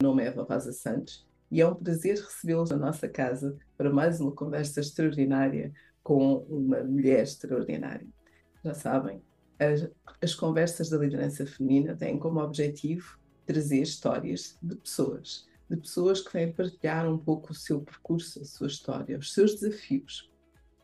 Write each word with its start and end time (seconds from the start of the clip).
Meu 0.00 0.08
nome 0.08 0.22
é 0.22 0.28
Eva 0.28 0.44
Rosa 0.44 0.72
Santos 0.72 1.28
e 1.50 1.60
é 1.60 1.68
um 1.68 1.74
prazer 1.74 2.16
recebê-los 2.16 2.70
na 2.70 2.78
nossa 2.78 3.06
casa 3.06 3.54
para 3.76 3.92
mais 3.92 4.18
uma 4.18 4.32
conversa 4.32 4.80
extraordinária 4.80 5.74
com 6.02 6.38
uma 6.48 6.82
mulher 6.82 7.22
extraordinária. 7.22 8.06
Já 8.64 8.72
sabem, 8.72 9.22
as, 9.58 9.90
as 10.22 10.34
conversas 10.34 10.88
da 10.88 10.96
liderança 10.96 11.44
feminina 11.44 11.94
têm 11.94 12.18
como 12.18 12.40
objetivo 12.40 13.18
trazer 13.44 13.82
histórias 13.82 14.56
de 14.62 14.74
pessoas, 14.74 15.46
de 15.68 15.76
pessoas 15.76 16.22
que 16.22 16.32
vêm 16.32 16.50
partilhar 16.50 17.06
um 17.06 17.18
pouco 17.18 17.52
o 17.52 17.54
seu 17.54 17.82
percurso, 17.82 18.40
a 18.40 18.44
sua 18.46 18.68
história, 18.68 19.18
os 19.18 19.34
seus 19.34 19.60
desafios, 19.60 20.32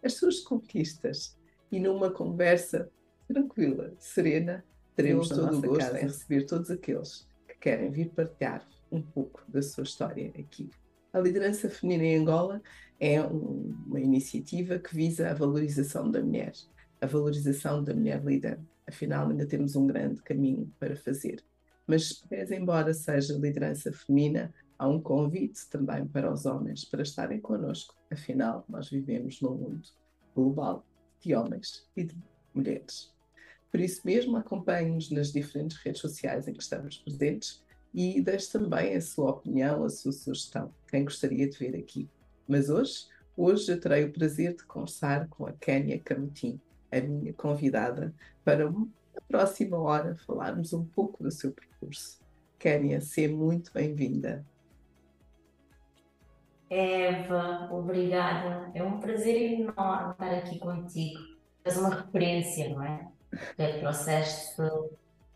as 0.04 0.12
suas 0.12 0.40
conquistas. 0.40 1.38
E 1.72 1.80
numa 1.80 2.10
conversa 2.10 2.90
tranquila, 3.26 3.94
serena, 3.98 4.62
teremos 4.94 5.30
todo 5.30 5.56
o 5.56 5.62
gosto 5.62 5.78
casa. 5.78 6.00
em 6.00 6.02
receber 6.02 6.44
todos 6.44 6.70
aqueles 6.70 7.26
que 7.48 7.54
querem 7.54 7.90
vir 7.90 8.10
partilhar 8.10 8.62
um 8.90 9.02
pouco 9.02 9.42
da 9.48 9.62
sua 9.62 9.84
história 9.84 10.32
aqui. 10.38 10.70
A 11.12 11.18
liderança 11.18 11.70
feminina 11.70 12.04
em 12.04 12.16
Angola 12.16 12.62
é 13.00 13.22
um, 13.22 13.74
uma 13.86 14.00
iniciativa 14.00 14.78
que 14.78 14.94
visa 14.94 15.30
a 15.30 15.34
valorização 15.34 16.10
da 16.10 16.22
mulher, 16.22 16.52
a 17.00 17.06
valorização 17.06 17.82
da 17.82 17.94
mulher 17.94 18.22
líder. 18.24 18.60
Afinal, 18.86 19.28
ainda 19.28 19.46
temos 19.46 19.76
um 19.76 19.86
grande 19.86 20.22
caminho 20.22 20.70
para 20.78 20.94
fazer. 20.94 21.42
Mas, 21.86 22.22
embora 22.50 22.92
seja 22.92 23.34
liderança 23.34 23.92
feminina, 23.92 24.52
há 24.78 24.88
um 24.88 25.00
convite 25.00 25.68
também 25.70 26.06
para 26.06 26.32
os 26.32 26.44
homens 26.44 26.84
para 26.84 27.02
estarem 27.02 27.40
connosco. 27.40 27.94
Afinal, 28.10 28.64
nós 28.68 28.90
vivemos 28.90 29.40
num 29.40 29.54
mundo 29.54 29.88
global 30.34 30.84
de 31.20 31.34
homens 31.34 31.88
e 31.96 32.04
de 32.04 32.16
mulheres. 32.54 33.14
Por 33.70 33.80
isso 33.80 34.02
mesmo, 34.04 34.36
acompanhe-nos 34.36 35.10
nas 35.10 35.32
diferentes 35.32 35.76
redes 35.78 36.00
sociais 36.00 36.46
em 36.48 36.52
que 36.52 36.62
estamos 36.62 36.98
presentes 36.98 37.62
e 37.96 38.20
deixe 38.20 38.52
também 38.52 38.94
a 38.94 39.00
sua 39.00 39.30
opinião, 39.30 39.82
a 39.82 39.88
sua 39.88 40.12
sugestão, 40.12 40.70
quem 40.86 41.04
gostaria 41.04 41.48
de 41.48 41.56
ver 41.56 41.74
aqui. 41.74 42.06
Mas 42.46 42.68
hoje, 42.68 43.06
hoje 43.34 43.72
eu 43.72 43.80
terei 43.80 44.04
o 44.04 44.12
prazer 44.12 44.54
de 44.54 44.64
conversar 44.64 45.26
com 45.28 45.46
a 45.46 45.52
Kénia 45.52 45.98
Camutim, 45.98 46.60
a 46.92 47.00
minha 47.00 47.32
convidada, 47.32 48.14
para 48.44 48.68
a 48.68 49.20
próxima 49.26 49.78
hora 49.78 50.14
falarmos 50.26 50.74
um 50.74 50.84
pouco 50.84 51.22
do 51.22 51.30
seu 51.30 51.50
percurso. 51.52 52.20
Kénia, 52.58 53.00
seja 53.00 53.34
muito 53.34 53.72
bem-vinda. 53.72 54.44
Eva, 56.68 57.70
obrigada. 57.72 58.70
É 58.74 58.82
um 58.82 59.00
prazer 59.00 59.60
enorme 59.60 60.12
estar 60.12 60.34
aqui 60.34 60.58
contigo. 60.58 61.20
És 61.64 61.78
uma 61.78 61.94
referência, 61.94 62.68
não 62.68 62.82
é? 62.82 63.08
Tu 63.30 63.80
trouxeste 63.80 64.60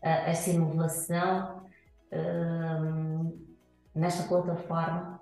essa 0.01 0.49
inovação 0.51 1.60
nesta 3.93 4.27
plataforma 4.27 5.19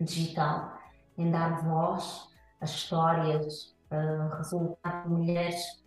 digital, 0.00 0.78
em 1.16 1.30
dar 1.30 1.62
voz 1.62 2.28
a 2.60 2.64
histórias, 2.64 3.74
uh, 3.90 4.36
resultados 4.36 5.02
de 5.04 5.08
mulheres 5.08 5.80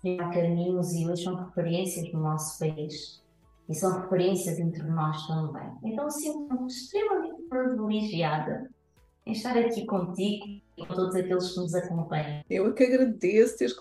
que 0.00 0.16
caminhos 0.16 0.92
e 0.92 1.08
hoje 1.08 1.24
são 1.24 1.34
referências 1.34 2.12
no 2.12 2.20
nosso 2.20 2.58
país 2.58 3.22
e 3.68 3.74
são 3.74 4.00
referências 4.00 4.58
entre 4.58 4.82
nós 4.84 5.26
também. 5.26 5.70
Então 5.82 6.08
sinto-me 6.08 6.66
extremamente 6.66 7.42
privilegiada 7.42 8.70
em 9.26 9.32
estar 9.32 9.56
aqui 9.58 9.84
contigo 9.84 10.60
e 10.78 10.86
com 10.86 10.94
todos 10.94 11.14
aqueles 11.16 11.52
que 11.52 11.60
nos 11.60 11.74
acompanham. 11.74 12.44
Eu 12.48 12.68
é 12.68 12.72
que 12.72 12.84
agradeço 12.84 13.58
teres 13.58 13.76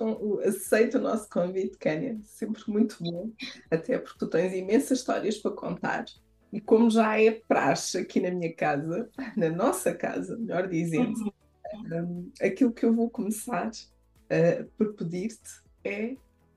aceito 0.45 0.97
o 0.97 1.01
nosso 1.01 1.29
convite, 1.29 1.77
Kênia. 1.77 2.17
Sempre 2.23 2.63
muito 2.67 2.97
bom, 2.99 3.29
até 3.69 3.97
porque 3.97 4.17
tu 4.17 4.27
tens 4.27 4.53
imensas 4.53 4.99
histórias 4.99 5.37
para 5.37 5.51
contar. 5.51 6.05
E 6.51 6.59
como 6.59 6.89
já 6.89 7.21
é 7.21 7.31
praxe 7.31 7.99
aqui 7.99 8.19
na 8.19 8.31
minha 8.31 8.53
casa, 8.53 9.09
na 9.35 9.49
nossa 9.49 9.93
casa, 9.93 10.37
melhor 10.37 10.67
dizendo, 10.67 11.33
um, 11.91 12.31
aquilo 12.41 12.71
que 12.71 12.85
eu 12.85 12.93
vou 12.93 13.09
começar 13.09 13.69
uh, 13.69 14.65
por 14.77 14.93
pedir-te 14.93 15.61
é 15.83 16.15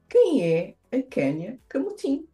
quem 0.08 0.42
é 0.42 0.74
a 0.90 1.02
Kênia 1.02 1.58
Camutim? 1.68 2.26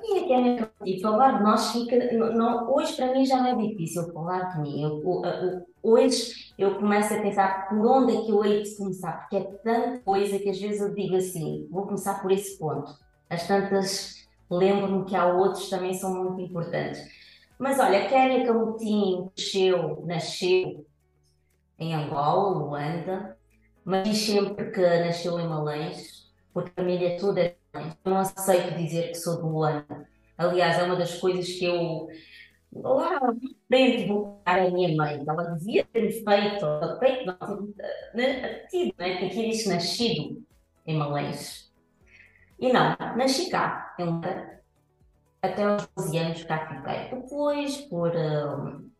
Quem 0.00 0.18
é 0.18 0.26
que 0.26 0.32
é 0.32 0.68
e 0.86 1.00
falar 1.00 1.38
de 1.38 1.42
nós 1.42 1.72
fica. 1.72 1.96
Não, 2.32 2.72
hoje 2.72 2.96
para 2.96 3.12
mim 3.12 3.24
já 3.24 3.38
não 3.38 3.48
é 3.48 3.66
difícil 3.66 4.12
falar 4.12 4.54
de 4.54 4.60
mim. 4.60 4.82
Eu, 4.82 5.66
hoje 5.82 6.52
eu 6.58 6.76
começo 6.76 7.14
a 7.14 7.20
pensar 7.20 7.68
por 7.68 7.78
onde 7.86 8.16
é 8.16 8.20
que 8.22 8.30
eu 8.30 8.44
hei 8.44 8.62
de 8.62 8.76
começar, 8.76 9.12
porque 9.12 9.36
é 9.36 9.44
tanta 9.62 9.98
coisa 10.00 10.38
que 10.38 10.48
às 10.48 10.60
vezes 10.60 10.80
eu 10.80 10.94
digo 10.94 11.16
assim, 11.16 11.68
vou 11.70 11.84
começar 11.84 12.20
por 12.20 12.32
esse 12.32 12.58
ponto. 12.58 12.92
As 13.28 13.46
tantas 13.46 14.26
lembro-me 14.50 15.04
que 15.04 15.16
há 15.16 15.26
outros 15.26 15.68
também 15.68 15.94
são 15.94 16.14
muito 16.14 16.40
importantes. 16.40 17.02
Mas 17.58 17.78
olha, 17.78 18.08
Kéria 18.08 18.46
Camutim 18.46 19.30
nasceu, 19.36 20.04
nasceu 20.06 20.86
em 21.78 21.94
Angola, 21.94 22.58
Luanda, 22.58 23.36
mas 23.84 24.08
diz 24.08 24.18
sempre 24.18 24.70
que 24.70 24.80
nasceu 24.80 25.38
em 25.38 25.48
Malães, 25.48 26.30
porque 26.52 26.70
a 26.76 26.82
família 26.82 27.16
toda 27.18 27.40
é 27.40 27.56
não 28.04 28.18
aceito 28.18 28.76
dizer 28.76 29.08
que 29.08 29.14
sou 29.14 29.36
de 29.36 29.42
Luanda. 29.42 30.08
Aliás, 30.36 30.78
é 30.78 30.82
uma 30.84 30.96
das 30.96 31.18
coisas 31.18 31.46
que 31.46 31.64
eu 31.64 32.08
lá 32.74 33.20
frente 33.68 34.06
vou 34.06 34.40
a 34.44 34.70
minha 34.70 34.96
mãe. 34.96 35.22
Ela 35.26 35.42
devia 35.54 35.84
ter 35.84 36.10
feito, 36.10 36.98
feito 36.98 37.26
não, 37.26 37.68
né, 38.14 38.66
tido, 38.70 38.94
né? 38.98 39.16
Que 39.16 39.26
aqui 39.26 39.50
diz 39.50 39.66
nascido 39.66 40.42
em 40.86 40.96
Malês. 40.96 41.70
E 42.58 42.72
não, 42.72 42.96
nasci 43.16 43.50
cá, 43.50 43.94
em 43.98 44.20
até 45.42 45.64
aos 45.64 45.88
12 45.96 46.18
anos 46.18 46.44
cá 46.44 46.68
fiquei. 46.68 47.20
Depois, 47.20 47.76
por 47.88 48.10
uh, 48.10 48.90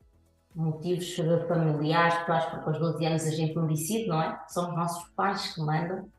motivos 0.54 1.14
familiares, 1.46 2.14
porque 2.24 2.68
aos 2.68 2.78
12 2.78 3.06
anos 3.06 3.26
a 3.26 3.30
gente 3.30 3.54
não 3.54 3.66
decide, 3.68 4.08
não 4.08 4.20
é? 4.20 4.42
São 4.48 4.70
os 4.70 4.76
nossos 4.76 5.08
pais 5.10 5.54
que 5.54 5.60
mandam. 5.60 6.10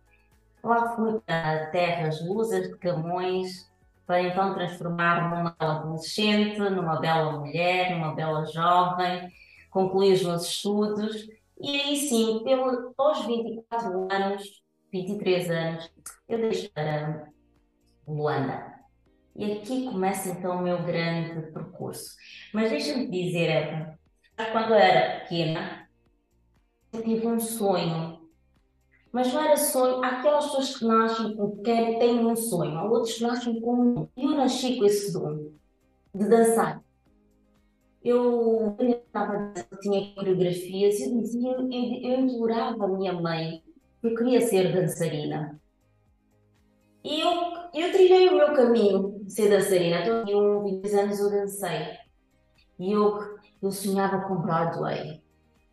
Lá 0.64 0.96
fui 0.96 1.20
para 1.20 1.68
terras 1.68 2.26
lusas 2.26 2.70
de 2.70 2.78
Camões, 2.78 3.70
para 4.06 4.22
então 4.22 4.54
transformar 4.54 5.30
numa 5.30 5.56
bela 5.60 5.76
adolescente, 5.80 6.58
numa 6.58 7.00
bela 7.00 7.40
mulher, 7.40 7.92
numa 7.92 8.14
bela 8.14 8.46
jovem, 8.46 9.30
concluí 9.70 10.14
os 10.14 10.24
meus 10.24 10.48
estudos 10.48 11.28
e 11.60 11.80
aí 11.80 11.96
sim, 11.96 12.42
pelo, 12.44 12.94
aos 12.98 13.26
24 13.26 14.08
anos, 14.12 14.64
23 14.92 15.50
anos, 15.50 15.94
eu 16.28 16.38
deixei 16.40 16.68
para 16.68 17.30
Luanda. 18.06 18.74
E 19.34 19.54
aqui 19.54 19.86
começa 19.86 20.30
então 20.30 20.58
o 20.58 20.62
meu 20.62 20.84
grande 20.84 21.52
percurso. 21.54 22.16
Mas 22.54 22.70
deixa-me 22.70 23.10
dizer, 23.10 23.50
Eva, 23.50 24.00
quando 24.52 24.72
eu 24.72 24.76
era 24.76 25.22
pequena, 25.22 25.88
eu 26.92 27.02
tive 27.02 27.26
um 27.26 27.40
sonho 27.40 28.13
mas 29.14 29.32
não 29.32 29.44
era 29.44 29.56
sonho. 29.56 30.04
Aquelas 30.04 30.46
pessoas 30.46 30.76
que 30.76 30.86
nascem 30.86 31.36
com 31.36 31.58
querem, 31.58 32.00
têm 32.00 32.26
um 32.26 32.36
sonho, 32.36 32.76
há 32.76 32.84
outros 32.84 33.14
que 33.14 33.22
nascem 33.22 33.62
com 33.62 33.76
um. 33.76 34.08
Eu 34.18 34.30
nasci 34.32 34.78
com 34.78 34.86
esse 34.86 35.14
dom 35.14 35.52
de 36.16 36.28
dançar. 36.28 36.84
Eu, 38.04 38.76
eu 38.80 39.78
tinha 39.80 40.14
coreografias 40.16 41.00
e 41.00 41.06
eu 41.06 41.22
dizia, 41.22 41.52
eu, 41.52 41.72
eu 41.72 42.20
implorava 42.20 42.84
a 42.84 42.88
minha 42.88 43.14
mãe 43.14 43.64
que 44.02 44.08
eu 44.08 44.16
queria 44.16 44.42
ser 44.42 44.74
dançarina. 44.74 45.62
E 47.04 47.22
eu, 47.22 47.30
eu 47.74 47.92
trilhei 47.92 48.30
o 48.30 48.36
meu 48.36 48.54
caminho 48.54 49.20
de 49.24 49.32
ser 49.32 49.48
dançarina. 49.48 50.02
Então, 50.02 50.28
eu, 50.28 50.64
20 50.64 50.94
anos 50.96 51.20
eu 51.20 51.30
dancei. 51.30 51.98
E 52.80 52.92
eu, 52.92 53.20
eu 53.62 53.72
sonhava 53.72 54.28
com 54.28 54.42
Broadway. 54.42 55.22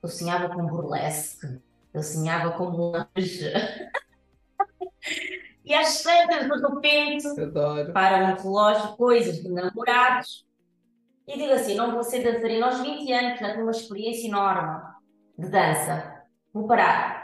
Eu 0.03 0.09
sonhava 0.09 0.55
com 0.55 0.67
burlesque 0.67 1.61
eu 1.93 2.03
sonhava 2.03 2.53
com 2.53 2.67
um 2.67 2.95
anjo. 2.95 3.07
e 5.65 5.75
às 5.75 6.03
tantas, 6.03 6.47
de 6.47 6.67
repente, 6.67 7.27
Adoro. 7.41 7.93
para 7.93 8.29
no 8.29 8.41
relógio 8.41 8.97
coisas 8.97 9.43
de 9.43 9.49
namorados. 9.49 10.47
E 11.27 11.37
digo 11.37 11.53
assim: 11.53 11.75
não 11.75 11.93
vou 11.93 12.03
ser 12.03 12.23
dançarina 12.23 12.67
aos 12.67 12.81
20 12.81 13.13
anos, 13.13 13.39
tenho 13.39 13.63
uma 13.63 13.71
experiência 13.71 14.29
enorme 14.29 14.83
de 15.39 15.49
dança. 15.49 16.25
Vou 16.53 16.67
parar. 16.67 17.21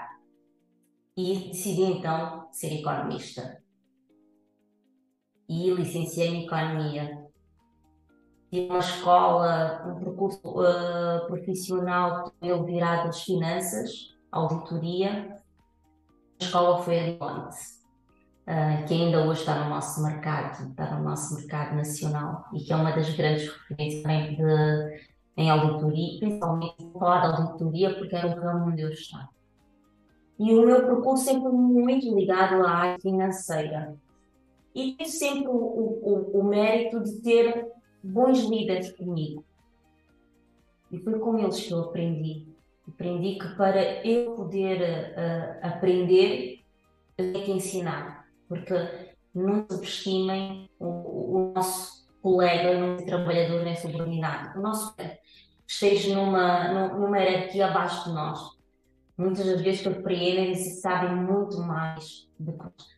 E 1.16 1.49
decidi 1.49 1.82
então 1.82 2.49
ser 2.52 2.80
economista. 2.80 3.62
E 5.49 5.70
licenciei-me 5.70 6.38
em 6.38 6.46
Economia. 6.46 7.25
Tive 8.50 8.68
uma 8.68 8.80
escola, 8.80 9.82
um 9.87 10.04
percurso 10.04 10.40
uh, 10.44 11.26
profissional 11.26 12.32
virado 12.40 13.08
às 13.08 13.23
finanças 13.23 14.15
auditoria, 14.30 15.40
a 16.40 16.45
escola 16.45 16.83
foi 16.83 16.99
a 16.99 17.02
Deloitte, 17.04 17.56
uh, 18.47 18.87
que 18.87 18.95
ainda 18.95 19.25
hoje 19.26 19.40
está 19.40 19.64
no 19.64 19.71
nosso 19.71 20.02
mercado, 20.02 20.71
está 20.71 20.97
no 20.97 21.04
nosso 21.04 21.35
mercado 21.35 21.76
nacional 21.76 22.47
e 22.52 22.61
que 22.61 22.73
é 22.73 22.76
uma 22.76 22.92
das 22.92 23.14
grandes 23.14 23.49
referências 23.49 24.02
também 24.02 24.37
de, 24.37 25.06
em 25.37 25.50
auditoria, 25.50 26.18
principalmente 26.18 26.75
vou 26.78 27.00
falar 27.00 27.21
de 27.21 27.42
auditoria 27.42 27.95
porque 27.95 28.16
é 28.16 28.26
o 28.26 28.40
ramo 28.40 28.71
onde 28.71 28.83
eu 28.83 28.90
estou. 28.90 29.21
E 30.38 30.54
o 30.54 30.66
meu 30.66 30.85
percurso 30.87 31.25
sempre 31.25 31.50
muito 31.50 32.14
ligado 32.14 32.62
à 32.62 32.71
área 32.71 33.00
financeira. 33.00 33.97
E 34.75 34.95
sempre 35.06 35.49
o, 35.49 35.54
o, 35.54 36.40
o 36.40 36.45
mérito 36.45 37.02
de 37.02 37.23
ter 37.23 37.66
bons 38.02 38.40
líderes 38.40 38.92
comigo. 38.92 39.42
E 40.92 40.99
foi 40.99 41.18
com 41.18 41.38
eles 41.38 41.61
que 41.61 41.73
eu 41.73 41.85
aprendi. 41.85 42.47
Aprendi 42.88 43.38
que 43.38 43.48
para 43.56 44.06
eu 44.06 44.36
poder 44.36 45.12
uh, 45.12 45.66
aprender, 45.66 46.64
eu 47.18 47.32
tenho 47.32 47.44
que 47.44 47.52
ensinar. 47.52 48.26
Porque 48.48 48.74
não 49.34 49.66
subestimem 49.68 50.70
o, 50.78 50.86
o 50.86 51.52
nosso 51.54 52.06
colega, 52.22 52.78
não 52.78 53.04
trabalhador 53.04 53.62
nem 53.64 53.76
subordinado. 53.76 54.58
O 54.58 54.62
nosso 54.62 54.94
esteja 55.66 56.14
numa, 56.14 56.88
numa 56.88 57.18
hierarquia 57.18 57.66
abaixo 57.66 58.08
de 58.08 58.14
nós. 58.14 58.40
Muitas 59.18 59.46
das 59.46 59.60
vezes 59.62 59.82
compreendem 59.82 60.52
e 60.52 60.56
sabem 60.56 61.16
muito 61.16 61.58
mais 61.60 62.28
do 62.38 62.52
que 62.52 62.58
nós. 62.58 62.96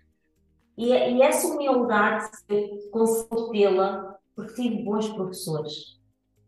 E, 0.77 0.93
e 0.93 1.23
essa 1.23 1.49
humildade 1.49 2.29
eu 2.49 2.91
consigo 2.91 3.51
tê-la 3.51 4.17
porque 4.37 4.55
tive 4.55 4.85
bons 4.85 5.09
professores. 5.09 5.98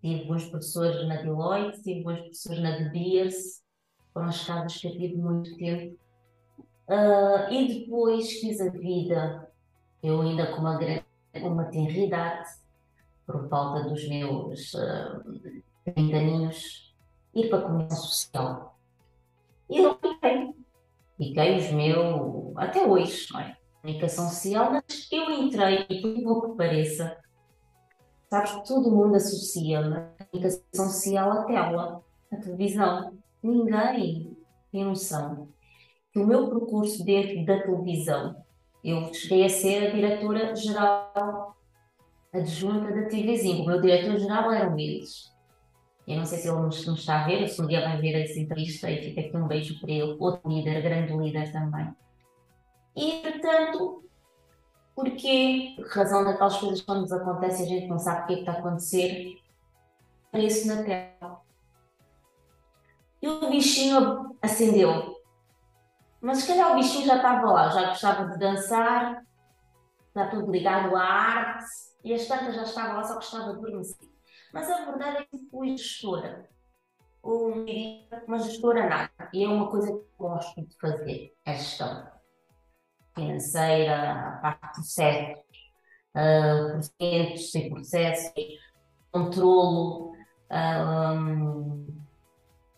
Tive 0.01 0.25
bons 0.25 0.47
professores 0.47 1.07
na 1.07 1.17
Deloitte, 1.17 1.83
tive 1.83 2.03
bons 2.03 2.21
professores 2.21 2.63
na 2.63 2.79
De 2.79 2.91
Beers, 2.91 3.63
foram 4.13 4.29
as 4.29 4.45
casas 4.47 4.77
que 4.77 4.87
eu 4.87 4.93
tive 4.93 5.17
muito 5.17 5.57
tempo. 5.57 5.99
Uh, 6.89 7.53
e 7.53 7.81
depois 7.81 8.33
fiz 8.41 8.61
a 8.61 8.71
vida, 8.71 9.49
eu 10.03 10.21
ainda 10.23 10.51
com 10.53 10.61
uma, 10.61 10.79
uma 11.35 11.65
tenridade, 11.67 12.49
por 13.27 13.49
falta 13.49 13.89
dos 13.89 14.09
meus 14.09 14.75
uh, 14.75 15.23
30 15.95 16.17
aninhos, 16.17 16.95
ir 17.35 17.49
para 17.49 17.59
a 17.59 17.63
comunicação 17.63 18.05
social. 18.05 18.79
E 19.69 19.79
eu 19.79 19.99
fiquei. 19.99 20.55
Fiquei 21.17 21.59
os 21.59 21.71
meus, 21.71 22.57
até 22.57 22.85
hoje, 22.85 23.29
não 23.33 23.41
é? 23.41 23.57
Comunicação 23.83 24.29
social, 24.29 24.73
mas 24.73 25.09
eu 25.13 25.31
entrei, 25.31 25.87
e 25.89 26.01
por 26.01 26.23
pouco 26.23 26.51
que 26.51 26.57
pareça, 26.57 27.17
sabes 28.31 28.53
que 28.53 28.69
todo 28.69 28.91
mundo 28.91 29.17
associa 29.17 29.81
a 29.81 30.25
comunicação 30.25 30.89
social 30.89 31.33
à 31.33 31.45
tela, 31.45 32.05
à 32.33 32.37
televisão. 32.37 33.13
Ninguém 33.43 34.37
tem 34.71 34.85
noção 34.85 35.49
que 36.13 36.21
o 36.21 36.27
meu 36.27 36.49
percurso 36.49 37.05
dentro 37.05 37.45
da 37.45 37.61
televisão, 37.61 38.37
eu 38.85 39.13
cheguei 39.13 39.45
a 39.45 39.49
ser 39.49 39.89
a 39.89 39.91
diretora-geral 39.91 41.57
adjunta 42.33 42.93
da 42.93 43.09
TVzinho. 43.09 43.65
O 43.65 43.67
meu 43.67 43.81
diretor-geral 43.81 44.53
eram 44.53 44.79
eles. 44.79 45.31
Eu 46.07 46.17
não 46.17 46.25
sei 46.25 46.39
se 46.39 46.49
ele 46.49 46.61
nos, 46.61 46.87
nos 46.87 47.01
está 47.01 47.23
a 47.23 47.27
ver, 47.27 47.47
se 47.49 47.61
um 47.61 47.67
dia 47.67 47.81
vai 47.83 48.01
ver 48.01 48.23
essa 48.23 48.39
entrevista 48.39 48.91
e 48.91 49.03
fica 49.03 49.21
aqui 49.21 49.37
um 49.37 49.47
beijo 49.47 49.79
para 49.81 49.91
ele, 49.91 50.17
outro 50.19 50.49
líder, 50.49 50.83
grande 50.83 51.13
líder 51.13 51.53
também. 51.53 51.95
E, 52.97 53.21
portanto, 53.23 54.05
porque, 55.01 55.75
por 55.77 55.87
razão 55.89 56.25
daquelas 56.25 56.57
coisas 56.59 56.83
quando 56.83 57.03
nos 57.03 57.13
acontecem, 57.13 57.65
a 57.65 57.69
gente 57.69 57.87
não 57.89 57.99
sabe 57.99 58.23
o 58.23 58.27
que, 58.27 58.35
é 58.35 58.39
está 58.41 58.53
a 58.53 58.59
acontecer, 58.59 59.39
apareço 60.29 60.69
na 60.69 60.83
tela. 60.83 61.41
E 63.23 63.29
o 63.29 63.51
bichinho 63.51 64.37
acendeu. 64.43 65.17
Mas 66.21 66.39
se 66.39 66.49
calhar 66.49 66.73
o 66.73 66.75
bichinho 66.77 67.07
já 67.07 67.17
estava 67.17 67.51
lá, 67.51 67.69
já 67.69 67.89
gostava 67.89 68.31
de 68.31 68.39
dançar, 68.39 69.25
está 70.09 70.29
tudo 70.29 70.53
ligado 70.53 70.95
à 70.95 71.03
arte, 71.03 71.65
e 72.05 72.13
as 72.13 72.27
tantas 72.27 72.55
já 72.55 72.63
estava 72.63 72.95
lá, 72.95 73.05
só 73.05 73.15
gostava 73.15 73.53
de 73.53 73.59
adormecer. 73.59 74.09
Mas 74.53 74.71
a 74.71 74.85
verdade 74.85 75.19
é 75.19 75.25
que 75.25 75.49
fui 75.51 75.77
gestora. 75.77 76.49
Ou 77.23 77.65
uma 78.27 78.39
gestora 78.39 78.89
nada. 78.89 79.31
E 79.33 79.45
é 79.45 79.49
uma 79.49 79.71
coisa 79.71 79.93
que 79.93 80.05
gosto 80.19 80.61
de 80.61 80.77
fazer, 80.79 81.35
é 81.45 81.55
gestão 81.55 82.20
financeira, 83.21 84.13
a 84.13 84.41
parte 84.41 84.67
de 84.67 84.73
processos, 84.75 85.45
uh, 86.17 86.73
processos 86.73 87.55
e 87.55 87.71
processos, 87.71 88.33
controlo, 89.13 90.13
um, 90.51 91.87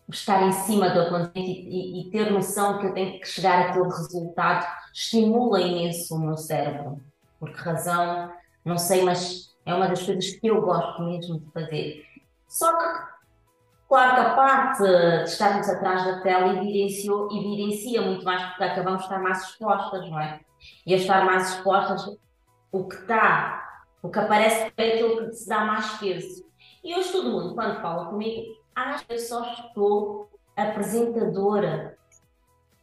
estar 0.09 0.43
em 0.43 0.51
cima 0.51 0.89
do 0.89 1.01
acontecimento 1.01 1.49
e, 1.49 2.01
e, 2.01 2.11
ter 2.11 2.31
noção 2.31 2.79
que 2.79 2.87
eu 2.87 2.93
tenho 2.93 3.19
que 3.19 3.27
chegar 3.27 3.69
àquele 3.69 3.85
resultado 3.85 4.65
estimula 4.93 5.61
imenso 5.61 6.15
o 6.15 6.19
meu 6.19 6.37
cérebro. 6.37 7.01
Por 7.39 7.51
que 7.51 7.59
razão? 7.59 8.31
Não 8.63 8.77
sei, 8.77 9.03
mas 9.03 9.53
é 9.65 9.73
uma 9.73 9.87
das 9.87 10.03
coisas 10.03 10.31
que 10.31 10.47
eu 10.47 10.61
gosto 10.61 11.01
mesmo 11.03 11.39
de 11.39 11.51
fazer. 11.51 12.05
Só 12.47 12.77
que, 12.77 13.12
claro 13.93 14.15
que 14.15 14.21
a 14.21 14.33
parte 14.33 14.81
de 14.81 15.23
estarmos 15.25 15.69
atrás 15.69 16.03
da 16.03 16.21
tela 16.21 16.51
evidenciou, 16.55 17.27
evidencia 17.31 18.01
muito 18.01 18.25
mais 18.25 18.43
porque 18.43 18.63
acabamos 18.63 19.01
de 19.01 19.05
estar 19.05 19.19
mais 19.19 19.43
expostas, 19.43 20.09
não 20.09 20.19
é? 20.19 20.41
E 20.83 20.95
a 20.95 20.97
estar 20.97 21.23
mais 21.23 21.53
expostas, 21.53 22.17
o 22.71 22.87
que 22.87 22.95
está, 22.95 23.83
o 24.01 24.09
que 24.09 24.17
aparece 24.17 24.73
é 24.75 24.93
aquilo 24.93 25.27
que 25.27 25.33
se 25.33 25.47
dá 25.47 25.63
mais 25.65 25.91
peso. 25.99 26.43
E 26.83 26.95
hoje 26.95 27.11
todo 27.11 27.29
mundo, 27.29 27.53
quando 27.53 27.81
fala 27.81 28.07
comigo, 28.07 28.41
acha 28.75 29.05
que 29.05 29.13
eu 29.13 29.19
só 29.19 29.43
estou 29.53 30.27
apresentadora 30.57 31.95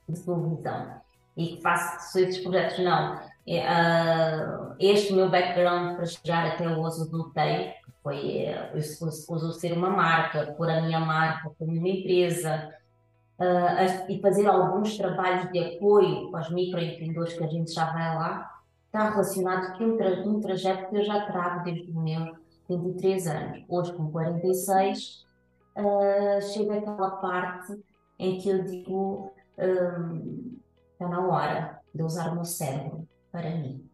de 0.09 0.21
televisão 0.21 1.03
e 1.37 1.57
que 1.57 1.61
faço 1.61 2.21
esses 2.21 2.39
projetos. 2.39 2.79
Não. 2.79 3.30
Uh, 3.47 4.75
este 4.79 5.13
meu 5.13 5.29
background 5.29 5.97
para 5.97 6.07
chegar 6.07 6.47
até 6.47 6.69
o 6.69 6.81
Oso 6.81 7.11
do 7.11 7.31
Teio 7.31 7.73
foi 8.03 8.47
uh, 8.75 9.53
ser 9.53 9.73
uma 9.73 9.91
marca, 9.91 10.55
pôr 10.57 10.71
a 10.71 10.81
minha 10.81 11.01
marca 11.01 11.51
como 11.59 11.73
uma 11.73 11.89
empresa 11.89 12.71
uh, 13.39 14.11
e 14.11 14.21
fazer 14.21 14.47
alguns 14.47 14.97
trabalhos 14.97 15.51
de 15.51 15.59
apoio 15.59 16.35
aos 16.35 16.51
microempreendedores 16.51 17.35
que 17.35 17.45
a 17.45 17.49
gente 17.49 17.73
já 17.73 17.93
vai 17.93 18.15
lá, 18.15 18.51
está 18.87 19.11
relacionado 19.11 19.77
com 19.77 19.85
um, 19.85 19.97
tra 19.97 20.09
um 20.27 20.41
trajeto 20.41 20.91
que 20.91 20.97
eu 20.97 21.05
já 21.05 21.27
trago 21.27 21.65
desde 21.65 21.91
os 21.91 21.97
meus 21.97 22.39
23 22.69 23.27
anos. 23.27 23.65
Hoje, 23.69 23.93
com 23.95 24.11
46, 24.13 25.27
uh, 25.77 26.43
chega 26.53 26.79
aquela 26.79 27.11
parte 27.17 27.83
em 28.19 28.39
que 28.39 28.49
eu 28.49 28.63
digo: 28.65 29.33
um, 29.59 30.59
está 30.93 31.09
na 31.09 31.27
hora 31.27 31.81
de 31.93 32.03
usar 32.03 32.31
o 32.31 32.37
meu 32.37 32.45
cérebro 32.45 33.10
para 33.31 33.51
mim. 33.51 33.89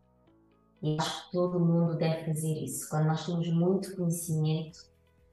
E 0.82 0.96
acho 0.98 1.26
que 1.26 1.32
todo 1.32 1.58
mundo 1.58 1.96
deve 1.96 2.26
fazer 2.26 2.54
isso. 2.62 2.88
Quando 2.88 3.06
nós 3.06 3.24
temos 3.24 3.48
muito 3.48 3.96
conhecimento, 3.96 4.78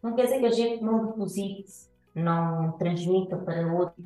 não 0.01 0.15
quer 0.15 0.23
dizer 0.25 0.39
que 0.39 0.45
a 0.45 0.51
gente 0.51 0.83
não 0.83 1.07
deposite, 1.07 1.71
não 2.15 2.71
transmita 2.73 3.37
para 3.37 3.71
outro, 3.73 4.03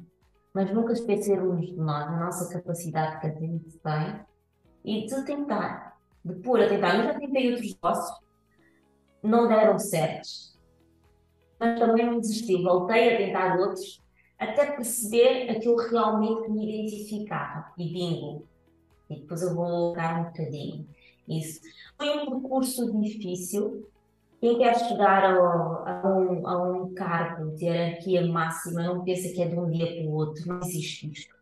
mas 0.53 0.73
nunca 0.73 0.93
esquecermos 0.93 1.67
de 1.67 1.75
nós, 1.75 2.07
a 2.07 2.19
nossa 2.19 2.49
capacidade 2.49 3.19
que 3.21 3.27
a 3.27 3.31
gente 3.31 3.79
tem 3.79 4.21
e 4.83 5.05
de 5.05 5.25
tentar, 5.25 5.97
de 6.23 6.35
pôr 6.35 6.61
a 6.61 6.67
tentar. 6.67 6.95
Eu 6.95 7.03
já 7.03 7.19
tentei 7.19 7.51
outros 7.51 7.73
negócios, 7.73 8.19
não 9.21 9.47
deram 9.47 9.77
certos, 9.77 10.57
mas 11.59 11.79
também 11.79 12.05
não 12.05 12.19
desisti. 12.19 12.61
Voltei 12.63 13.13
a 13.13 13.17
tentar 13.17 13.59
outros 13.59 14.01
até 14.39 14.71
perceber 14.71 15.49
aquilo 15.49 15.77
que 15.77 15.89
realmente 15.89 16.49
me 16.49 16.81
identificava. 16.81 17.71
E 17.77 17.91
bingo, 17.91 18.47
e 19.09 19.15
depois 19.15 19.41
eu 19.41 19.55
vou 19.55 19.65
colocar 19.65 20.19
um 20.19 20.23
bocadinho 20.25 20.87
isso. 21.27 21.59
Foi 21.97 22.09
um 22.17 22.25
percurso 22.25 22.99
difícil. 23.01 23.89
Quem 24.39 24.57
quer 24.57 24.77
chegar 24.77 25.25
a, 25.25 26.07
um, 26.07 26.47
a 26.47 26.63
um 26.63 26.93
cargo 26.93 27.55
de 27.55 27.65
hierarquia 27.65 28.25
máxima 28.27 28.83
não 28.83 29.03
pensa 29.03 29.33
que 29.33 29.41
é 29.41 29.47
de 29.47 29.59
um 29.59 29.69
dia 29.69 29.87
para 29.95 30.05
o 30.05 30.13
outro, 30.13 30.47
não 30.47 30.59
existe 30.59 31.11
isto. 31.11 31.35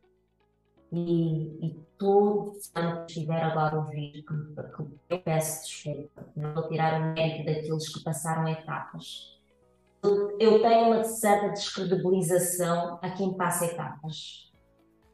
E, 0.94 1.68
e 1.68 1.80
todos 1.98 2.68
que 2.68 2.80
estiver 3.08 3.44
agora 3.44 3.76
a 3.76 3.80
ouvir, 3.80 4.24
que, 4.24 4.24
que 4.24 4.82
eu 5.10 5.20
peço 5.20 5.66
desculpa, 5.68 6.26
não 6.36 6.54
vou 6.54 6.70
tirar 6.70 7.02
o 7.02 7.14
mérito 7.14 7.46
daqueles 7.46 7.94
que 7.94 8.04
passaram 8.04 8.48
etapas. 8.48 9.36
Eu 10.40 10.62
tenho 10.62 10.86
uma 10.86 11.04
certa 11.04 11.50
descredibilização 11.50 13.00
a 13.02 13.10
quem 13.10 13.34
passa 13.34 13.66
etapas. 13.66 14.54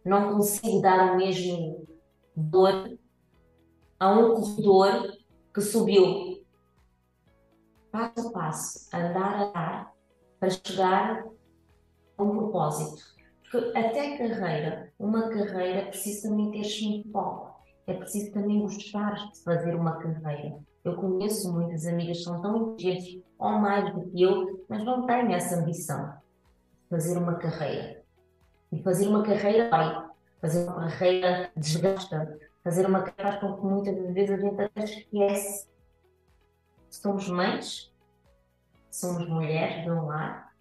Não 0.06 0.34
consigo 0.34 0.82
dar 0.82 1.14
o 1.14 1.18
mesmo 1.18 1.88
dor 2.36 2.98
a 4.00 4.12
um 4.12 4.36
corredor 4.36 5.18
que 5.54 5.62
subiu 5.62 6.42
passo 7.92 8.30
a 8.30 8.32
passo, 8.32 8.90
andar 8.94 9.34
a 9.34 9.44
andar, 9.44 9.94
para 10.40 10.50
chegar 10.50 11.26
a 12.18 12.24
um 12.24 12.30
propósito. 12.30 13.04
Porque 13.52 13.78
até 13.78 14.18
carreira, 14.18 14.94
uma 14.98 15.28
carreira 15.30 15.88
precisa 15.88 16.30
também 16.30 16.52
ter 16.52 17.12
foco, 17.12 17.62
é 17.86 17.94
preciso 17.94 18.32
também 18.32 18.62
gostar 18.62 19.14
de 19.32 19.44
fazer 19.44 19.76
uma 19.76 19.98
carreira. 19.98 20.58
Eu 20.84 20.96
conheço 20.96 21.54
muitas 21.54 21.86
amigas 21.86 22.20
que 22.20 22.24
são 22.24 22.42
tão 22.42 22.74
inteligentes 22.74 23.22
ou 23.38 23.52
mais 23.52 23.94
do 23.94 24.10
que 24.10 24.22
eu, 24.22 24.66
mas 24.68 24.84
não 24.84 25.06
têm 25.06 25.34
essa 25.34 25.60
ambição 25.60 26.06
de 26.06 26.90
fazer 26.90 27.18
uma 27.18 27.36
carreira. 27.36 28.02
E 28.72 28.82
fazer 28.82 29.08
uma 29.08 29.22
carreira 29.22 29.70
vai, 29.70 30.10
fazer 30.42 30.68
uma 30.68 30.90
carreira 30.90 31.52
desgasta, 31.56 32.40
fazer 32.64 32.86
uma 32.86 33.04
carreira 33.04 33.40
com 33.40 33.56
que 33.56 33.66
muitas 33.66 34.14
vezes 34.14 34.32
a 34.32 34.42
gente 34.42 34.62
até 34.62 34.84
esquece. 34.84 35.70
Somos 36.90 37.30
mães, 37.30 37.94
somos 38.90 39.28
mulheres 39.30 39.84
de 39.84 39.92
um 39.92 40.06
lar, 40.06 40.52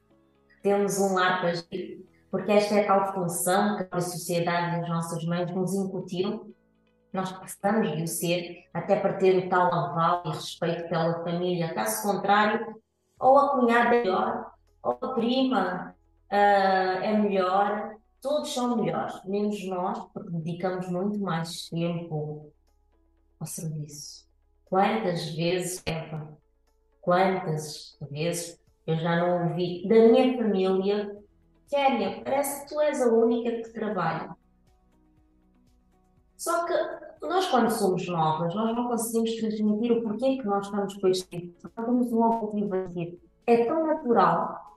temos 0.63 0.99
um 0.99 1.15
lar 1.15 1.41
para 1.41 1.51
agir, 1.51 2.07
porque 2.31 2.53
esta 2.53 2.75
é 2.75 2.85
a 2.85 2.87
tal 2.87 3.15
função 3.15 3.79
que 3.79 3.89
a 3.91 4.01
sociedade 4.01 4.77
e 4.77 4.81
as 4.83 4.89
nossas 4.89 5.25
mães 5.25 5.51
nos 5.51 5.75
incutiram 5.75 6.51
nós 7.13 7.33
precisamos 7.33 7.97
de 7.97 8.03
o 8.05 8.07
ser, 8.07 8.69
até 8.73 8.97
para 8.97 9.15
ter 9.15 9.47
o 9.47 9.49
tal 9.49 9.73
aval 9.73 10.23
e 10.27 10.29
respeito 10.29 10.89
pela 10.89 11.23
família. 11.25 11.75
Caso 11.75 12.03
contrário, 12.03 12.81
ou 13.19 13.37
a 13.37 13.49
cunhada 13.51 13.97
é 13.97 14.03
melhor, 14.03 14.53
ou 14.83 14.99
a 15.01 15.15
prima 15.15 15.95
uh, 16.31 16.35
é 17.03 17.13
melhor, 17.19 17.97
todos 18.21 18.53
são 18.53 18.77
melhores, 18.77 19.23
menos 19.25 19.65
nós, 19.67 19.99
porque 20.13 20.31
dedicamos 20.31 20.89
muito 20.89 21.19
mais 21.19 21.69
tempo 21.69 22.53
ao 23.39 23.47
serviço. 23.47 24.29
Quantas 24.65 25.31
vezes, 25.35 25.83
Eva, 25.87 26.37
quantas 27.01 27.97
vezes 28.11 28.61
eu 28.87 28.97
já 28.97 29.17
não 29.17 29.49
ouvi 29.49 29.87
da 29.89 29.95
minha 29.95 30.37
família, 30.37 31.21
Kéria, 31.69 32.21
parece 32.25 32.63
que 32.63 32.75
tu 32.75 32.81
és 32.81 33.01
a 33.01 33.07
única 33.07 33.63
que 33.63 33.73
trabalha. 33.73 34.37
Só 36.37 36.65
que 36.65 36.73
nós, 37.21 37.47
quando 37.49 37.71
somos 37.71 38.07
novas, 38.09 38.55
nós 38.55 38.75
não 38.75 38.89
conseguimos 38.89 39.37
transmitir 39.37 39.93
o 39.93 40.03
porquê 40.03 40.39
que 40.39 40.45
nós 40.45 40.67
estamos 40.67 40.95
com 40.95 41.09
este 41.09 41.29
tipo. 41.29 41.69
Nós 41.77 41.87
temos 41.87 42.13
um 42.13 42.23
objetivo 42.23 42.75
aqui. 42.75 43.21
É 43.47 43.65
tão 43.67 43.87
natural. 43.87 44.70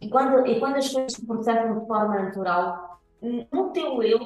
E 0.00 0.08
quando, 0.08 0.46
e 0.46 0.60
quando 0.60 0.76
as 0.76 0.92
coisas 0.92 1.12
se 1.12 1.26
processam 1.26 1.80
de 1.80 1.86
forma 1.86 2.22
natural, 2.22 3.00
no 3.52 3.70
teu 3.70 4.02
eu, 4.02 4.18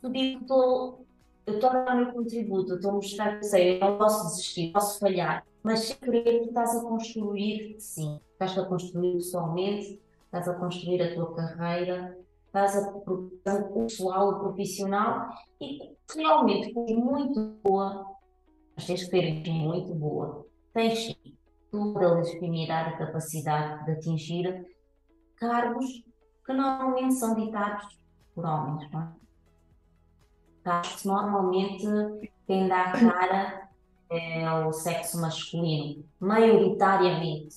tu 0.00 0.10
dizes 0.10 0.38
que 0.46 0.52
eu 0.52 1.04
estou 1.46 1.70
a 1.70 1.72
dar 1.72 1.94
o 1.94 2.04
meu 2.04 2.12
contributo, 2.12 2.74
estou 2.74 2.90
a 2.90 2.94
mostrar 2.94 3.38
que 3.38 3.44
sei, 3.44 3.82
eu 3.82 3.96
posso 3.96 4.26
desistir, 4.28 4.72
posso 4.72 4.98
falhar, 4.98 5.46
mas 5.62 5.80
sem 5.80 5.96
querer 5.96 6.42
tu 6.42 6.48
estás 6.48 6.76
a 6.76 6.82
construir, 6.82 7.76
sim, 7.78 8.20
estás 8.32 8.58
a 8.58 8.64
construir 8.64 9.14
pessoalmente, 9.14 10.00
estás 10.24 10.48
a 10.48 10.54
construir 10.54 11.02
a 11.02 11.14
tua 11.14 11.34
carreira, 11.34 12.18
estás 12.46 12.76
a 12.76 12.92
pessoal, 13.72 14.28
o 14.28 14.40
profissional 14.40 15.28
e 15.60 15.96
realmente 16.14 16.72
por 16.72 16.86
muito 16.88 17.58
boa, 17.62 18.06
mas 18.76 18.86
tens 18.86 19.04
que 19.04 19.10
ter 19.10 19.50
muito 19.50 19.94
boa, 19.94 20.46
tens 20.72 21.16
toda 21.70 22.06
a 22.06 22.14
legitimidade 22.14 22.94
e 22.94 22.98
capacidade 22.98 23.84
de 23.84 23.92
atingir 23.92 24.73
cargos 25.48 26.04
que 26.44 26.52
normalmente 26.52 27.14
são 27.14 27.34
ditados 27.34 27.98
por 28.34 28.44
homens, 28.44 28.90
não 28.90 29.02
é? 29.02 30.80
que 30.80 31.06
normalmente 31.06 31.86
dá 32.68 32.84
a 32.84 32.92
cara 32.92 33.68
é 34.10 34.66
o 34.66 34.72
sexo 34.72 35.20
masculino, 35.20 36.04
maioritariamente. 36.20 37.56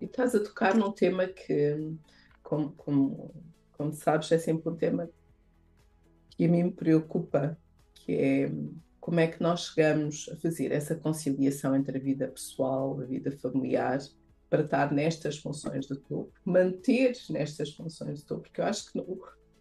E 0.00 0.04
estás 0.04 0.34
a 0.34 0.42
tocar 0.42 0.74
num 0.74 0.92
tema 0.92 1.26
que, 1.26 1.96
como, 2.42 2.72
como, 2.72 3.34
como 3.72 3.92
sabes, 3.92 4.30
é 4.32 4.38
sempre 4.38 4.68
um 4.68 4.76
tema 4.76 5.08
que 6.30 6.44
a 6.44 6.48
mim 6.48 6.64
me 6.64 6.72
preocupa, 6.72 7.56
que 7.94 8.12
é 8.12 8.52
como 9.00 9.18
é 9.18 9.26
que 9.26 9.42
nós 9.42 9.66
chegamos 9.66 10.28
a 10.32 10.36
fazer 10.36 10.70
essa 10.70 10.94
conciliação 10.94 11.74
entre 11.74 11.98
a 11.98 12.00
vida 12.00 12.28
pessoal, 12.28 13.00
a 13.00 13.04
vida 13.04 13.32
familiar, 13.32 13.98
para 14.52 14.64
estar 14.64 14.92
nestas 14.92 15.38
funções 15.38 15.86
de 15.86 15.96
topo, 15.96 16.30
manter 16.44 17.16
nestas 17.30 17.72
funções 17.72 18.18
de 18.18 18.26
topo, 18.26 18.42
porque 18.42 18.60
eu 18.60 18.66
acho 18.66 18.92
que 18.92 19.02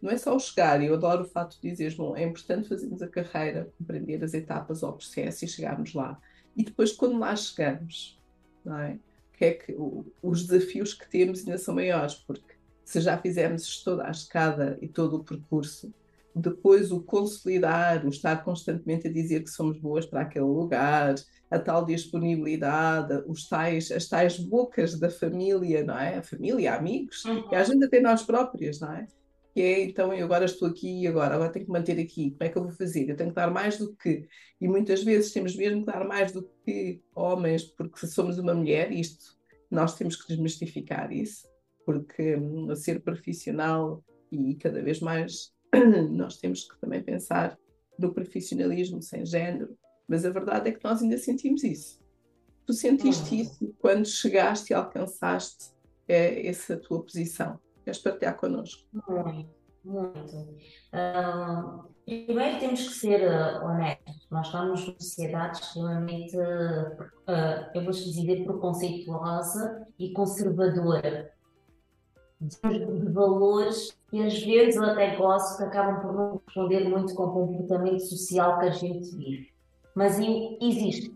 não 0.01 0.11
é 0.11 0.17
só 0.17 0.35
o 0.35 0.39
chegar, 0.39 0.83
e 0.83 0.87
eu 0.87 0.95
adoro 0.95 1.23
o 1.23 1.29
fato 1.29 1.55
de 1.61 1.69
dizeres, 1.69 1.95
bom, 1.95 2.13
é 2.13 2.25
importante 2.25 2.67
fazermos 2.67 3.01
a 3.01 3.07
carreira, 3.07 3.71
compreender 3.77 4.21
as 4.21 4.33
etapas 4.33 4.83
ao 4.83 4.91
processo 4.91 5.45
e 5.45 5.47
chegarmos 5.47 5.93
lá. 5.93 6.19
E 6.57 6.65
depois, 6.65 6.91
quando 6.91 7.17
lá 7.17 7.33
chegamos, 7.37 8.19
não 8.65 8.77
é? 8.79 8.99
Que 9.37 9.45
é 9.45 9.53
que 9.53 9.71
o, 9.71 10.05
os 10.21 10.45
desafios 10.45 10.93
que 10.93 11.09
temos 11.09 11.39
ainda 11.39 11.57
são 11.57 11.73
maiores, 11.73 12.15
porque 12.15 12.55
se 12.83 12.99
já 12.99 13.17
fizermos 13.17 13.81
toda 13.85 14.05
a 14.05 14.11
escada 14.11 14.77
e 14.81 14.89
todo 14.89 15.15
o 15.15 15.23
percurso, 15.23 15.93
depois 16.35 16.91
o 16.91 17.01
consolidar, 17.01 18.05
o 18.05 18.09
estar 18.09 18.43
constantemente 18.43 19.07
a 19.07 19.11
dizer 19.11 19.43
que 19.43 19.49
somos 19.49 19.77
boas 19.77 20.05
para 20.05 20.21
aquele 20.21 20.45
lugar, 20.45 21.15
a 21.49 21.59
tal 21.59 21.85
disponibilidade, 21.85 23.23
os 23.27 23.47
tais, 23.47 23.91
as 23.91 24.07
tais 24.07 24.37
bocas 24.37 24.97
da 24.97 25.09
família, 25.09 25.83
não 25.83 25.97
é? 25.97 26.17
A 26.17 26.23
família, 26.23 26.75
amigos, 26.75 27.25
uhum. 27.25 27.43
e 27.51 27.55
a 27.55 27.63
gente 27.63 27.83
até 27.83 27.99
nós 27.99 28.23
próprias, 28.23 28.79
não 28.79 28.93
é? 28.93 29.07
que 29.53 29.61
é 29.61 29.83
então 29.83 30.13
eu 30.13 30.25
agora 30.25 30.45
estou 30.45 30.67
aqui 30.67 31.01
e 31.01 31.07
agora, 31.07 31.35
agora 31.35 31.51
tenho 31.51 31.65
que 31.65 31.71
manter 31.71 31.99
aqui, 31.99 32.31
como 32.31 32.43
é 32.43 32.49
que 32.49 32.57
eu 32.57 32.63
vou 32.63 32.71
fazer? 32.71 33.09
Eu 33.09 33.15
tenho 33.15 33.29
que 33.29 33.35
dar 33.35 33.51
mais 33.51 33.77
do 33.77 33.93
que, 33.95 34.27
e 34.59 34.67
muitas 34.67 35.03
vezes 35.03 35.33
temos 35.33 35.55
mesmo 35.55 35.81
que 35.81 35.91
dar 35.91 36.07
mais 36.07 36.31
do 36.31 36.49
que 36.63 37.01
homens, 37.13 37.63
porque 37.63 38.07
somos 38.07 38.39
uma 38.39 38.53
mulher, 38.53 38.91
isto 38.91 39.37
nós 39.69 39.95
temos 39.95 40.15
que 40.15 40.27
desmistificar 40.27 41.11
isso, 41.11 41.47
porque 41.85 42.35
hum, 42.35 42.69
a 42.69 42.75
ser 42.75 43.01
profissional 43.01 44.03
e 44.31 44.55
cada 44.55 44.81
vez 44.81 44.99
mais 44.99 45.53
nós 46.11 46.37
temos 46.37 46.63
que 46.63 46.79
também 46.79 47.01
pensar 47.01 47.57
no 47.97 48.13
profissionalismo 48.13 49.01
sem 49.01 49.25
género, 49.25 49.77
mas 50.07 50.25
a 50.25 50.29
verdade 50.29 50.69
é 50.69 50.71
que 50.71 50.83
nós 50.83 51.01
ainda 51.01 51.17
sentimos 51.17 51.63
isso. 51.63 52.01
Tu 52.65 52.73
sentiste 52.73 53.35
uhum. 53.35 53.41
isso 53.41 53.75
quando 53.79 54.05
chegaste 54.05 54.71
e 54.71 54.75
alcançaste 54.75 55.71
é, 56.07 56.47
essa 56.47 56.77
tua 56.77 57.01
posição? 57.03 57.59
Queres 57.83 57.99
partilhar 57.99 58.35
connosco? 58.37 58.87
Muito, 58.93 59.49
muito. 59.83 60.35
Uh, 60.93 61.89
primeiro 62.05 62.59
temos 62.59 62.87
que 62.87 62.93
ser 62.93 63.21
uh, 63.27 63.65
honestos. 63.65 64.27
Nós 64.29 64.47
estamos 64.47 64.85
numa 64.85 64.99
sociedade 64.99 65.59
extremamente, 65.59 66.37
uh, 66.37 67.71
eu 67.73 67.83
vou 67.83 67.91
dizer, 67.91 68.43
preconceituosa 68.43 69.87
e 69.97 70.13
conservadora. 70.13 71.31
De 72.41 73.11
valores 73.11 73.95
que 74.09 74.21
às 74.21 74.41
vezes 74.43 74.75
eu 74.75 74.83
até 74.83 75.15
gosto 75.15 75.57
que 75.57 75.63
acabam 75.63 76.01
por 76.01 76.13
não 76.13 76.41
responder 76.45 76.89
muito 76.89 77.13
com 77.13 77.23
o 77.23 77.31
comportamento 77.31 77.99
social 77.99 78.57
que 78.57 78.65
a 78.65 78.71
gente 78.71 79.15
vive. 79.15 79.53
Mas 79.95 80.17
existe. 80.59 81.13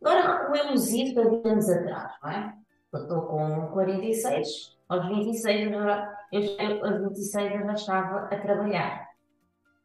Agora 0.00 0.44
recuemos 0.44 0.88
isso 0.92 1.18
há 1.18 1.50
anos 1.50 1.68
atrás, 1.68 2.12
não 2.22 2.30
é? 2.30 2.54
Eu 2.92 3.02
estou 3.02 3.22
com 3.22 3.68
46, 3.68 4.78
aos 4.88 5.08
26 5.08 5.72
eu 5.72 5.82
já, 5.82 6.18
eu, 6.32 6.84
aos 6.84 7.00
26 7.00 7.52
eu 7.52 7.66
já 7.66 7.72
estava 7.74 8.16
a 8.26 8.40
trabalhar. 8.40 9.08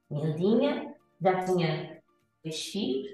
Miudinha, 0.10 0.96
já 1.22 1.46
tinha 1.46 2.02
dois 2.44 2.66
filhos 2.68 3.12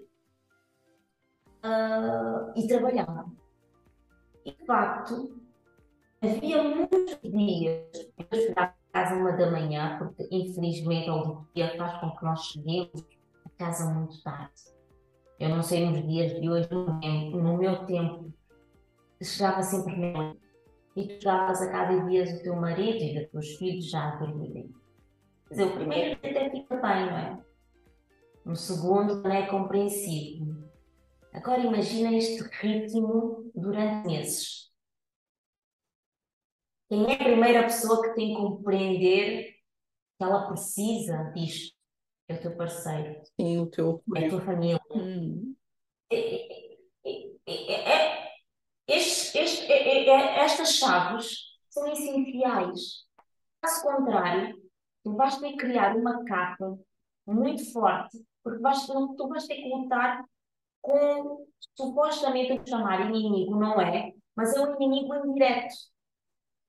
uh, 1.64 2.52
e 2.56 2.68
trabalhava. 2.68 3.26
E 4.46 4.52
de 4.52 4.66
facto, 4.66 5.41
havia 6.22 6.64
muitos 6.64 7.20
dias, 7.24 8.12
eu 8.18 8.40
chegava 8.40 8.74
a 8.94 8.94
casa 8.94 9.16
uma 9.16 9.32
da 9.32 9.50
manhã, 9.50 9.98
porque 9.98 10.28
infelizmente 10.32 11.10
o 11.10 11.46
dia 11.56 11.76
faz 11.76 12.00
com 12.00 12.12
que 12.12 12.24
nós 12.24 12.46
cheguemos 12.46 13.06
a 13.46 13.50
casa 13.58 13.92
muito 13.92 14.22
tarde. 14.22 14.62
Eu 15.40 15.50
não 15.50 15.64
sei 15.64 15.90
nos 15.90 16.08
dias 16.08 16.40
de 16.40 16.48
hoje, 16.48 16.70
no 16.72 17.58
meu 17.58 17.86
tempo, 17.86 18.32
chegava 19.22 19.64
sempre 19.64 19.96
meia 19.96 20.38
e 20.96 21.08
tu 21.08 21.14
chegavas 21.16 21.62
a 21.62 21.72
casa 21.72 21.94
e 21.94 22.06
vias 22.06 22.40
o 22.40 22.44
teu 22.44 22.56
marido 22.56 23.04
e 23.04 23.24
os 23.24 23.32
teus 23.32 23.56
filhos 23.58 23.90
já 23.90 24.10
a 24.10 24.16
dormirem. 24.18 24.72
Quer 25.50 25.66
o 25.66 25.72
primeiro 25.72 26.20
até 26.20 26.50
fica 26.50 26.76
bem, 26.76 27.06
não 27.08 27.18
é? 27.18 27.40
No 28.46 28.56
segundo 28.56 29.22
não 29.22 29.32
é 29.32 29.48
compreensível. 29.48 30.56
Agora 31.34 31.62
imagina 31.62 32.14
este 32.14 32.44
ritmo 32.60 33.52
durante 33.56 34.08
meses. 34.08 34.71
Quem 36.92 37.10
é 37.10 37.14
a 37.14 37.24
primeira 37.24 37.64
pessoa 37.64 38.02
que 38.02 38.16
tem 38.16 38.36
que 38.36 38.42
compreender 38.42 39.54
que 40.18 40.24
ela 40.26 40.46
precisa 40.50 41.32
disto? 41.34 41.74
É 42.28 42.34
o 42.34 42.42
teu 42.42 42.58
parceiro. 42.58 43.22
Sim, 43.40 43.60
o 43.60 43.68
teu 43.68 44.04
É 44.14 44.26
a 44.26 44.30
tua 44.30 44.42
família. 44.42 44.82
Hum. 44.94 45.56
É, 46.12 46.18
é, 47.06 47.72
é, 47.72 48.32
estes, 48.90 49.34
estas 49.70 50.76
chaves 50.76 51.38
são 51.70 51.90
essenciais. 51.94 53.06
Caso 53.62 53.84
contrário, 53.84 54.62
tu 55.02 55.16
vais 55.16 55.38
ter 55.38 55.52
que 55.52 55.58
criar 55.60 55.96
uma 55.96 56.26
capa 56.26 56.78
muito 57.26 57.72
forte, 57.72 58.22
porque 58.44 58.60
vais, 58.60 58.86
tu 58.86 59.30
vais 59.30 59.48
ter 59.48 59.56
que 59.56 59.70
lutar 59.70 60.26
com, 60.82 61.48
supostamente, 61.74 62.52
o 62.52 62.68
chamar 62.68 63.10
inimigo, 63.10 63.56
não 63.56 63.80
é? 63.80 64.12
Mas 64.36 64.54
é 64.54 64.60
um 64.60 64.76
inimigo 64.76 65.16
indireto. 65.26 65.74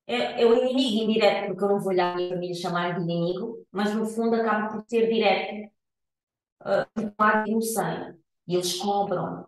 É, 0.07 0.43
é 0.43 0.47
o 0.47 0.55
inimigo 0.55 1.05
indireto, 1.05 1.49
porque 1.49 1.65
eu 1.65 1.69
não 1.69 1.81
vou 1.81 1.89
olhar 1.93 2.15
a 2.15 2.17
minha 2.17 2.29
família 2.31 2.55
chamar 2.55 2.95
de 2.95 3.03
inimigo, 3.03 3.65
mas 3.71 3.95
no 3.95 4.07
fundo 4.07 4.35
acaba 4.37 4.73
por 4.73 4.85
ser 4.89 5.09
direto, 5.09 5.71
uh, 6.63 7.11
parte 7.13 7.51
no 7.53 7.63
sangue. 7.63 8.19
E 8.47 8.55
eles 8.55 8.77
cobram, 8.79 9.47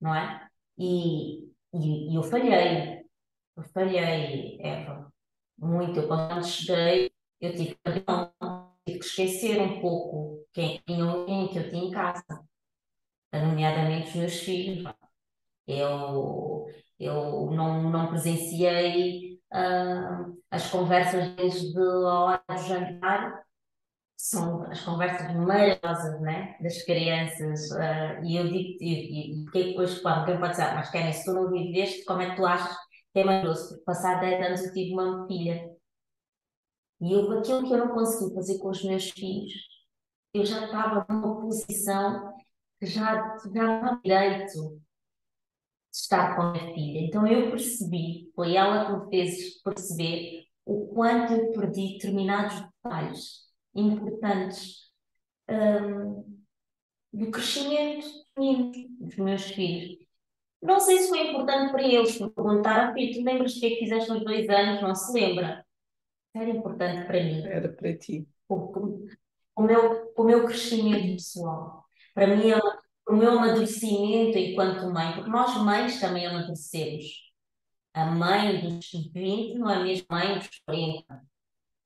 não 0.00 0.14
é? 0.14 0.48
E 0.78 1.48
e, 1.72 2.10
e 2.12 2.14
eu 2.14 2.22
falhei, 2.22 3.04
eu 3.56 3.62
falhei, 3.74 4.58
Eva, 4.60 5.12
muito. 5.58 6.00
Eu, 6.00 6.08
quando 6.08 6.44
cheguei, 6.44 7.12
eu 7.40 7.52
tive 7.52 7.74
que, 7.74 7.90
tive 8.86 8.98
que 8.98 9.04
esquecer 9.04 9.60
um 9.60 9.80
pouco 9.80 10.46
quem, 10.52 10.80
quem, 10.86 11.48
que 11.48 11.58
eu 11.58 11.70
tinha 11.70 11.84
em 11.84 11.90
casa, 11.90 12.24
nomeadamente 13.32 14.08
os 14.10 14.14
meus 14.16 14.40
filhos. 14.40 14.92
Eu, 15.66 16.66
eu 16.98 17.50
não, 17.52 17.90
não 17.90 18.08
presenciei 18.08 19.37
uh, 19.52 20.42
as 20.50 20.70
conversas 20.70 21.34
desde 21.36 21.78
a 21.78 22.20
hora 22.20 22.42
do 22.48 22.58
jantar 22.58 23.44
são 24.16 24.64
as 24.64 24.80
conversas 24.82 25.34
maravilhosas, 25.34 26.20
né? 26.20 26.56
Das 26.60 26.82
crianças. 26.84 27.70
Uh, 27.70 28.24
e 28.24 28.36
eu 28.36 28.48
digo, 28.48 28.78
e, 28.82 29.42
e, 29.42 29.44
depois, 29.52 30.00
claro, 30.00 30.26
quem 30.26 30.38
pode 30.38 30.52
dizer, 30.52 30.74
mas 30.74 30.90
Karen, 30.90 31.12
se 31.12 31.24
tu 31.24 31.32
não 31.34 31.50
viveste, 31.50 32.04
como 32.04 32.22
é 32.22 32.30
que 32.30 32.36
tu 32.36 32.44
achas 32.44 32.76
que 33.12 33.20
é 33.20 33.24
maravilhoso? 33.24 33.68
Porque 33.68 33.84
passado 33.84 34.20
10 34.20 34.46
anos 34.46 34.64
eu 34.64 34.72
tive 34.72 34.92
uma 34.94 35.26
filha. 35.26 35.70
E 37.00 37.12
eu, 37.12 37.38
aquilo 37.38 37.66
que 37.66 37.72
eu 37.72 37.78
não 37.78 37.94
consegui 37.94 38.34
fazer 38.34 38.58
com 38.58 38.68
os 38.70 38.84
meus 38.84 39.10
filhos, 39.10 39.52
eu 40.34 40.44
já 40.44 40.64
estava 40.64 41.06
numa 41.08 41.40
posição 41.40 42.34
que 42.80 42.86
já, 42.86 43.36
já 43.54 43.82
não 43.82 44.00
direito 44.02 44.80
estar 46.02 46.36
com 46.36 46.42
a 46.42 46.52
minha 46.52 46.74
filha. 46.74 47.00
Então 47.00 47.26
eu 47.26 47.50
percebi, 47.50 48.30
foi 48.34 48.54
ela 48.54 48.86
que 48.86 48.92
me 48.92 49.10
fez 49.10 49.62
perceber 49.62 50.44
o 50.64 50.86
quanto 50.88 51.32
eu 51.32 51.52
perdi 51.52 51.94
determinados 51.94 52.60
detalhes 52.60 53.48
importantes 53.74 54.92
um, 55.48 56.38
do 57.12 57.30
crescimento 57.30 58.06
dos 59.00 59.16
meus 59.16 59.42
filhos. 59.44 59.98
Não 60.62 60.80
sei 60.80 60.98
se 60.98 61.08
foi 61.08 61.30
importante 61.30 61.70
para 61.70 61.82
eles, 61.82 62.20
me 62.20 62.30
perguntaram, 62.30 62.92
filho, 62.92 63.14
tu 63.14 63.24
lembras 63.24 63.56
o 63.56 63.60
que 63.60 63.66
é 63.66 63.70
que 63.70 63.78
fizeste 63.78 64.10
nos 64.10 64.24
dois 64.24 64.48
anos? 64.48 64.82
Não 64.82 64.94
se 64.94 65.12
lembra. 65.12 65.64
Era 66.34 66.50
importante 66.50 67.06
para 67.06 67.22
mim. 67.22 67.46
Era 67.46 67.68
para 67.68 67.96
ti. 67.96 68.28
O, 68.48 69.06
o, 69.56 69.62
meu, 69.62 70.12
o 70.16 70.24
meu 70.24 70.44
crescimento 70.44 71.14
pessoal. 71.14 71.84
Para 72.12 72.26
mim, 72.26 72.50
é 72.50 72.58
o 73.08 73.16
meu 73.16 73.30
amadurecimento 73.32 74.36
enquanto 74.38 74.92
mãe, 74.92 75.14
porque 75.14 75.30
nós 75.30 75.56
mães 75.62 76.00
também 76.00 76.26
amadurecemos. 76.26 77.06
A 77.94 78.06
mãe 78.06 78.60
dos 78.60 78.90
20 79.12 79.58
não 79.58 79.70
é 79.70 79.76
a 79.76 79.80
mesma 79.82 80.06
mãe 80.10 80.38
dos 80.38 80.48
40. 80.66 81.22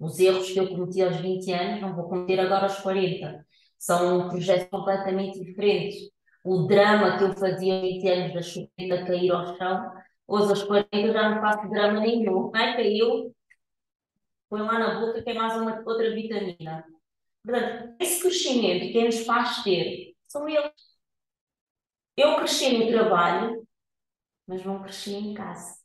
Os 0.00 0.18
erros 0.18 0.50
que 0.50 0.58
eu 0.58 0.68
cometi 0.68 1.02
aos 1.02 1.16
20 1.16 1.52
anos 1.52 1.80
não 1.80 1.94
vou 1.94 2.08
cometer 2.08 2.40
agora 2.40 2.64
aos 2.64 2.78
40. 2.80 3.46
São 3.78 4.28
projetos 4.28 4.68
completamente 4.68 5.42
diferentes. 5.44 6.10
O 6.44 6.66
drama 6.66 7.18
que 7.18 7.24
eu 7.24 7.32
fazia 7.34 7.74
aos 7.74 7.82
20 7.82 8.08
anos 8.08 8.34
da 8.34 8.42
chupeta 8.42 9.06
cair 9.06 9.30
ao 9.30 9.56
chão, 9.56 9.92
hoje 10.26 10.50
aos 10.50 10.62
40 10.64 10.88
eu 10.92 11.12
já 11.12 11.30
não 11.30 11.40
faço 11.40 11.68
drama 11.70 12.00
nenhum. 12.00 12.50
Não 12.50 12.60
é? 12.60 12.74
Caiu, 12.76 13.34
põe 14.50 14.60
lá 14.60 14.78
na 14.78 15.00
boca 15.00 15.22
que 15.22 15.30
é 15.30 15.34
mais 15.34 15.56
uma 15.56 15.82
outra 15.86 16.12
vitamina. 16.14 16.84
Portanto, 17.44 17.94
esse 18.00 18.20
crescimento 18.20 18.92
que 18.92 19.04
nos 19.04 19.20
faz 19.24 19.62
ter 19.62 20.14
são 20.28 20.48
eles. 20.48 20.91
Eu 22.16 22.36
cresci 22.36 22.78
no 22.78 22.88
trabalho, 22.90 23.66
mas 24.46 24.64
não 24.64 24.82
cresci 24.82 25.14
em 25.14 25.34
casa. 25.34 25.80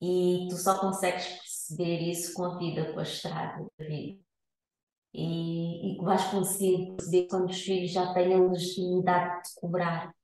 E 0.00 0.48
tu 0.50 0.56
só 0.56 0.78
consegues 0.80 1.26
perceber 1.26 2.10
isso 2.10 2.34
com 2.34 2.44
a 2.44 2.58
vida, 2.58 2.92
com 2.92 3.00
a 3.00 3.02
estrada 3.02 3.66
da 3.78 3.86
vida. 3.86 4.20
E, 5.12 5.94
e 5.94 6.04
vais 6.04 6.24
conseguir 6.26 6.96
perceber 6.96 7.28
quando 7.28 7.50
os 7.50 7.60
filhos 7.62 7.92
já 7.92 8.12
têm 8.12 8.34
a 8.34 8.38
legitimidade 8.38 9.48
de 9.48 9.54
cobrar. 9.54 10.14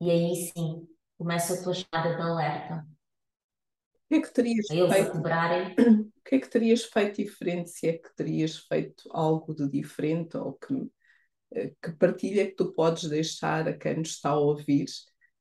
E 0.00 0.10
aí 0.10 0.34
sim, 0.36 0.86
começa 1.16 1.54
a 1.54 1.62
tua 1.62 1.72
chamada 1.72 2.14
de 2.16 2.22
alerta. 2.22 2.86
O 4.04 4.08
que 4.08 4.14
é 4.16 4.20
que 4.22 4.32
terias 4.32 4.70
eles 4.70 4.92
feito? 4.92 5.12
cobrarem. 5.12 5.74
O 6.16 6.22
que 6.24 6.36
é 6.36 6.38
que 6.38 6.48
terias 6.48 6.84
feito 6.84 7.16
diferente, 7.22 7.70
se 7.70 7.88
é 7.88 7.98
que 7.98 8.14
terias 8.14 8.58
feito 8.58 9.08
algo 9.12 9.54
de 9.54 9.68
diferente 9.68 10.36
ou 10.36 10.52
que, 10.54 10.74
que 11.82 11.92
partilha 11.98 12.46
que 12.46 12.56
tu 12.56 12.72
podes 12.72 13.08
deixar 13.08 13.68
a 13.68 13.72
quem 13.72 13.98
nos 13.98 14.10
está 14.10 14.30
a 14.30 14.38
ouvir 14.38 14.86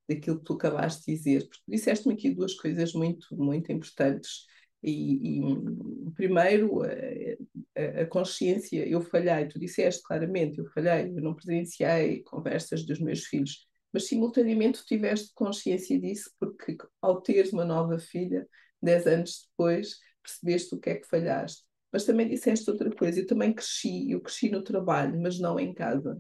daquilo 0.07 0.39
que 0.39 0.45
tu 0.45 0.53
acabaste 0.53 1.05
de 1.05 1.17
dizer, 1.17 1.47
porque 1.47 1.63
disseste-me 1.67 2.13
aqui 2.13 2.29
duas 2.29 2.53
coisas 2.55 2.93
muito, 2.93 3.27
muito 3.35 3.71
importantes. 3.71 4.45
E, 4.81 5.39
e 5.39 5.41
primeiro, 6.13 6.81
a, 6.83 8.01
a, 8.01 8.05
consciência, 8.05 8.85
eu 8.85 9.01
falhei, 9.01 9.47
tu 9.47 9.57
disseste 9.57 10.03
claramente, 10.03 10.59
eu 10.59 10.65
falhei, 10.71 11.09
eu 11.09 11.21
não 11.21 11.33
presenciei 11.33 12.21
conversas 12.23 12.85
dos 12.85 12.99
meus 12.99 13.23
filhos, 13.25 13.65
mas 13.93 14.07
simultaneamente 14.07 14.79
tu 14.79 14.85
tiveste 14.85 15.31
consciência 15.33 15.97
disso, 15.99 16.29
porque 16.37 16.77
ao 17.01 17.21
teres 17.21 17.53
uma 17.53 17.63
nova 17.63 17.97
filha, 17.97 18.47
dez 18.81 19.07
anos 19.07 19.47
depois, 19.49 19.99
percebeste 20.21 20.75
o 20.75 20.79
que 20.79 20.89
é 20.89 20.95
que 20.95 21.07
falhaste. 21.07 21.63
Mas 21.93 22.05
também 22.05 22.27
disseste 22.27 22.67
outra 22.69 22.89
coisa, 22.89 23.19
eu 23.19 23.27
também 23.27 23.53
cresci, 23.53 24.09
eu 24.09 24.19
cresci 24.19 24.49
no 24.49 24.63
trabalho, 24.63 25.21
mas 25.21 25.39
não 25.39 25.59
em 25.59 25.71
casa. 25.71 26.19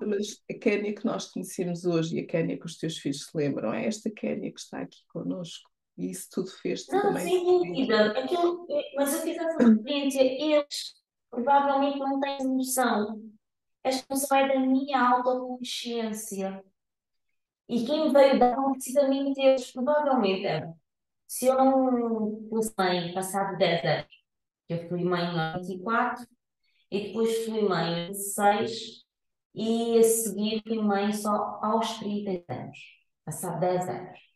Mas 0.00 0.40
a 0.48 0.54
Kénia 0.54 0.94
que 0.94 1.04
nós 1.04 1.30
conhecemos 1.30 1.84
hoje 1.84 2.16
e 2.16 2.20
a 2.20 2.26
Kénia 2.26 2.56
que 2.58 2.64
os 2.64 2.78
teus 2.78 2.96
filhos 2.98 3.24
se 3.24 3.36
lembram, 3.36 3.74
é 3.74 3.84
esta 3.84 4.08
Kénia 4.08 4.52
que 4.52 4.60
está 4.60 4.80
aqui 4.80 4.98
connosco. 5.08 5.68
E 5.98 6.10
isso 6.10 6.28
tudo 6.30 6.48
fez-te 6.50 6.92
Não, 6.92 7.02
também. 7.02 7.24
sem 7.24 7.44
dúvida. 7.44 8.12
Aquilo, 8.12 8.66
mas 8.94 9.12
eu 9.14 9.20
fiz 9.22 9.36
essa 9.36 9.68
referência. 9.68 10.22
Eles 10.22 10.94
provavelmente 11.28 11.98
não 11.98 12.20
têm 12.20 12.38
noção. 12.46 13.20
Esta 13.82 14.06
noção 14.08 14.38
é 14.38 14.48
da 14.48 14.60
minha 14.60 15.00
autoconsciência. 15.00 16.64
E 17.68 17.84
quem 17.84 18.12
veio 18.12 18.38
dar 18.38 18.56
não 18.56 18.72
precisamente 18.72 19.40
eles, 19.40 19.72
provavelmente 19.72 20.46
era. 20.46 20.72
Se 21.26 21.46
eu 21.46 21.56
não 21.56 22.48
fosse 22.48 22.72
mãe, 22.78 23.12
passado 23.12 23.58
10 23.58 23.84
anos, 23.84 24.18
eu 24.68 24.88
fui 24.88 25.04
mãe 25.04 25.24
em 25.24 25.58
24 25.60 26.26
e 26.90 27.08
depois 27.08 27.44
fui 27.44 27.62
mãe 27.62 28.06
em 28.06 28.12
16 28.12 29.04
e 29.54 29.98
a 29.98 30.02
seguir 30.02 30.62
fui 30.62 30.80
mãe 30.80 31.12
só 31.12 31.58
aos 31.62 31.98
30 31.98 32.52
anos, 32.52 32.78
passado 33.24 33.60
10 33.60 33.88
anos. 33.88 34.28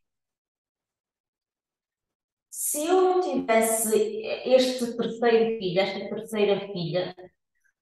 Se 2.50 2.86
eu 2.86 3.02
não 3.02 3.20
tivesse 3.20 3.96
este 4.44 4.96
terceiro 4.96 5.58
filho, 5.58 5.80
esta 5.80 6.08
terceira 6.08 6.60
filha, 6.72 7.14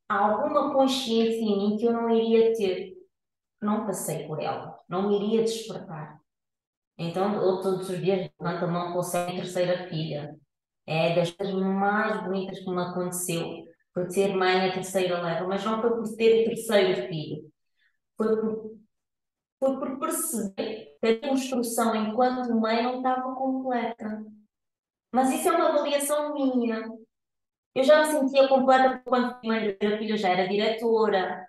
alguma 0.08 0.72
consciência 0.72 1.40
em 1.40 1.56
mim 1.58 1.76
que 1.76 1.84
eu 1.86 1.92
não 1.92 2.10
iria 2.10 2.54
ter. 2.56 2.94
Não 3.62 3.86
passei 3.86 4.26
por 4.26 4.40
ela, 4.42 4.78
não 4.88 5.08
me 5.08 5.16
iria 5.16 5.42
despertar. 5.42 6.20
Então, 6.98 7.34
eu 7.34 7.60
todos 7.60 7.88
os 7.88 8.00
dias 8.00 8.30
levanto 8.38 8.64
a 8.64 8.68
mão 8.68 8.92
com 8.92 9.00
a 9.00 9.26
terceira 9.26 9.88
filha. 9.88 10.36
É 10.90 11.14
das 11.14 11.36
mais 11.36 12.24
bonitas 12.24 12.58
que 12.58 12.68
me 12.68 12.82
aconteceu 12.82 13.64
foi 13.94 14.10
ser 14.10 14.34
mãe 14.34 14.68
a 14.68 14.72
terceira 14.72 15.20
leva, 15.22 15.46
mas 15.46 15.64
não 15.64 15.80
foi 15.80 15.90
por 15.90 16.16
ter 16.16 16.42
o 16.42 16.44
terceiro 16.46 17.08
filho. 17.08 17.52
Foi 18.16 18.36
por, 18.40 18.78
foi 19.60 19.78
por 19.78 20.00
perceber 20.00 20.96
que 21.00 21.06
a 21.06 21.28
construção 21.28 21.94
enquanto 21.94 22.54
mãe 22.60 22.82
não 22.82 22.98
estava 22.98 23.34
completa. 23.34 24.24
Mas 25.12 25.32
isso 25.32 25.48
é 25.48 25.52
uma 25.52 25.68
avaliação 25.70 26.34
minha. 26.34 26.88
Eu 27.74 27.84
já 27.84 28.00
me 28.00 28.06
sentia 28.06 28.48
completa 28.48 29.02
quando 29.04 29.40
mãe 29.44 29.76
da 29.80 29.98
filha 29.98 30.16
já 30.16 30.30
era 30.30 30.48
diretora 30.48 31.46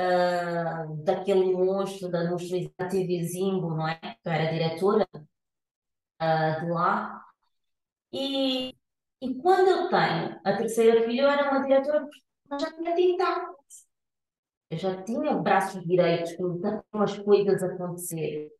uh, 0.00 0.96
daquele 1.04 1.52
monstro 1.52 2.10
da 2.10 2.30
monstruosidade 2.30 2.90
TV 2.90 3.24
Zimbo, 3.24 3.70
não 3.76 3.88
é? 3.88 3.96
Que 3.96 4.28
era 4.28 4.50
diretora 4.52 5.06
uh, 5.14 6.60
de 6.60 6.70
lá. 6.70 7.21
E 8.12 8.74
e 9.22 9.34
quando 9.36 9.68
eu 9.68 9.88
tenho 9.88 10.40
a 10.44 10.56
terceira 10.56 11.04
filha, 11.04 11.22
eu 11.22 11.30
era 11.30 11.48
uma 11.48 11.62
diretora 11.62 12.08
que 12.08 12.58
já 12.58 12.72
tinha 12.72 12.92
tentáculos. 12.92 13.86
Eu 14.68 14.78
já 14.78 15.02
tinha 15.04 15.34
braços 15.34 15.84
direitos 15.84 16.32
que 16.32 16.42
me 16.42 16.60
as 16.92 17.18
coisas 17.18 17.62
acontecer. 17.62 18.50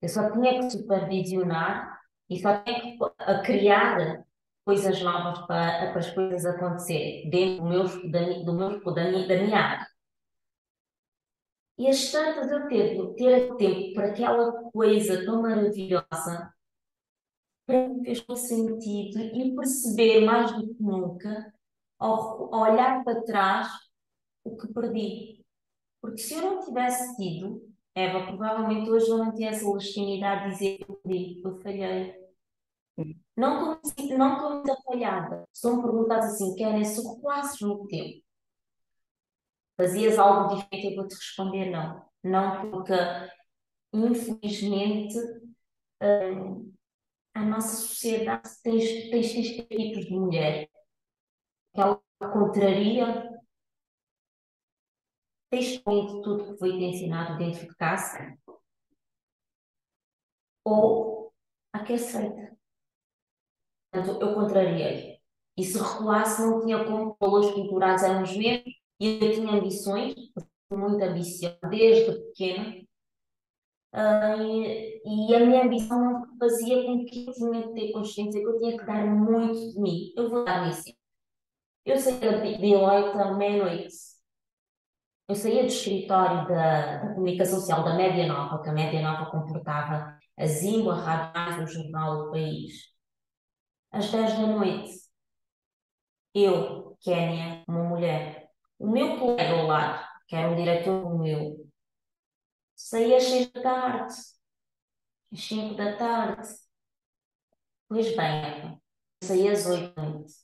Eu 0.00 0.08
só 0.08 0.30
tinha 0.30 0.60
que 0.60 0.70
supervisionar 0.70 2.00
e 2.30 2.40
só 2.40 2.56
tinha 2.62 2.80
que 2.80 2.98
criar 3.44 4.24
coisas 4.64 5.02
novas 5.02 5.40
para, 5.48 5.90
para 5.90 5.98
as 5.98 6.10
coisas 6.12 6.46
acontecerem 6.46 7.28
dentro 7.28 7.64
do 7.64 7.68
meu, 7.68 8.10
da, 8.12 8.20
do 8.44 8.52
meu, 8.54 8.94
da, 8.94 9.04
minha, 9.10 9.26
da 9.26 9.36
minha 9.42 9.58
área. 9.58 9.86
E 11.78 11.88
as 11.88 12.12
tantas 12.12 12.48
eu 12.48 12.68
ter, 12.68 13.14
ter 13.16 13.56
tempo 13.56 13.94
para 13.94 14.06
aquela 14.06 14.70
coisa 14.70 15.24
tão 15.24 15.42
maravilhosa 15.42 16.54
mim 17.68 18.04
fez 18.04 18.24
sentido 18.36 19.18
e 19.20 19.54
perceber 19.54 20.24
mais 20.24 20.52
do 20.52 20.74
que 20.74 20.82
nunca, 20.82 21.52
ao, 21.98 22.54
ao 22.54 22.72
olhar 22.72 23.04
para 23.04 23.22
trás, 23.22 23.68
o 24.44 24.56
que 24.56 24.68
perdi. 24.72 25.44
Porque 26.00 26.18
se 26.18 26.34
eu 26.34 26.42
não 26.42 26.64
tivesse 26.64 27.16
tido, 27.16 27.72
Eva, 27.94 28.26
provavelmente 28.26 28.90
hoje 28.90 29.08
eu 29.08 29.18
não 29.18 29.34
tinha 29.34 29.50
essa 29.50 29.70
legitimidade 29.70 30.44
de 30.44 30.52
dizer 30.52 30.78
que 30.78 30.90
eu 30.90 30.96
perdi, 30.96 31.42
eu 31.44 31.60
falhei. 31.60 32.22
Não 33.36 33.80
como, 33.80 34.18
não 34.18 34.54
muita 34.54 34.76
falhada. 34.82 35.44
Se 35.52 35.70
me 35.70 35.82
perguntasse 35.82 36.34
assim, 36.34 36.54
querem 36.54 36.84
se 36.84 37.00
recuasses 37.06 37.60
no 37.60 37.86
tempo, 37.86 38.22
fazias 39.76 40.18
algo 40.18 40.54
diferente, 40.54 40.86
eu 40.88 40.96
vou-te 40.96 41.14
responder 41.14 41.70
não. 41.70 42.04
Não 42.22 42.70
porque, 42.70 42.94
infelizmente, 43.92 45.18
hum, 46.02 46.72
a 47.34 47.44
nossa 47.44 47.76
sociedade 47.76 48.48
tem, 48.62 48.78
tem 49.10 49.20
estereótipos 49.20 50.04
de 50.06 50.14
mulher 50.14 50.70
que 51.74 51.80
ela 51.80 52.02
contraria 52.20 53.30
textualmente 55.50 56.22
tudo 56.22 56.52
que 56.52 56.58
foi 56.58 56.70
ensinado 56.82 57.38
dentro 57.38 57.68
de 57.68 57.74
casa 57.76 58.38
ou 60.64 61.32
a 61.72 61.84
que 61.84 61.94
aceita. 61.94 62.56
Portanto, 63.90 64.22
eu 64.22 64.34
contrariei. 64.34 65.20
E 65.56 65.64
se 65.64 65.78
recuasse, 65.78 66.40
não 66.40 66.64
tinha 66.64 66.84
como 66.84 67.16
valores 67.20 67.50
culturais 67.52 68.02
eram 68.02 68.22
os 68.22 68.34
mesmos, 68.36 68.74
e 68.98 69.18
eu 69.22 69.32
tinha 69.32 69.52
ambições, 69.52 70.14
muito 70.70 71.02
ambiciosa 71.02 71.58
desde 71.68 72.12
pequena, 72.12 72.82
uh, 73.92 74.42
e, 74.42 75.02
e, 75.30 75.34
a 75.34 75.40
minha 75.40 75.64
ambição 75.64 75.98
não 76.00 76.38
fazia 76.38 76.84
com 76.84 77.04
que 77.04 77.26
eu 77.26 77.32
tinha 77.32 77.62
que 77.62 77.74
ter 77.74 77.92
consciência 77.92 78.40
que 78.40 78.46
eu 78.46 78.58
tinha 78.58 78.78
que 78.78 78.84
dar 78.84 79.06
muito 79.06 79.72
de 79.72 79.80
mim. 79.80 80.12
Eu 80.16 80.30
vou 80.30 80.44
dar 80.44 80.68
isso. 80.68 80.92
Eu 81.84 81.98
saía 81.98 82.58
de 82.58 82.74
8 82.74 83.18
à 83.18 83.34
meia-noite. 83.34 83.94
Eu 85.28 85.34
saía 85.34 85.62
do 85.62 85.68
escritório 85.68 86.46
da, 86.48 86.96
da 86.98 87.14
comunicação 87.14 87.58
social 87.60 87.84
da 87.84 87.94
Média 87.94 88.26
Nova, 88.26 88.62
que 88.62 88.68
a 88.68 88.72
Média 88.72 89.00
Nova 89.00 89.30
comportava 89.30 90.18
a 90.36 90.46
Zimbo, 90.46 90.90
a 90.90 90.96
Rádio 90.96 91.64
o 91.64 91.66
Jornal 91.66 92.24
do 92.24 92.30
País. 92.32 92.92
Às 93.90 94.10
10 94.10 94.32
da 94.38 94.46
noite, 94.46 94.92
eu, 96.34 96.96
Kénia, 97.00 97.64
uma 97.68 97.84
mulher, 97.84 98.48
o 98.78 98.90
meu 98.90 99.18
colega 99.18 99.60
ao 99.60 99.66
lado, 99.66 100.06
que 100.26 100.36
era 100.36 100.50
um 100.50 100.56
diretor 100.56 101.18
meu, 101.18 101.61
saía 102.88 103.16
às 103.16 103.24
6 103.24 103.50
da 103.52 103.62
tarde, 103.62 104.14
às 105.32 105.40
5 105.40 105.74
da 105.74 105.96
tarde. 105.96 106.48
Pois 107.88 108.16
bem, 108.16 108.82
saía 109.22 109.52
às 109.52 109.66
8 109.66 109.94
da 109.94 110.02
noite. 110.02 110.34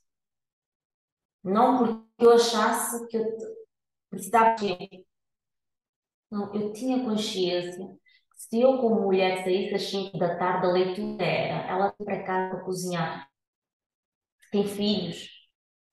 Não 1.42 1.78
porque 1.78 2.24
eu 2.24 2.32
achasse 2.34 3.06
que 3.08 3.16
eu 3.16 3.24
precisava 4.10 4.54
de 4.56 5.06
Não, 6.30 6.54
eu 6.54 6.72
tinha 6.72 7.04
consciência 7.04 7.86
que 7.86 8.42
se 8.42 8.60
eu, 8.60 8.78
como 8.78 9.02
mulher, 9.02 9.42
saísse 9.44 9.74
às 9.74 9.82
5 9.90 10.18
da 10.18 10.36
tarde, 10.38 10.66
a 10.66 10.70
leitura 10.70 11.24
era 11.24 11.68
ela 11.68 11.94
vem 11.98 12.06
para 12.06 12.24
casa 12.24 12.56
para 12.56 12.64
cozinhar. 12.64 13.28
Tem 14.50 14.66
filhos. 14.66 15.28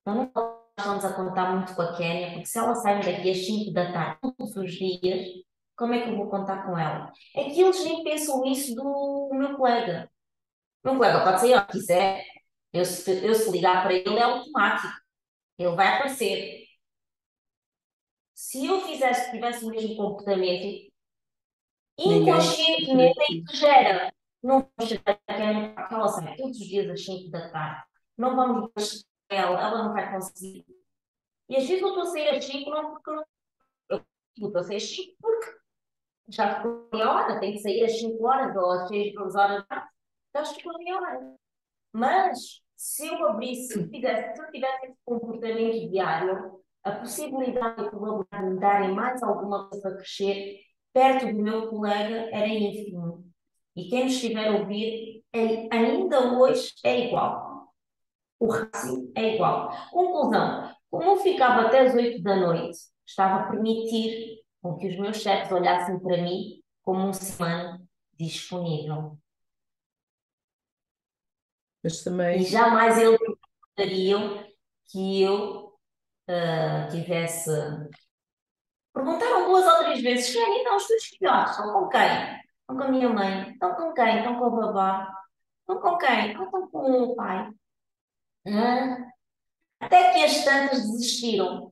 Então 0.01 0.15
não 0.15 0.65
estamos 0.77 1.05
a 1.05 1.13
contar 1.13 1.55
muito 1.55 1.75
com 1.75 1.81
a 1.81 1.95
Kénia, 1.97 2.31
porque 2.34 2.45
se 2.45 2.58
ela 2.60 2.75
sai 2.75 3.01
daqui 3.01 3.31
às 3.31 3.45
5 3.45 3.73
da 3.73 3.91
tarde 3.91 4.19
todos 4.21 4.55
os 4.55 4.71
dias, 4.73 5.44
como 5.75 5.93
é 5.93 6.01
que 6.01 6.09
eu 6.09 6.15
vou 6.15 6.29
contar 6.29 6.65
com 6.65 6.77
ela? 6.77 7.11
É 7.35 7.43
que 7.45 7.61
eles 7.61 7.83
nem 7.83 8.03
pensam 8.03 8.45
isso 8.45 8.73
do 8.75 9.29
meu 9.33 9.57
colega. 9.57 10.09
O 10.83 10.89
meu 10.89 10.97
colega 10.97 11.23
pode 11.23 11.41
sair 11.41 11.55
onde 11.55 11.67
quiser. 11.67 12.25
Eu, 12.71 12.85
se, 12.85 13.25
eu 13.25 13.35
se 13.35 13.51
ligar 13.51 13.83
para 13.83 13.93
ele 13.93 14.17
é 14.17 14.23
automático. 14.23 14.93
Ele 15.57 15.75
vai 15.75 15.88
aparecer. 15.95 16.65
Se 18.33 18.65
eu 18.65 18.81
fizesse, 18.81 19.31
tivesse 19.31 19.65
o 19.65 19.69
mesmo 19.69 19.95
comportamento, 19.95 20.91
inconscientemente 21.97 23.19
é 23.19 23.33
isso 23.33 23.55
gera. 23.55 24.13
Não 24.43 24.69
vamos 24.77 24.89
chegar 24.91 25.19
aquela 25.27 26.07
sai 26.07 26.35
todos 26.35 26.59
os 26.59 26.67
dias 26.67 26.89
às 26.89 27.03
5 27.03 27.31
da 27.31 27.49
tarde. 27.49 27.83
Não 28.17 28.35
vamos 28.35 28.69
ela, 29.29 29.59
ela 29.59 29.83
não 29.85 29.93
vai 29.93 30.11
conseguir. 30.11 30.65
E 31.49 31.55
às 31.55 31.65
vezes 31.65 31.81
eu 31.81 31.88
estou 31.88 32.03
a 32.03 32.05
sair 32.05 32.29
às 32.29 32.45
5 32.45 32.69
não 32.69 32.91
porque. 32.91 33.11
Eu 33.89 34.47
estou 34.47 34.57
a 34.57 34.63
sair 34.63 34.77
às 34.77 34.83
5 34.83 35.15
porque 35.19 35.64
já 36.29 36.55
ficou 36.55 36.88
a 36.91 36.95
minha 36.95 37.11
hora, 37.11 37.39
tem 37.39 37.53
que 37.53 37.59
sair 37.59 37.83
às 37.83 37.99
5 37.99 38.25
horas 38.25 38.55
ou 38.55 38.71
às 38.71 38.88
6 38.88 39.15
horas 39.15 39.35
da 39.35 39.63
tarde, 39.63 39.88
já 40.35 40.45
ficou 40.45 40.75
a 40.75 40.77
minha 40.77 40.97
hora. 40.97 41.35
Mas 41.93 42.61
se 42.75 43.07
eu 43.07 43.27
abrisse, 43.29 43.73
se 43.73 43.79
eu, 43.79 43.89
fizesse, 43.89 44.35
se 44.35 44.41
eu 44.41 44.51
tivesse 44.51 44.85
esse 44.88 44.97
comportamento 45.05 45.89
diário, 45.89 46.61
a 46.83 46.91
possibilidade 46.91 47.83
de 47.83 47.89
colaborar 47.89 48.43
me 48.43 48.59
darem 48.59 48.93
mais 48.93 49.21
alguma 49.23 49.69
coisa 49.69 49.89
para 49.89 49.97
crescer 49.97 50.59
perto 50.93 51.25
do 51.27 51.41
meu 51.41 51.69
colega 51.69 52.29
era 52.31 52.47
ínfimo. 52.47 53.25
E 53.75 53.89
quem 53.89 54.07
estiver 54.07 54.47
a 54.47 54.57
ouvir, 54.59 55.23
é, 55.33 55.67
ainda 55.75 56.38
hoje 56.38 56.71
é 56.83 57.07
igual. 57.07 57.73
O 58.39 58.47
rácio 58.47 59.11
é 59.15 59.35
igual. 59.35 59.69
Conclusão: 59.91 60.71
como 60.89 61.03
eu 61.11 61.17
ficava 61.17 61.67
até 61.67 61.79
as 61.79 61.93
8 61.93 62.21
da 62.21 62.35
noite, 62.35 62.77
estava 63.05 63.41
a 63.41 63.49
permitir 63.49 64.35
com 64.65 64.80
que 64.80 64.88
os 64.88 64.97
meus 64.97 65.17
chefes 65.17 65.51
olhassem 65.51 65.99
para 65.99 66.17
mim 66.17 66.60
como 66.82 67.08
um 67.08 67.13
ser 67.13 67.80
disponível. 68.13 69.15
Mas 71.84 72.04
também... 72.04 72.41
E 72.41 72.45
jamais 72.45 72.97
eles 72.97 73.19
gostariam 73.19 74.43
que 74.88 75.21
eu 75.21 75.67
uh, 76.28 76.89
tivesse. 76.89 77.51
Perguntaram 78.91 79.45
duas 79.45 79.67
ou 79.67 79.84
três 79.84 80.01
vezes: 80.01 80.34
quem 80.34 80.62
então 80.62 80.78
os 80.78 80.88
teus 80.88 81.04
filhotes? 81.04 81.51
Estão 81.51 81.71
com 81.71 81.89
quem? 81.89 81.99
Estão 82.01 82.78
com 82.78 82.84
a 82.84 82.88
minha 82.88 83.10
mãe? 83.10 83.51
Estão 83.51 83.75
com 83.75 83.93
quem? 83.93 84.17
Estão 84.17 84.39
com 84.39 84.45
o 84.45 84.56
babá? 84.56 85.13
Estão 85.60 85.80
com 85.80 85.97
quem? 85.99 86.32
Estão 86.32 86.49
com 86.71 87.04
o 87.04 87.15
pai? 87.15 87.49
Uh, 88.47 89.12
até 89.80 90.12
que 90.12 90.23
as 90.23 90.43
tantas 90.43 90.82
desistiram. 90.82 91.71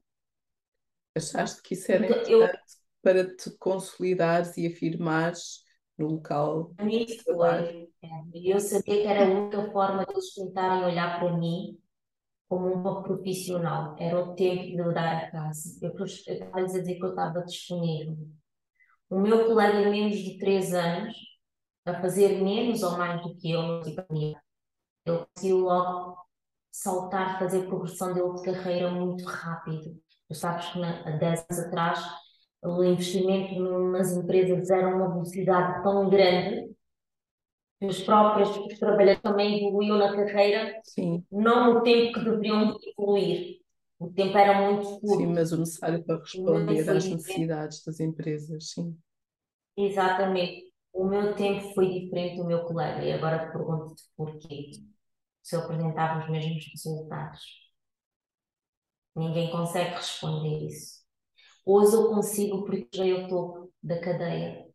Achaste 1.16 1.62
que 1.64 1.74
isso 1.74 1.92
era 1.92 2.06
importante 2.06 2.32
eu, 2.32 2.83
para 3.04 3.36
te 3.36 3.52
consolidares 3.58 4.58
e 4.58 4.66
afirmares 4.66 5.62
no 5.98 6.08
local 6.08 6.74
de 6.80 7.24
trabalho? 7.24 7.88
É, 8.02 8.08
eu 8.34 8.60
sabia 8.60 9.02
que 9.02 9.08
era 9.08 9.26
a 9.26 9.30
única 9.30 9.72
forma 9.72 10.06
de 10.06 10.14
eles 10.14 10.34
tentarem 10.34 10.86
olhar 10.86 11.20
para 11.20 11.38
mim 11.38 11.78
como 12.48 12.74
uma 12.74 13.04
profissional. 13.04 13.96
Era 14.00 14.20
o 14.24 14.34
tempo 14.36 14.64
de 14.64 14.78
eu 14.78 14.94
dar 14.94 15.26
a 15.26 15.32
casa. 15.32 15.78
Eu 15.82 15.94
estava 16.06 16.60
a 16.60 16.64
dizer 16.64 16.96
que 16.96 17.04
eu 17.04 17.10
estava 17.10 17.44
disponível. 17.44 18.18
O 19.10 19.20
meu 19.20 19.46
colega, 19.46 19.82
em 19.82 19.92
menos 19.92 20.18
de 20.18 20.38
três 20.40 20.74
anos, 20.74 21.14
a 21.86 22.00
fazer 22.02 22.42
menos 22.42 22.82
ou 22.82 22.98
mais 22.98 23.22
do 23.22 23.36
que 23.36 23.52
eu, 23.52 23.82
ele 23.82 24.36
conseguiu 25.06 25.60
logo 25.60 26.18
saltar, 26.72 27.38
fazer 27.38 27.68
progressão 27.68 28.14
dele 28.14 28.34
de 28.34 28.44
carreira 28.44 28.90
muito 28.90 29.26
rápido. 29.26 30.02
Tu 30.28 30.36
sabes 30.36 30.68
que 30.70 30.82
há 30.82 31.12
10 31.18 31.46
anos 31.50 31.66
atrás 31.66 32.23
o 32.64 32.84
investimento 32.84 33.60
nas 33.92 34.16
empresas 34.16 34.70
era 34.70 34.96
uma 34.96 35.12
velocidade 35.12 35.84
tão 35.84 36.10
grande 36.10 36.74
que 37.80 37.86
os 37.86 38.02
próprios 38.02 38.50
os 38.58 38.80
trabalhadores 38.80 39.22
também 39.22 39.68
evoluíam 39.68 39.98
na 39.98 40.16
carreira, 40.16 40.80
Sim. 40.84 41.24
não 41.32 41.74
no 41.74 41.84
tempo 41.84 42.14
que 42.14 42.24
deveriam 42.24 42.78
evoluir. 42.98 43.60
O 44.00 44.10
tempo 44.12 44.38
era 44.38 44.62
muito 44.62 45.00
curto. 45.00 45.18
Sim, 45.18 45.28
mas 45.28 45.52
o 45.52 45.58
necessário 45.58 46.04
para 46.04 46.20
responder 46.20 46.90
às 46.90 47.06
necessidades 47.06 47.84
das 47.84 48.00
empresas, 48.00 48.72
sim. 48.72 48.98
Exatamente. 49.78 50.72
O 50.92 51.06
meu 51.06 51.36
tempo 51.36 51.74
foi 51.74 51.90
diferente 51.90 52.38
do 52.38 52.46
meu 52.46 52.64
colega 52.66 53.04
e 53.04 53.12
agora 53.12 53.52
pergunto-te 53.52 54.04
porquê. 54.16 54.72
Se 55.42 55.56
eu 55.56 55.62
apresentava 55.62 56.24
os 56.24 56.30
mesmos 56.30 56.66
resultados. 56.72 57.42
Ninguém 59.16 59.52
consegue 59.52 59.96
responder 59.96 60.68
isso. 60.68 61.03
Hoje 61.66 61.96
eu 61.96 62.10
consigo 62.10 62.66
porque 62.66 62.88
já 62.94 63.06
o 63.06 63.28
topo 63.28 63.74
da 63.82 64.00
cadeia. 64.00 64.68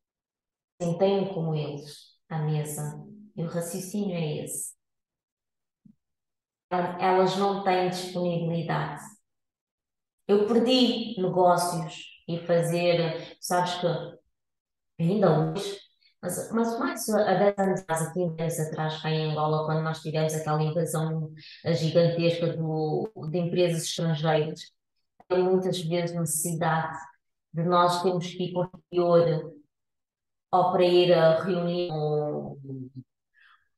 Sentei-me 0.81 1.33
como 1.35 1.55
eles 1.55 2.17
à 2.29 2.39
mesa. 2.39 3.05
E 3.37 3.43
o 3.43 3.47
raciocínio 3.49 4.17
é 4.17 4.45
esse. 4.45 4.75
Elas 6.71 7.37
não 7.37 7.63
têm 7.63 7.89
disponibilidade. 7.91 9.03
Eu 10.27 10.47
perdi 10.47 11.15
negócios 11.21 12.05
e 12.29 12.39
fazer, 12.41 13.37
sabes 13.41 13.75
que 13.77 13.87
ainda 14.99 15.53
hoje, 15.53 15.81
mas, 16.21 16.53
mas 16.53 16.79
mais 16.79 17.09
há 17.09 17.35
10 17.35 17.59
anos 17.59 17.81
atrás, 17.81 18.13
15 18.13 18.41
anos 18.41 18.61
atrás, 18.61 19.03
cá 19.03 19.11
em 19.11 19.31
Angola, 19.31 19.65
quando 19.67 19.83
nós 19.83 20.03
tivemos 20.03 20.35
aquela 20.35 20.63
invasão 20.63 21.33
gigantesca 21.65 22.57
do, 22.57 23.11
de 23.31 23.39
empresas 23.39 23.85
estrangeiras, 23.85 24.73
muitas 25.37 25.81
vezes 25.81 26.17
necessidade 26.17 26.99
de 27.53 27.63
nós 27.65 28.03
termos 28.03 28.27
que 28.27 28.45
ir 28.45 28.53
para 28.53 28.71
o 28.93 29.59
ou 30.51 30.73
para 30.73 30.85
ir 30.85 31.13
a 31.13 31.43
reunir 31.43 31.89
com, 31.89 32.59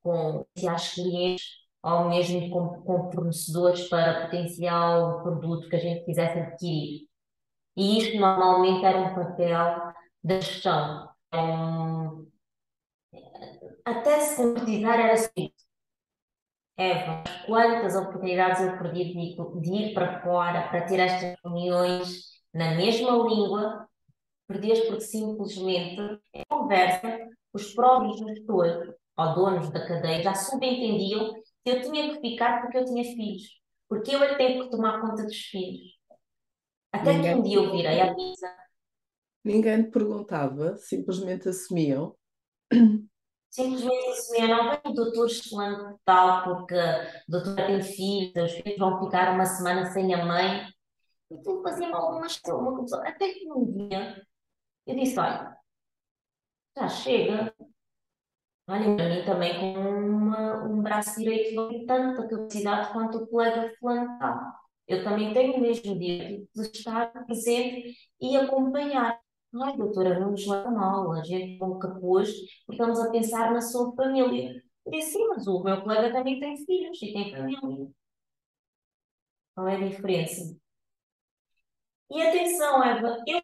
com 0.03 0.47
clientes 0.95 1.61
ou 1.83 2.09
mesmo 2.09 2.51
com, 2.51 2.83
com 2.83 3.11
fornecedores 3.11 3.89
para 3.89 4.27
potencial 4.27 5.23
produto 5.23 5.69
que 5.69 5.77
a 5.77 5.79
gente 5.79 6.05
quisesse 6.05 6.39
adquirir. 6.39 7.09
E 7.77 7.99
isto 7.99 8.19
normalmente 8.19 8.85
era 8.85 8.99
um 8.99 9.15
papel 9.15 9.93
da 10.23 10.41
gestão. 10.41 11.09
Um, 11.33 12.31
até 13.85 14.21
se 14.21 14.37
concretizar 14.37 15.01
era 15.01 15.15
assim. 15.15 15.53
Eva, 16.81 17.23
quantas 17.45 17.95
oportunidades 17.95 18.63
eu 18.63 18.79
perdi 18.79 19.13
de, 19.13 19.61
de 19.61 19.75
ir 19.75 19.93
para 19.93 20.23
fora 20.23 20.67
para 20.71 20.87
ter 20.87 20.99
estas 20.99 21.37
reuniões 21.45 22.41
na 22.55 22.75
mesma 22.75 23.11
língua, 23.11 23.87
perdias 24.49 24.81
porque 24.81 25.03
simplesmente 25.03 26.01
em 26.33 26.43
conversa 26.49 27.19
os 27.53 27.75
próprios 27.75 28.17
gestores 28.19 28.95
ou 29.15 29.35
donos 29.35 29.71
da 29.71 29.87
cadeia 29.87 30.23
já 30.23 30.35
subentendiam 30.35 31.35
que 31.63 31.71
eu 31.71 31.83
tinha 31.83 32.15
que 32.15 32.21
ficar 32.23 32.63
porque 32.63 32.79
eu 32.79 32.87
tinha 32.87 33.05
filhos, 33.05 33.61
porque 33.87 34.15
eu 34.15 34.23
é 34.23 34.37
tenho 34.37 34.65
que 34.65 34.71
tomar 34.71 35.03
conta 35.03 35.25
dos 35.25 35.37
filhos. 35.37 35.99
Até 36.91 37.13
ninguém, 37.13 37.35
que 37.35 37.39
um 37.39 37.43
dia 37.43 37.59
eu 37.59 37.73
virei 37.73 38.01
à 38.01 38.15
mesa. 38.15 38.57
Ninguém 39.45 39.83
te 39.83 39.91
perguntava, 39.91 40.79
simplesmente 40.79 41.47
assumiam. 41.47 42.17
Simplesmente 43.51 44.09
assumir, 44.11 44.49
não 44.49 44.71
vem 44.71 44.81
o 44.87 44.95
doutor 44.95 45.29
fulano 45.29 45.93
de 45.93 45.99
tal, 46.05 46.45
porque 46.45 46.75
o 46.75 47.31
doutor 47.31 47.57
tem 47.57 47.83
filhos, 47.83 48.53
os 48.53 48.53
filhos 48.53 48.79
vão 48.79 49.05
ficar 49.05 49.35
uma 49.35 49.45
semana 49.45 49.87
sem 49.87 50.15
a 50.15 50.25
mãe. 50.25 50.67
E 51.31 51.43
tu 51.43 51.61
fazia 51.63 51.89
alguma 51.95 52.27
uma 52.27 52.77
confusão. 52.77 53.01
Até 53.05 53.33
que 53.33 53.51
um 53.51 53.73
dia 53.73 54.25
eu 54.87 54.95
disse: 54.97 55.19
olha, 55.19 55.57
já 56.77 56.89
chega. 56.89 57.55
Olha, 58.69 58.97
para 58.97 59.09
mim 59.09 59.25
também 59.25 59.59
com 59.59 59.81
uma, 59.81 60.65
um 60.65 60.81
braço 60.81 61.19
direito 61.19 61.57
não 61.57 61.69
tem 61.71 61.87
tanta 61.87 62.29
capacidade 62.29 62.93
quanto 62.93 63.19
o 63.19 63.27
colega 63.27 63.75
fulano. 63.81 64.19
Eu 64.87 65.03
também 65.03 65.33
tenho 65.33 65.57
o 65.57 65.61
mesmo 65.61 65.99
direito 65.99 66.49
de 66.55 66.63
estar 66.63 67.09
presente 67.27 67.97
e 68.21 68.37
acompanhar. 68.37 69.21
Ai, 69.55 69.77
doutora, 69.77 70.19
não 70.19 70.31
nos 70.33 70.45
leva 70.47 70.71
mal, 70.71 71.13
a 71.13 71.23
gente 71.25 71.59
com 71.59 71.79
capuz, 71.79 72.31
porque 72.67 72.73
estamos 72.83 73.01
a 73.01 73.11
pensar 73.11 73.53
na 73.53 73.61
sua 73.61 73.93
família. 73.95 74.63
Eu 74.87 74.93
disse, 74.93 75.13
sim, 75.13 75.29
mas 75.29 75.47
o 75.47 75.63
meu 75.63 75.83
colega 75.83 76.13
também 76.13 76.39
tem 76.41 76.57
filhos 76.65 77.01
e 77.03 77.13
tem 77.13 77.31
família. 77.33 77.89
Qual 79.55 79.69
é 79.69 79.77
a 79.77 79.89
diferença? 79.89 80.57
E 82.11 82.21
atenção, 82.23 82.83
Eva, 82.85 83.23
eu 83.27 83.41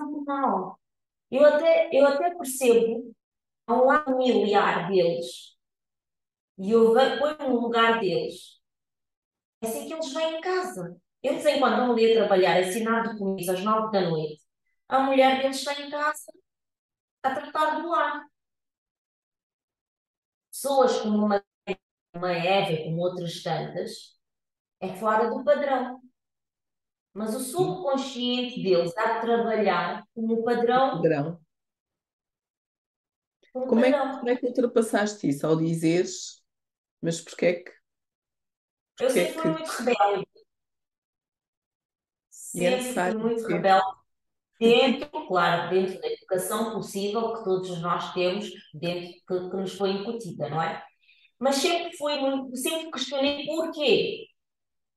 por 0.00 0.24
mal. 0.24 0.78
Eu 1.30 1.44
até, 1.44 1.90
eu 1.92 2.06
até 2.06 2.30
percebo 2.34 3.14
a 3.66 3.74
um 3.74 3.86
lado 3.86 4.16
deles. 4.88 5.56
E 6.58 6.70
eu 6.70 6.92
ponho 7.18 7.48
no 7.50 7.60
lugar 7.60 7.98
deles. 8.00 8.60
É 9.62 9.66
assim 9.66 9.86
que 9.86 9.92
eles 9.94 10.12
vêm 10.12 10.36
em 10.38 10.40
casa. 10.40 10.96
Eles, 11.22 11.44
enquanto 11.46 11.76
vão 11.76 11.92
ali 11.92 12.12
a 12.12 12.20
trabalhar, 12.20 12.58
assinar 12.60 13.04
documentos 13.04 13.48
às 13.48 13.62
nove 13.62 13.92
da 13.92 14.08
noite, 14.08 14.39
a 14.90 15.00
mulher 15.00 15.40
deles 15.40 15.58
está 15.58 15.80
em 15.80 15.88
casa 15.88 16.32
a 17.22 17.34
tratar 17.34 17.80
do 17.80 17.88
lar. 17.88 18.26
Pessoas 20.50 21.00
como 21.00 21.26
uma, 21.26 21.44
uma 22.12 22.32
Eva, 22.32 22.82
como 22.82 22.98
outras 22.98 23.40
tantas, 23.42 24.18
é 24.80 24.88
fora 24.96 25.30
do 25.30 25.44
padrão. 25.44 26.00
Mas 27.12 27.34
o 27.34 27.40
subconsciente 27.40 28.62
deles 28.62 28.88
está 28.88 29.18
a 29.18 29.20
trabalhar 29.20 30.04
como 30.12 30.42
padrão. 30.42 30.96
padrão. 30.96 31.40
Como, 33.52 33.66
como, 33.68 33.82
padrão. 33.82 34.08
É, 34.08 34.18
como 34.18 34.28
é 34.28 34.36
que 34.36 34.46
ultrapassaste 34.46 35.28
isso 35.28 35.46
ao 35.46 35.56
dizeres, 35.56 36.44
mas 37.00 37.20
porquê 37.20 37.46
é 37.46 37.52
que. 37.54 37.70
Porquê 38.96 39.04
eu 39.04 39.10
sempre 39.10 39.38
é 39.38 39.42
fui 39.42 39.50
muito 39.52 39.70
rebelde. 39.70 40.26
É 42.56 42.82
sempre 42.82 43.12
fui 43.12 43.22
muito 43.22 43.46
rebelde 43.46 43.99
dentro, 44.60 45.08
claro, 45.26 45.70
dentro 45.70 45.98
da 46.00 46.08
educação 46.08 46.74
possível 46.74 47.34
que 47.34 47.44
todos 47.44 47.80
nós 47.80 48.12
temos, 48.12 48.50
dentro 48.74 49.10
que, 49.26 49.50
que 49.50 49.56
nos 49.56 49.72
foi 49.74 49.90
incutida, 49.90 50.50
não 50.50 50.62
é? 50.62 50.84
Mas 51.38 51.56
sempre 51.56 51.96
muito, 52.20 52.54
sempre 52.56 52.90
questionei 52.90 53.46
porquê. 53.46 54.26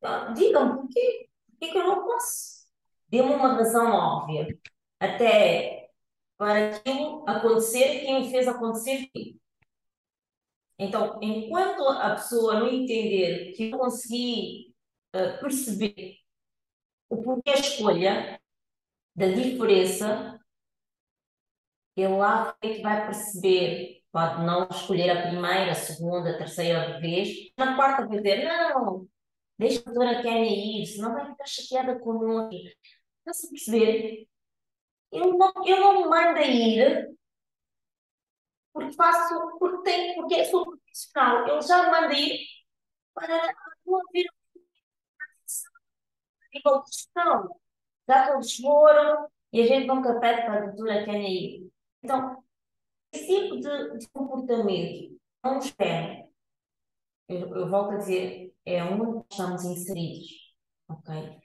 Ah, 0.03 0.33
digam-me 0.33 0.81
porquê. 0.81 1.29
Porquê 1.51 1.71
que 1.71 1.77
eu 1.77 1.87
não 1.87 2.03
posso? 2.03 2.67
Dê-me 3.07 3.33
uma 3.33 3.53
razão 3.55 3.91
óbvia. 3.91 4.47
Até 4.99 5.87
para 6.37 6.75
aquilo 6.75 7.23
acontecer, 7.27 8.01
quem 8.01 8.29
fez 8.29 8.47
acontecer 8.47 9.09
Então, 10.77 11.19
enquanto 11.21 11.87
a 11.87 12.15
pessoa 12.15 12.59
não 12.59 12.67
entender 12.67 13.53
que 13.53 13.69
eu 13.71 13.77
consegui 13.77 14.73
uh, 15.15 15.39
perceber 15.39 16.17
o 17.09 17.21
porquê 17.21 17.51
a 17.51 17.53
escolha, 17.53 18.41
da 19.15 19.27
diferença, 19.27 20.39
ele 21.95 22.15
lá 22.17 22.55
vai 22.81 23.05
perceber, 23.05 24.03
pode 24.11 24.43
não 24.43 24.67
escolher 24.69 25.09
a 25.11 25.21
primeira, 25.27 25.71
a 25.71 25.75
segunda, 25.75 26.31
a 26.31 26.37
terceira 26.37 26.99
vez, 26.99 27.51
na 27.57 27.75
quarta 27.75 28.07
vai 28.07 28.17
dizer, 28.17 28.45
não, 28.45 29.07
deixa 29.57 29.81
a 29.81 29.83
doutora 29.83 30.21
Kénia 30.21 30.81
ir, 30.81 30.85
senão 30.87 31.13
vai 31.13 31.31
ficar 31.31 31.45
chateada 31.45 31.99
connosco. 31.99 32.55
Está-se 33.19 33.47
a 33.47 33.49
perceber? 33.49 34.27
Eu 35.11 35.37
não, 35.37 35.53
eu 35.65 35.79
não 35.79 36.01
me 36.01 36.09
mando 36.09 36.39
a 36.39 36.41
ir 36.43 37.13
porque 38.73 38.91
faço, 38.93 39.57
porque 39.59 39.83
tenho, 39.83 40.15
porque 40.15 40.45
sou 40.45 40.65
profissional. 40.65 41.47
Ele 41.47 41.61
já 41.61 41.83
me 41.83 41.91
manda 41.91 42.13
ir 42.13 42.39
para 43.13 43.55
não 43.85 43.99
haver 43.99 44.25
de 46.51 46.59
gestão 46.91 47.62
já 48.07 48.31
todos 48.31 48.55
foram 48.57 49.27
e 49.51 49.61
a 49.61 49.67
gente 49.67 49.87
nunca 49.87 50.19
pede 50.19 50.41
para 50.41 50.57
a 50.57 50.65
doutora 50.65 51.05
Kenya 51.05 51.29
ir. 51.29 51.71
Então, 52.01 52.43
esse 53.11 53.27
tipo 53.27 53.59
de, 53.59 53.97
de 53.99 54.09
comportamento 54.09 55.17
não 55.43 55.59
espera. 55.59 56.25
Eu, 57.27 57.55
eu, 57.55 57.69
volto 57.69 57.93
a 57.93 57.97
dizer, 57.97 58.53
é 58.65 58.83
onde 58.83 59.23
estamos 59.29 59.63
inseridos, 59.63 60.27
ok? 60.89 61.39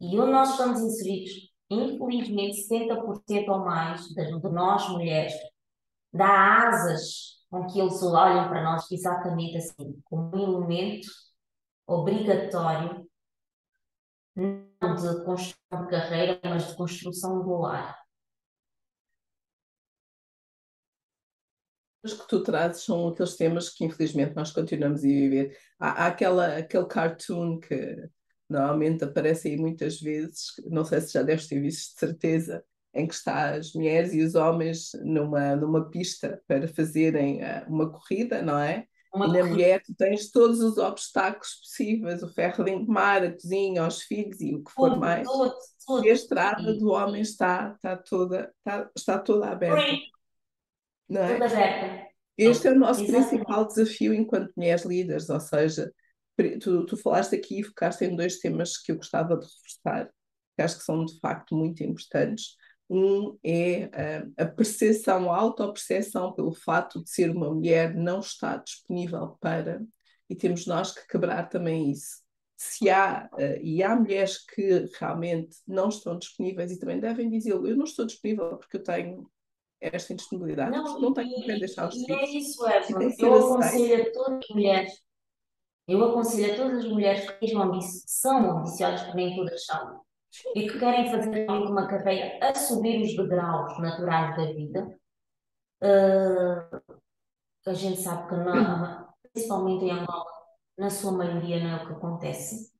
E 0.00 0.18
onde 0.18 0.32
nós 0.32 0.50
estamos 0.50 0.80
inseridos, 0.80 1.52
infelizmente, 1.70 2.66
70% 2.66 3.48
ou 3.48 3.64
mais 3.64 4.02
de, 4.08 4.40
de 4.40 4.48
nós 4.48 4.88
mulheres 4.88 5.32
dá 6.12 6.66
asas 6.68 7.42
com 7.50 7.66
que 7.66 7.80
eles 7.80 8.02
olham 8.02 8.48
para 8.48 8.64
nós 8.64 8.90
exatamente 8.90 9.58
assim, 9.58 10.00
como 10.04 10.34
um 10.36 10.42
elemento 10.42 11.08
obrigatório 11.86 13.06
de 14.88 15.24
construção 15.24 15.84
de 15.84 15.90
carreira, 15.90 16.40
mas 16.44 16.68
de 16.68 16.76
construção 16.76 17.42
do 17.42 17.56
lar. 17.58 18.02
Os 22.04 22.14
que 22.14 22.26
tu 22.26 22.42
trazes 22.42 22.82
são 22.82 23.08
aqueles 23.08 23.36
temas 23.36 23.68
que 23.68 23.84
infelizmente 23.84 24.34
nós 24.34 24.50
continuamos 24.50 25.00
a 25.00 25.06
viver. 25.06 25.56
Há, 25.78 26.04
há 26.04 26.06
aquela, 26.08 26.56
aquele 26.56 26.86
cartoon 26.86 27.60
que 27.60 27.96
normalmente 28.48 29.04
aparece 29.04 29.48
aí 29.48 29.56
muitas 29.56 30.00
vezes, 30.00 30.46
não 30.66 30.84
sei 30.84 31.00
se 31.00 31.12
já 31.12 31.22
deves 31.22 31.46
ter 31.46 31.60
visto 31.60 31.94
de 31.94 32.00
certeza, 32.00 32.64
em 32.92 33.06
que 33.06 33.14
está 33.14 33.54
as 33.54 33.72
mulheres 33.72 34.12
e 34.12 34.22
os 34.22 34.34
homens 34.34 34.90
numa, 35.02 35.56
numa 35.56 35.88
pista 35.88 36.42
para 36.46 36.68
fazerem 36.68 37.42
uh, 37.42 37.64
uma 37.68 37.90
corrida, 37.90 38.42
não 38.42 38.58
é? 38.58 38.86
Uma 39.14 39.26
e 39.26 39.32
na 39.32 39.44
mulher 39.44 39.82
tu 39.84 39.94
tens 39.94 40.30
todos 40.30 40.60
os 40.60 40.78
obstáculos 40.78 41.54
possíveis, 41.56 42.22
o 42.22 42.32
ferro 42.32 42.64
de 42.64 42.70
engomar, 42.70 43.22
a 43.22 43.32
cozinha, 43.32 43.86
os 43.86 44.02
filhos 44.02 44.40
e 44.40 44.54
o 44.54 44.64
que 44.64 44.72
for 44.72 44.98
mais. 44.98 45.28
Tudo, 45.28 45.54
tudo. 45.86 46.06
E 46.06 46.10
a 46.10 46.14
estrada 46.14 46.74
do 46.74 46.90
homem 46.90 47.20
está, 47.20 47.72
está, 47.76 47.96
toda, 47.96 48.52
está, 48.58 48.90
está 48.96 49.18
toda 49.18 49.50
aberta. 49.50 49.92
Não 51.08 51.20
é? 51.20 51.32
Toda 51.34 51.46
aberta. 51.46 52.12
Este 52.38 52.68
é 52.68 52.72
o 52.72 52.78
nosso 52.78 53.02
Exatamente. 53.02 53.28
principal 53.28 53.66
desafio 53.66 54.14
enquanto 54.14 54.52
mulheres 54.56 54.84
líderes, 54.84 55.28
ou 55.28 55.38
seja, 55.38 55.92
tu, 56.60 56.86
tu 56.86 56.96
falaste 56.96 57.36
aqui 57.36 57.60
e 57.60 57.64
focaste 57.64 58.04
em 58.04 58.16
dois 58.16 58.38
temas 58.38 58.78
que 58.78 58.92
eu 58.92 58.96
gostava 58.96 59.36
de 59.36 59.44
reforçar, 59.44 60.10
que 60.56 60.62
acho 60.62 60.78
que 60.78 60.84
são 60.84 61.04
de 61.04 61.18
facto 61.20 61.54
muito 61.54 61.82
importantes. 61.82 62.56
Um 62.88 63.38
é 63.42 63.84
a, 64.36 64.42
a 64.44 64.46
percepção, 64.46 65.32
a 65.32 65.36
autoperceção 65.36 66.32
pelo 66.32 66.52
fato 66.52 67.02
de 67.02 67.10
ser 67.10 67.30
uma 67.30 67.52
mulher 67.52 67.94
não 67.94 68.20
está 68.20 68.56
disponível 68.56 69.36
para, 69.40 69.82
e 70.28 70.36
temos 70.36 70.66
nós 70.66 70.92
que 70.92 71.06
quebrar 71.06 71.48
também 71.48 71.90
isso. 71.90 72.22
Se 72.56 72.88
há, 72.90 73.28
uh, 73.32 73.60
e 73.60 73.82
há 73.82 73.96
mulheres 73.96 74.44
que 74.46 74.86
realmente 74.98 75.56
não 75.66 75.88
estão 75.88 76.18
disponíveis 76.18 76.70
e 76.70 76.78
também 76.78 77.00
devem 77.00 77.28
dizer 77.28 77.52
eu 77.52 77.76
não 77.76 77.84
estou 77.84 78.06
disponível 78.06 78.56
porque 78.56 78.76
eu 78.76 78.82
tenho 78.82 79.28
esta 79.80 80.12
indisponibilidade, 80.12 80.70
não, 80.70 81.00
não 81.00 81.12
tenho 81.12 81.34
com 81.34 81.42
quem 81.42 81.58
deixar 81.58 81.88
os 81.88 81.94
filhos. 81.94 82.22
é 82.22 82.24
isso, 82.24 82.66
Eva. 82.66 83.02
Eu 83.18 83.34
aconselho 83.34 84.02
a 84.02 84.12
todas 84.12 84.38
as 84.38 84.48
mulheres, 84.54 85.02
eu 85.88 86.04
aconselho 86.04 86.52
a 86.52 86.56
todas 86.56 86.84
as 86.84 86.90
mulheres 86.90 87.30
que 87.30 87.48
são 88.06 88.58
ambiciosas, 88.58 89.14
nem 89.14 89.34
todas 89.34 89.64
são, 89.64 90.00
e 90.54 90.68
que 90.68 90.78
querem 90.78 91.10
fazer 91.10 91.48
uma 91.50 91.86
carreira 91.86 92.38
a 92.46 92.54
subir 92.54 93.02
os 93.02 93.16
degraus 93.16 93.78
naturais 93.78 94.36
da 94.36 94.46
vida, 94.46 94.98
uh, 95.82 96.82
a 97.66 97.74
gente 97.74 98.00
sabe 98.00 98.28
que, 98.28 98.36
não, 98.36 99.08
principalmente 99.32 99.84
em 99.84 99.90
Angola, 99.90 100.30
na 100.76 100.90
sua 100.90 101.12
maioria 101.12 101.62
não 101.62 101.78
é 101.78 101.82
o 101.82 101.86
que 101.86 101.92
acontece. 101.92 102.72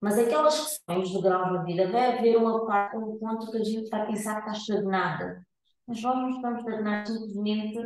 Mas 0.00 0.18
aquelas 0.18 0.58
que 0.58 0.84
são 0.84 1.00
os 1.00 1.12
degraus 1.12 1.52
da 1.52 1.62
vida, 1.62 1.90
vai 1.90 2.18
haver 2.18 2.36
uma 2.36 2.66
parte, 2.66 2.96
um 2.96 3.18
ponto 3.18 3.50
que 3.50 3.58
a 3.58 3.64
gente 3.64 3.90
vai 3.90 4.06
pensar 4.06 4.42
que 4.42 4.50
está 4.50 4.52
estagnada. 4.52 5.46
Mas 5.86 6.00
nós 6.02 6.16
não 6.16 6.30
estamos 6.30 6.60
estagnados, 6.60 7.12
simplesmente 7.12 7.78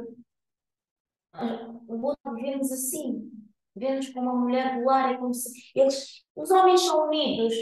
uh, 1.34 1.84
o 1.88 2.02
outro 2.04 2.34
vê-nos 2.34 2.70
assim. 2.70 3.30
Vê-nos 3.74 4.08
como 4.10 4.30
uma 4.30 4.40
mulher 4.40 4.78
do 4.78 4.84
lar, 4.84 5.14
é 5.14 5.16
como 5.16 5.34
se 5.34 5.50
eles, 5.74 6.24
os 6.36 6.50
homens 6.50 6.82
são 6.82 7.08
unidos, 7.08 7.52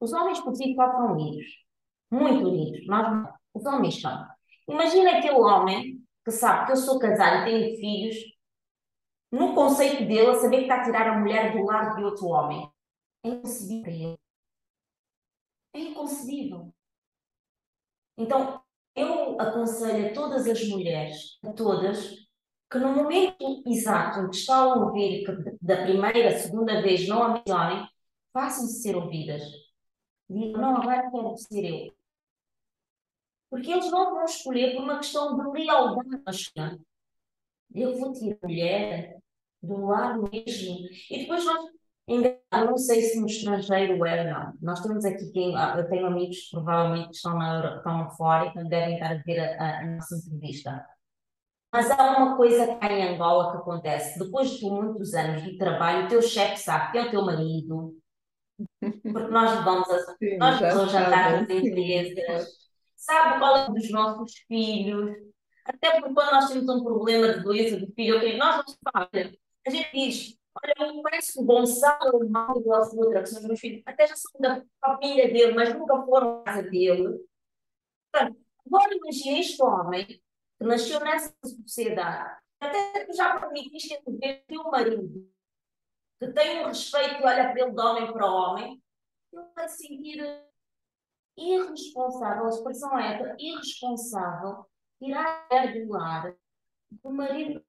os 0.00 0.12
homens 0.12 0.40
por 0.40 0.54
si 0.54 0.74
só 0.74 0.90
são 0.90 1.12
unidos. 1.12 1.46
Muito 2.10 2.48
unidos. 2.48 2.86
Nós 2.86 3.12
não. 3.12 3.32
Os 3.52 3.64
homens 3.66 4.00
são. 4.00 4.26
Imagina 4.68 5.18
aquele 5.18 5.38
homem 5.38 6.02
que 6.24 6.30
sabe 6.30 6.66
que 6.66 6.72
eu 6.72 6.76
sou 6.76 6.98
casado 6.98 7.48
e 7.48 7.50
tenho 7.50 7.76
filhos, 7.78 8.16
no 9.30 9.54
conceito 9.54 10.06
dele, 10.06 10.30
a 10.30 10.34
saber 10.36 10.58
que 10.58 10.62
está 10.62 10.76
a 10.80 10.84
tirar 10.84 11.08
a 11.08 11.18
mulher 11.18 11.52
do 11.52 11.64
lado 11.64 11.96
de 11.96 12.04
outro 12.04 12.26
homem. 12.26 12.70
É 13.24 13.28
inconcebível 13.28 13.82
para 13.82 13.92
ele. 13.92 14.18
É 15.74 15.78
inconcebível. 15.80 16.74
Então, 18.16 18.62
eu 18.94 19.40
aconselho 19.40 20.10
a 20.10 20.12
todas 20.12 20.46
as 20.46 20.68
mulheres, 20.68 21.38
a 21.44 21.52
todas, 21.52 22.16
que 22.70 22.78
no 22.78 22.94
momento 22.94 23.62
exato 23.66 24.20
em 24.20 24.30
que 24.30 24.36
estão 24.36 24.72
a 24.72 24.84
ouvir, 24.84 25.24
que 25.24 25.56
da 25.60 25.82
primeira, 25.82 26.38
segunda 26.38 26.82
vez 26.82 27.08
não 27.08 27.22
a 27.22 27.34
mencionem, 27.34 27.88
façam-se 28.32 28.82
ser 28.82 28.96
ouvidas. 28.96 29.42
Digam, 30.30 30.62
não, 30.62 30.76
agora 30.76 31.10
quero 31.10 31.36
ser 31.36 31.64
eu. 31.64 31.94
Porque 33.50 33.72
eles 33.72 33.90
não 33.90 34.14
vão 34.14 34.24
escolher 34.24 34.74
por 34.74 34.84
uma 34.84 34.98
questão 34.98 35.36
de 35.36 35.58
lealdade 35.58 36.22
masculina. 36.24 36.80
Eu 37.74 37.98
vou 37.98 38.12
a 38.12 38.46
mulher 38.46 39.18
do 39.60 39.86
lar 39.86 40.16
mesmo. 40.18 40.88
E 41.10 41.18
depois 41.18 41.44
nós 41.44 41.70
eu 42.06 42.66
não 42.66 42.76
sei 42.76 43.02
se 43.02 43.20
no 43.20 43.26
estrangeiro 43.26 44.04
é 44.04 44.32
não. 44.32 44.52
Nós 44.60 44.80
temos 44.80 45.04
aqui, 45.04 45.30
quem, 45.30 45.56
ah, 45.56 45.76
eu 45.78 45.88
tenho 45.88 46.06
amigos 46.06 46.38
que 46.38 46.50
provavelmente 46.50 47.12
estão, 47.12 47.38
na, 47.38 47.76
estão 47.76 48.10
fora 48.10 48.52
e 48.56 48.68
devem 48.68 48.94
estar 48.94 49.12
a 49.12 49.22
ver 49.22 49.38
a, 49.38 49.62
a, 49.62 49.78
a, 49.78 49.86
nossa 49.86 50.16
entrevista. 50.16 50.84
Mas 51.72 51.88
há 51.88 52.16
uma 52.16 52.36
coisa 52.36 52.74
cá 52.76 52.92
em 52.92 53.14
Angola 53.14 53.52
que 53.52 53.58
acontece. 53.58 54.18
Depois 54.18 54.50
de 54.50 54.68
muitos 54.68 55.14
anos 55.14 55.44
de 55.44 55.56
trabalho, 55.56 56.06
o 56.06 56.08
teu 56.08 56.20
chefe 56.20 56.56
sabe 56.56 56.90
que 56.90 56.98
é 56.98 57.02
o 57.02 57.10
teu 57.10 57.24
marido, 57.24 57.99
porque 58.80 59.30
nós 59.30 59.58
levamos 59.58 59.90
a, 59.90 59.98
Sim, 60.16 60.36
nós 60.38 60.60
vamos 60.60 60.92
jantar 60.92 61.42
nas 61.42 61.50
empresas, 61.50 62.48
sabe 62.96 63.38
qual 63.38 63.56
é 63.56 63.70
dos 63.70 63.90
nossos 63.90 64.32
filhos, 64.46 65.16
até 65.64 65.92
porque 66.00 66.14
quando 66.14 66.32
nós 66.32 66.48
temos 66.48 66.68
um 66.68 66.82
problema 66.82 67.34
de 67.34 67.42
doença 67.42 67.76
de 67.76 67.92
filho, 67.92 68.16
okay, 68.16 68.36
nós 68.36 68.56
não 68.56 68.92
sabemos. 68.92 69.36
A 69.66 69.70
gente 69.70 69.92
diz, 69.92 70.38
olha, 70.54 70.74
eu 70.78 71.02
conheço 71.02 71.40
o 71.40 71.44
Gonçalo, 71.44 72.18
o 72.18 72.28
Mauro, 72.28 72.62
o 72.64 72.98
outra, 72.98 73.22
que 73.22 73.28
são 73.28 73.40
os 73.40 73.46
meus 73.46 73.60
filhos, 73.60 73.82
até 73.86 74.06
já 74.06 74.16
são 74.16 74.40
da 74.40 74.62
família 74.80 75.32
dele, 75.32 75.52
mas 75.52 75.74
nunca 75.74 76.02
foram 76.02 76.40
à 76.40 76.44
casa 76.44 76.62
dele. 76.62 77.20
Portanto, 78.12 78.40
agora 78.66 78.94
imagina 78.94 79.38
este 79.38 79.62
homem 79.62 80.06
que 80.06 80.64
nasceu 80.66 81.00
nessa 81.00 81.34
sociedade, 81.44 82.40
até 82.60 83.06
que 83.06 83.12
já 83.12 83.38
permitiste 83.38 83.98
ver 84.06 84.44
teu 84.46 84.64
marido, 84.64 85.30
que 86.20 86.32
tem 86.32 86.62
um 86.62 86.66
respeito 86.68 87.14
e 87.14 87.24
olha 87.24 87.50
ele 87.50 87.72
de 87.72 87.80
homem 87.80 88.12
para 88.12 88.30
homem, 88.30 88.82
ele 89.32 89.42
vai 89.54 89.68
se 89.68 89.86
sentir 89.86 90.44
irresponsável, 91.36 92.44
a 92.44 92.48
expressão 92.50 92.98
é 92.98 93.36
irresponsável, 93.38 94.66
tirar 94.98 95.46
a 95.50 95.54
mulher 95.54 95.86
do 95.86 95.92
lar 95.92 96.36
do 96.90 97.10
marido 97.10 97.64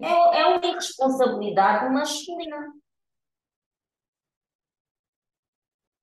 é, 0.00 0.08
é 0.08 0.46
uma 0.46 0.64
irresponsabilidade 0.64 1.92
masculina. 1.92 2.74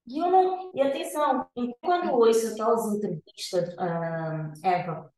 E, 0.08 0.18
eu 0.18 0.30
não, 0.30 0.72
e 0.76 0.82
atenção, 0.82 1.50
quando 1.80 2.12
ouço 2.12 2.52
aquelas 2.54 2.86
entrevistas, 2.94 3.74
uh, 3.76 4.66
Eva, 4.66 5.14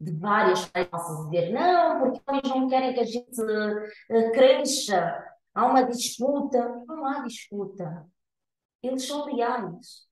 de 0.00 0.12
várias 0.12 0.70
nossas 0.92 1.30
dizer 1.30 1.52
não, 1.52 2.00
porque 2.00 2.20
eles 2.28 2.50
não 2.50 2.68
querem 2.68 2.94
que 2.94 3.00
a 3.00 3.04
gente 3.04 3.40
uh, 3.40 4.32
cresça, 4.32 5.24
há 5.54 5.66
uma 5.66 5.82
disputa. 5.84 6.84
Não 6.86 7.04
há 7.06 7.20
disputa. 7.20 8.06
Eles 8.82 9.06
são 9.06 9.24
leais. 9.24 10.06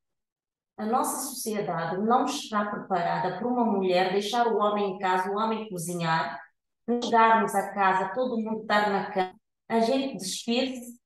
A 0.76 0.87
nossa 0.87 1.28
sociedade 1.28 1.99
não 1.99 2.24
está 2.24 2.64
preparada 2.64 3.39
para 3.39 3.47
uma 3.47 3.64
mulher 3.64 4.12
deixar 4.12 4.49
o 4.49 4.57
homem 4.57 4.95
em 4.95 4.99
casa, 4.99 5.30
o 5.30 5.37
homem 5.37 5.68
cozinhar, 5.68 6.41
chegarmos 6.89 7.55
a 7.55 7.72
casa, 7.72 8.12
todo 8.12 8.41
mundo 8.41 8.62
estar 8.62 8.91
na 8.91 9.12
cama, 9.12 9.35
a 9.68 9.78
gente 9.80 10.16
despir-se, 10.16 11.01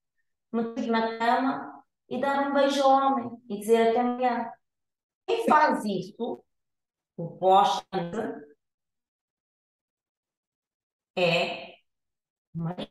meter 0.51 0.87
na 0.87 1.19
cama 1.19 1.85
e 2.09 2.19
dar 2.19 2.49
um 2.49 2.55
beijo 2.55 2.83
ao 2.83 3.13
homem 3.13 3.31
e 3.51 3.59
dizer 3.59 3.91
até 3.91 4.01
amanhã. 4.01 4.51
Quem 5.27 5.47
faz 5.47 5.85
isso, 5.85 6.43
pós 7.39 7.85
é 11.19 11.75
mãe. 12.55 12.89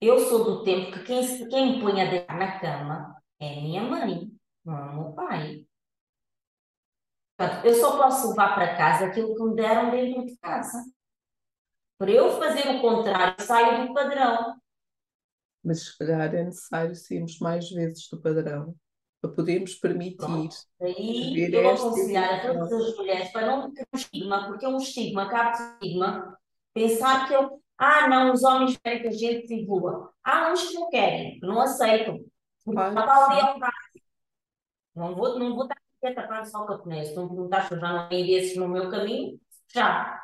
Eu 0.00 0.18
sou 0.18 0.44
do 0.44 0.64
tempo 0.64 0.92
que 0.92 1.04
quem, 1.04 1.48
quem 1.48 1.72
me 1.72 1.80
põe 1.80 2.00
a 2.00 2.10
deitar 2.10 2.36
na 2.36 2.58
cama 2.58 3.22
é 3.38 3.60
minha 3.60 3.82
mãe, 3.82 4.30
não 4.64 4.76
é 4.76 4.94
meu 4.94 5.12
pai. 5.12 5.66
Eu 7.64 7.74
só 7.74 7.96
posso 7.96 8.30
levar 8.30 8.54
para 8.54 8.76
casa 8.76 9.06
aquilo 9.06 9.34
que 9.34 9.42
me 9.42 9.54
deram 9.54 9.90
dentro 9.90 10.24
de 10.24 10.36
casa. 10.38 10.84
Para 11.98 12.10
eu 12.10 12.38
fazer 12.38 12.68
o 12.76 12.80
contrário, 12.80 13.34
saio 13.44 13.86
do 13.86 13.94
padrão. 13.94 14.60
Mas 15.64 15.84
se 15.84 15.98
calhar 15.98 16.34
é 16.34 16.44
necessário 16.44 16.94
sairmos 16.94 17.38
mais 17.38 17.70
vezes 17.70 18.08
do 18.08 18.20
padrão 18.20 18.74
para 19.20 19.30
podermos 19.30 19.74
permitir. 19.76 20.16
Pronto. 20.16 20.56
Aí 20.80 21.52
eu 21.52 21.62
vou 21.62 21.72
aconselhar 21.72 22.34
a 22.34 22.40
todas 22.42 22.72
as 22.72 22.96
mulheres 22.96 23.30
para 23.30 23.46
não 23.46 23.72
ter 23.72 23.86
um 23.92 23.96
estigma, 23.96 24.46
porque 24.48 24.64
é 24.64 24.68
um 24.68 24.78
estigma, 24.78 25.30
cabe 25.30 25.56
estigma, 25.56 26.38
pensar 26.74 27.28
que 27.28 27.34
eu, 27.34 27.62
ah, 27.78 28.08
não, 28.08 28.32
os 28.32 28.42
homens 28.42 28.76
querem 28.76 29.02
que 29.02 29.08
a 29.08 29.12
gente 29.12 29.46
se 29.46 29.62
evolua. 29.62 30.12
Há 30.24 30.52
uns 30.52 30.68
que 30.68 30.74
não 30.74 30.88
querem, 30.88 31.40
que 31.40 31.46
não 31.46 31.60
aceitam. 31.60 32.18
Claro. 32.64 32.98
a 32.98 33.70
Não 34.94 35.14
vou, 35.14 35.38
não 35.38 35.54
vou 35.54 35.64
estar 35.64 35.76
aqui 35.76 36.06
a 36.06 36.14
tapar 36.14 36.46
só 36.46 36.62
o 36.62 36.66
que 36.66 36.72
eu 36.74 36.78
conheço. 36.78 37.14
Não 37.14 37.44
eu 37.70 37.80
já 37.80 37.92
não 37.92 38.08
tenho 38.08 38.26
desses 38.26 38.56
no 38.56 38.68
meu 38.68 38.90
caminho, 38.90 39.40
já. 39.74 40.20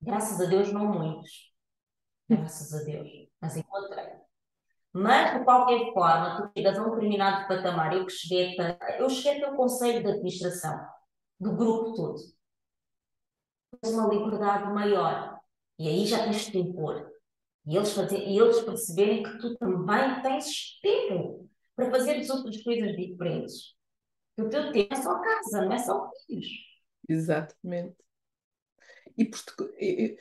Graças 0.00 0.40
a 0.40 0.44
Deus, 0.48 0.72
não 0.72 0.86
muitos. 0.86 1.52
Graças 2.28 2.74
a 2.74 2.84
Deus. 2.84 3.08
Mas 3.40 3.56
encontrei. 3.56 4.22
Mas, 4.92 5.38
de 5.38 5.44
qualquer 5.44 5.92
forma, 5.92 6.36
tu 6.36 6.52
chegas 6.56 6.78
a 6.78 6.82
um 6.82 6.90
determinado 6.94 7.48
patamar. 7.48 7.94
Eu 7.94 8.06
eu 8.98 9.08
cheguei 9.08 9.44
ao 9.44 9.56
conselho 9.56 10.02
de 10.02 10.10
administração 10.10 10.78
do 11.40 11.56
grupo 11.56 11.94
todo. 11.94 12.20
Uma 13.84 14.08
liberdade 14.08 14.72
maior. 14.72 15.40
E 15.78 15.88
aí 15.88 16.06
já 16.06 16.24
tens 16.24 16.46
de 16.46 16.52
te 16.52 16.58
impor. 16.58 17.10
E 17.66 17.76
eles, 17.76 17.92
fazer, 17.92 18.18
e 18.18 18.38
eles 18.38 18.60
perceberem 18.60 19.22
que 19.22 19.38
tu 19.38 19.56
também 19.56 20.22
tens 20.22 20.80
tempo 20.80 21.48
para 21.76 21.90
fazer 21.90 22.16
as 22.16 22.28
outras 22.28 22.60
coisas 22.62 22.96
diferentes. 22.96 23.74
Que 24.36 24.42
o 24.42 24.48
teu 24.48 24.72
tempo 24.72 24.92
é 24.92 24.96
só 24.96 25.20
casa, 25.20 25.64
não 25.64 25.72
é 25.72 25.78
só 25.78 26.10
filhos. 26.26 26.48
Exatamente. 27.08 27.96
E, 29.16 30.16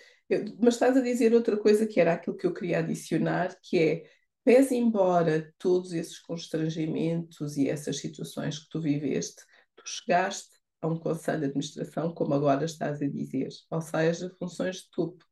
mas 0.60 0.76
estás 0.76 0.96
a 0.98 1.02
dizer 1.02 1.34
outra 1.34 1.58
coisa 1.58 1.88
que 1.88 2.00
era 2.00 2.14
aquilo 2.14 2.38
que 2.38 2.46
eu 2.46 2.54
queria 2.54 2.80
adicionar, 2.80 3.58
que 3.62 3.78
é, 3.78 4.10
pese 4.44 4.76
embora 4.76 5.54
todos 5.58 5.94
esses 5.94 6.20
constrangimentos 6.20 7.58
e 7.58 7.70
essas 7.70 7.98
situações 7.98 8.60
que 8.60 8.70
tu 8.70 8.80
viveste, 8.80 9.44
tu 9.76 9.84
chegaste 9.86 10.61
a 10.82 10.88
um 10.88 10.98
conselho 10.98 11.40
de 11.40 11.46
administração, 11.46 12.14
como 12.14 12.34
agora 12.34 12.66
estás 12.66 13.02
a 13.02 13.08
dizer, 13.08 13.50
ou 13.70 13.82
seja, 13.82 14.36
funções 14.40 14.78
de 14.78 14.90
topo. 14.92 15.24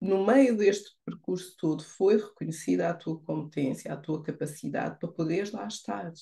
No 0.00 0.26
meio 0.26 0.56
deste 0.56 0.90
percurso 1.04 1.56
todo, 1.56 1.82
foi 1.84 2.16
reconhecida 2.16 2.88
a 2.88 2.94
tua 2.94 3.20
competência, 3.20 3.92
a 3.92 3.96
tua 3.96 4.22
capacidade 4.22 4.98
para 4.98 5.12
poderes 5.12 5.52
lá 5.52 5.66
estar. 5.66 6.12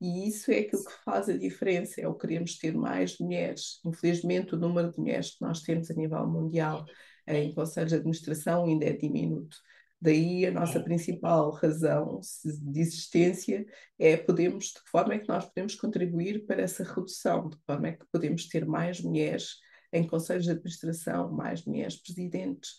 E 0.00 0.28
isso 0.28 0.50
é 0.50 0.58
aquilo 0.58 0.84
que 0.84 1.04
faz 1.04 1.28
a 1.28 1.38
diferença, 1.38 2.00
é 2.00 2.08
o 2.08 2.14
queremos 2.14 2.58
ter 2.58 2.74
mais 2.74 3.18
mulheres. 3.18 3.80
Infelizmente, 3.84 4.54
o 4.54 4.58
número 4.58 4.90
de 4.90 4.98
mulheres 4.98 5.36
que 5.36 5.42
nós 5.42 5.62
temos 5.62 5.90
a 5.90 5.94
nível 5.94 6.26
mundial 6.26 6.84
em 7.26 7.54
conselhos 7.54 7.90
de 7.90 7.96
administração 7.96 8.66
ainda 8.66 8.84
é 8.84 8.92
diminuto. 8.92 9.56
Daí 10.04 10.44
a 10.44 10.50
nossa 10.50 10.78
principal 10.80 11.50
razão 11.50 12.20
de 12.44 12.78
existência 12.78 13.64
é 13.98 14.18
podemos, 14.18 14.66
de 14.66 14.74
que 14.82 14.90
forma 14.90 15.14
é 15.14 15.18
que 15.18 15.28
nós 15.28 15.46
podemos 15.46 15.74
contribuir 15.76 16.44
para 16.44 16.60
essa 16.60 16.84
redução, 16.84 17.48
de 17.48 17.56
que 17.56 17.62
forma 17.64 17.88
é 17.88 17.92
que 17.92 18.04
podemos 18.12 18.46
ter 18.46 18.66
mais 18.66 19.00
mulheres 19.00 19.56
em 19.90 20.06
conselhos 20.06 20.44
de 20.44 20.50
administração, 20.50 21.32
mais 21.32 21.64
mulheres 21.64 21.96
presidentes, 21.96 22.76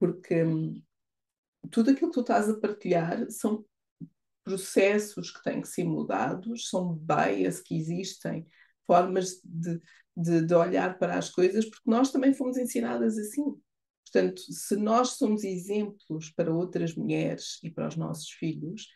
porque 0.00 0.42
hum, 0.42 0.82
tudo 1.70 1.92
aquilo 1.92 2.10
que 2.10 2.14
tu 2.14 2.22
estás 2.22 2.48
a 2.48 2.58
partilhar 2.58 3.30
são 3.30 3.64
processos 4.42 5.30
que 5.30 5.44
têm 5.44 5.60
que 5.60 5.68
ser 5.68 5.84
mudados, 5.84 6.68
são 6.68 6.92
bias 6.92 7.60
que 7.60 7.76
existem, 7.76 8.48
formas 8.84 9.40
de, 9.44 9.80
de, 10.16 10.44
de, 10.44 10.54
olhar 10.54 10.98
para 10.98 11.16
as 11.18 11.30
coisas, 11.30 11.64
porque 11.66 11.88
nós 11.88 12.10
também 12.10 12.34
fomos 12.34 12.56
ensinadas 12.56 13.16
assim. 13.16 13.44
Portanto, 14.14 14.42
se 14.48 14.76
nós 14.76 15.16
somos 15.16 15.42
exemplos 15.42 16.30
para 16.30 16.54
outras 16.54 16.94
mulheres 16.94 17.58
e 17.64 17.70
para 17.70 17.88
os 17.88 17.96
nossos 17.96 18.30
filhos, 18.30 18.86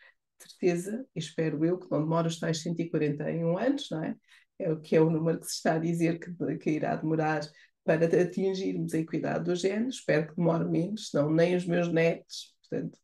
certeza, 0.41 1.05
espero 1.13 1.65
eu, 1.65 1.77
que 1.77 1.91
não 1.91 1.99
demora 1.99 2.29
os 2.29 2.39
tais 2.39 2.61
141 2.61 3.57
anos, 3.57 3.89
não 3.91 4.01
é? 4.01 4.15
É 4.57 4.71
o 4.71 4.79
que 4.79 4.95
é 4.95 5.01
o 5.01 5.09
número 5.09 5.41
que 5.41 5.47
se 5.47 5.55
está 5.55 5.73
a 5.73 5.79
dizer 5.79 6.19
que, 6.19 6.57
que 6.57 6.69
irá 6.71 6.95
demorar 6.95 7.41
para 7.83 8.05
atingirmos 8.05 8.93
a 8.93 8.99
equidade 8.99 9.43
do 9.43 9.55
género, 9.55 9.89
espero 9.89 10.29
que 10.29 10.35
demore 10.37 10.63
menos, 10.63 11.09
não 11.13 11.29
nem 11.29 11.53
os 11.53 11.65
meus 11.65 11.91
netos, 11.91 12.55
portanto, 12.61 12.97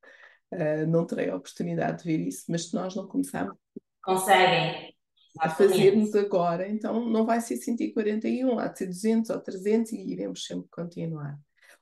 uh, 0.53 0.87
não 0.87 1.05
terei 1.05 1.29
a 1.29 1.35
oportunidade 1.35 2.01
de 2.01 2.05
ver 2.05 2.25
isso, 2.25 2.45
mas 2.47 2.69
se 2.69 2.75
nós 2.75 2.95
não 2.95 3.07
começarmos 3.07 3.57
Conseguem. 4.01 4.95
a 5.41 5.49
fazermos 5.49 6.15
agora, 6.15 6.65
então 6.65 7.09
não 7.09 7.25
vai 7.25 7.41
ser 7.41 7.57
141, 7.57 8.57
há 8.57 8.67
de 8.69 8.77
ser 8.77 8.87
200 8.87 9.31
ou 9.31 9.41
300 9.41 9.91
e 9.91 10.13
iremos 10.13 10.45
sempre 10.45 10.69
continuar. 10.69 11.37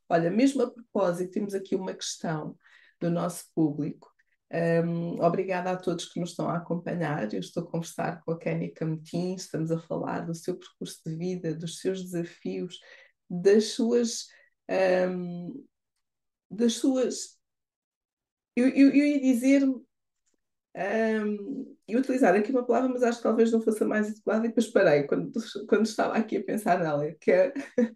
Olha, 0.09 0.29
mesmo 0.29 0.61
a 0.61 0.71
propósito, 0.71 1.31
temos 1.31 1.53
aqui 1.53 1.75
uma 1.75 1.93
questão 1.93 2.57
do 2.99 3.09
nosso 3.09 3.45
público. 3.53 4.13
Um, 4.51 5.19
obrigada 5.23 5.71
a 5.71 5.77
todos 5.77 6.05
que 6.05 6.19
nos 6.19 6.29
estão 6.29 6.47
a 6.47 6.57
acompanhar. 6.57 7.33
Eu 7.33 7.39
estou 7.39 7.63
a 7.63 7.65
conversar 7.67 8.21
com 8.23 8.31
a 8.31 8.37
Kenny 8.37 8.71
Cametim, 8.71 9.33
estamos 9.33 9.71
a 9.71 9.79
falar 9.79 10.21
do 10.21 10.35
seu 10.35 10.55
percurso 10.55 11.01
de 11.05 11.15
vida, 11.15 11.55
dos 11.55 11.79
seus 11.79 12.03
desafios, 12.03 12.79
das 13.29 13.69
suas. 13.69 14.27
Um, 14.69 15.65
das 16.49 16.73
suas. 16.73 17.39
Eu, 18.55 18.69
eu, 18.69 18.89
eu 18.89 19.05
ia 19.05 19.19
dizer. 19.19 19.63
Um, 20.75 21.75
ia 21.87 21.99
utilizar 21.99 22.33
aqui 22.33 22.51
uma 22.51 22.65
palavra, 22.65 22.89
mas 22.89 23.03
acho 23.03 23.17
que 23.19 23.23
talvez 23.23 23.51
não 23.51 23.61
fosse 23.61 23.83
a 23.83 23.87
mais 23.87 24.09
adequada, 24.09 24.45
e 24.45 24.49
depois 24.49 24.67
parei 24.67 25.03
quando, 25.03 25.31
quando 25.69 25.85
estava 25.85 26.15
aqui 26.15 26.37
a 26.37 26.43
pensar 26.43 26.79
nela, 26.79 27.11
que 27.21 27.31
é 27.31 27.53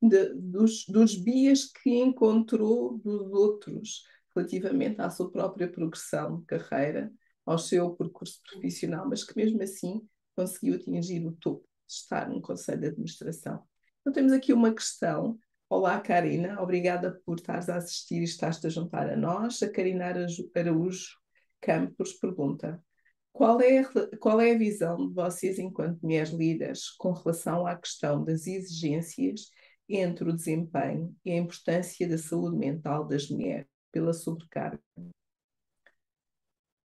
de, 0.00 0.34
dos, 0.34 0.86
dos 0.86 1.16
bias 1.16 1.64
que 1.64 1.90
encontrou 1.90 2.98
dos 2.98 3.32
outros 3.32 4.04
relativamente 4.34 5.00
à 5.00 5.10
sua 5.10 5.30
própria 5.30 5.68
progressão 5.68 6.38
de 6.38 6.46
carreira, 6.46 7.12
ao 7.44 7.58
seu 7.58 7.90
percurso 7.96 8.40
profissional, 8.48 9.08
mas 9.08 9.24
que 9.24 9.36
mesmo 9.36 9.60
assim 9.62 10.00
conseguiu 10.36 10.76
atingir 10.76 11.26
o 11.26 11.32
topo 11.32 11.66
de 11.86 11.92
estar 11.92 12.28
num 12.28 12.40
conselho 12.40 12.80
de 12.80 12.86
administração. 12.88 13.64
Então 14.00 14.12
temos 14.12 14.32
aqui 14.32 14.52
uma 14.52 14.72
questão. 14.72 15.36
Olá, 15.68 16.00
Karina, 16.00 16.60
obrigada 16.62 17.20
por 17.24 17.38
estares 17.38 17.68
a 17.68 17.76
assistir 17.76 18.20
e 18.20 18.24
estás-te 18.24 18.68
a 18.68 18.70
juntar 18.70 19.10
a 19.10 19.16
nós. 19.16 19.62
A 19.62 19.70
Karina 19.70 20.06
Araújo 20.54 21.19
Campos 21.60 22.14
pergunta: 22.14 22.82
qual 23.32 23.60
é, 23.60 23.84
qual 24.18 24.40
é 24.40 24.52
a 24.52 24.58
visão 24.58 25.08
de 25.08 25.14
vocês, 25.14 25.58
enquanto 25.58 26.00
mulheres 26.02 26.30
líderes, 26.30 26.90
com 26.90 27.12
relação 27.12 27.66
à 27.66 27.76
questão 27.76 28.24
das 28.24 28.46
exigências 28.46 29.50
entre 29.88 30.28
o 30.28 30.32
desempenho 30.32 31.14
e 31.24 31.32
a 31.32 31.36
importância 31.36 32.08
da 32.08 32.18
saúde 32.18 32.56
mental 32.56 33.06
das 33.06 33.28
mulheres? 33.28 33.66
pela 33.92 34.12
sobrecarga. 34.12 34.80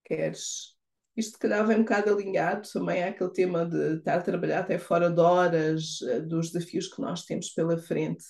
Queres? 0.04 0.76
Isto, 1.16 1.34
se 1.34 1.40
calhar, 1.40 1.68
um 1.68 1.80
bocado 1.80 2.14
alinhado 2.14 2.68
também 2.72 3.04
àquele 3.04 3.32
tema 3.32 3.66
de 3.66 3.98
estar 3.98 4.18
a 4.18 4.22
trabalhar 4.22 4.60
até 4.60 4.78
fora 4.78 5.10
de 5.10 5.20
horas, 5.20 6.02
eh, 6.02 6.20
dos 6.20 6.52
desafios 6.52 6.88
que 6.94 7.02
nós 7.02 7.24
temos 7.24 7.50
pela 7.52 7.78
frente. 7.78 8.26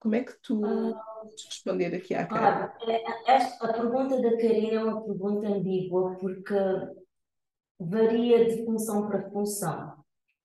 Como 0.00 0.14
é 0.14 0.24
que 0.24 0.32
tu 0.42 0.64
ah, 0.64 1.22
responder 1.46 1.94
aqui 1.94 2.14
à 2.14 2.26
cara? 2.26 2.74
Ah, 2.80 3.32
esta, 3.32 3.66
a 3.66 3.72
pergunta 3.72 4.20
da 4.20 4.30
Karina 4.36 4.80
é 4.80 4.84
uma 4.84 5.02
pergunta 5.02 5.46
ambígua, 5.46 6.16
porque 6.16 6.54
varia 7.78 8.48
de 8.48 8.64
função 8.64 9.08
para 9.08 9.30
função. 9.30 9.94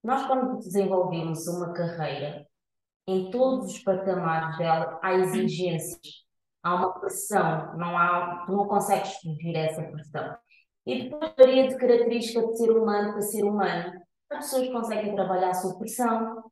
Nós, 0.03 0.27
quando 0.27 0.59
desenvolvemos 0.59 1.47
uma 1.47 1.73
carreira, 1.73 2.45
em 3.07 3.31
todos 3.31 3.73
os 3.73 3.79
patamares 3.79 4.57
dela, 4.57 4.99
há 5.01 5.13
exigências 5.13 6.25
há 6.65 6.73
uma 6.73 6.99
pressão, 6.99 7.77
não 7.77 7.95
há, 7.95 8.43
tu 8.47 8.53
não 8.53 8.67
consegues 8.67 9.13
fugir 9.21 9.55
a 9.55 9.59
essa 9.59 9.83
pressão. 9.83 10.35
E 10.83 11.03
depois 11.03 11.31
varia 11.37 11.67
de 11.67 11.77
característica 11.77 12.45
de 12.45 12.57
ser 12.57 12.71
humano 12.71 13.11
para 13.11 13.21
ser 13.21 13.43
humano. 13.43 13.93
Há 14.31 14.37
pessoas 14.37 14.67
conseguem 14.69 15.13
trabalhar 15.13 15.53
sob 15.53 15.77
pressão, 15.77 16.43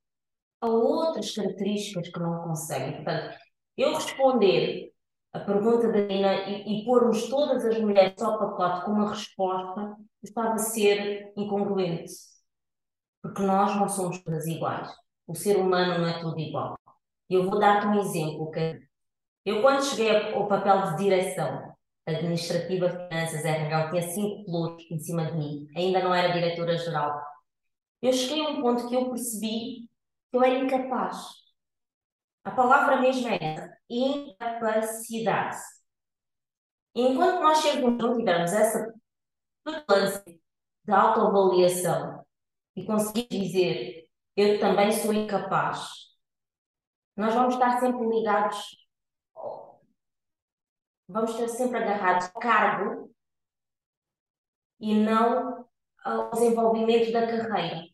há 0.64 0.68
outras 0.68 1.36
características 1.36 2.10
que 2.10 2.20
não 2.20 2.42
conseguem. 2.44 2.96
Portanto, 2.96 3.38
eu 3.78 3.94
responder 3.94 4.92
a 5.34 5.40
pergunta 5.40 5.92
da 5.92 6.00
Nina 6.02 6.34
e, 6.48 6.82
e 6.82 6.86
pormos 6.86 7.28
todas 7.28 7.66
as 7.66 7.80
mulheres 7.80 8.22
ao 8.22 8.40
pacote 8.40 8.86
com 8.86 8.92
uma 8.92 9.10
resposta 9.10 9.98
estava 10.24 10.54
a 10.54 10.58
ser 10.58 11.34
incongruente. 11.36 12.14
Porque 13.22 13.42
nós 13.42 13.76
não 13.76 13.90
somos 13.90 14.24
todas 14.24 14.46
iguais. 14.48 14.90
O 15.28 15.36
ser 15.36 15.58
humano 15.58 16.00
não 16.00 16.08
é 16.08 16.20
tudo 16.20 16.40
igual. 16.40 16.78
Eu 17.30 17.50
vou 17.50 17.60
dar-te 17.60 17.88
um 17.88 18.00
exemplo, 18.00 18.52
que 18.52 18.80
eu, 19.46 19.62
quando 19.62 19.84
cheguei 19.84 20.34
ao 20.34 20.48
papel 20.48 20.92
de 20.92 21.04
direção 21.04 21.74
administrativa 22.06 22.90
de 22.90 23.08
finanças 23.08 23.44
RH, 23.44 23.90
tinha 23.90 24.02
cinco 24.04 24.46
pelouros 24.46 24.84
em 24.92 25.00
cima 25.00 25.26
de 25.26 25.38
mim, 25.38 25.68
ainda 25.76 26.04
não 26.04 26.14
era 26.14 26.34
diretora-geral. 26.34 27.20
Eu 28.02 28.14
cheguei 28.14 28.46
a 28.46 28.50
um 28.50 28.62
ponto 28.62 28.88
que 28.88 28.96
eu 28.96 29.10
percebi 29.10 29.90
eu 30.34 30.44
era 30.44 30.60
incapaz. 30.60 31.18
A 32.44 32.52
palavra 32.52 33.00
mesmo 33.00 33.28
é 33.30 33.38
essa, 33.42 33.78
incapacidade. 33.90 35.58
Enquanto 36.96 37.42
nós 37.42 37.60
chegamos, 37.60 37.98
não 37.98 38.18
tivermos 38.18 38.52
essa 38.52 38.94
tolerância 39.64 40.24
de 40.26 40.92
autoavaliação 40.92 42.26
e 42.76 42.86
conseguir 42.86 43.28
dizer 43.28 44.10
eu 44.36 44.60
também 44.60 44.92
sou 44.92 45.14
incapaz, 45.14 45.90
nós 47.16 47.34
vamos 47.34 47.54
estar 47.54 47.80
sempre 47.80 48.06
ligados 48.08 48.84
vamos 51.08 51.32
estar 51.32 51.48
sempre 51.48 51.78
agarrados 51.78 52.32
ao 52.34 52.42
cargo 52.42 53.14
e 54.80 54.96
não 54.96 55.68
ao 56.04 56.32
desenvolvimento 56.32 57.12
da 57.12 57.28
carreira. 57.28 57.88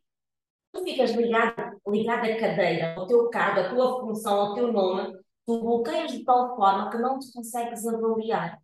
Tu 0.71 0.83
ficas 0.83 1.11
ligado, 1.11 1.68
ligado 1.89 2.25
à 2.25 2.39
cadeira, 2.39 2.95
ao 2.95 3.07
teu 3.07 3.29
cargo, 3.29 3.59
à 3.59 3.69
tua 3.69 3.99
função, 4.01 4.39
ao 4.39 4.53
teu 4.53 4.71
nome, 4.71 5.17
tu 5.45 5.59
bloqueias 5.59 6.11
de 6.11 6.23
tal 6.23 6.55
forma 6.55 6.89
que 6.89 6.97
não 6.97 7.19
te 7.19 7.31
consegues 7.31 7.85
avaliar. 7.87 8.61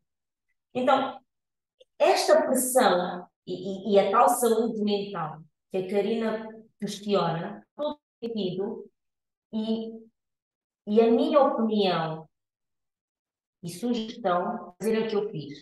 Então, 0.74 1.20
esta 1.98 2.42
pressão 2.44 3.28
e, 3.46 3.54
e, 3.54 3.94
e 3.94 4.00
a 4.00 4.12
tal 4.12 4.30
saúde 4.30 4.82
mental 4.82 5.40
que 5.72 5.78
a 5.78 5.90
Karina 5.90 6.48
questiona, 6.80 7.66
todo 7.76 8.00
sentido, 8.24 8.90
e, 9.52 9.92
e 10.88 11.02
a 11.02 11.10
minha 11.12 11.42
opinião 11.42 12.28
e 13.64 13.70
sugestão, 13.70 14.76
fazer 14.80 15.06
o 15.06 15.08
que 15.08 15.16
eu 15.16 15.30
fiz. 15.30 15.58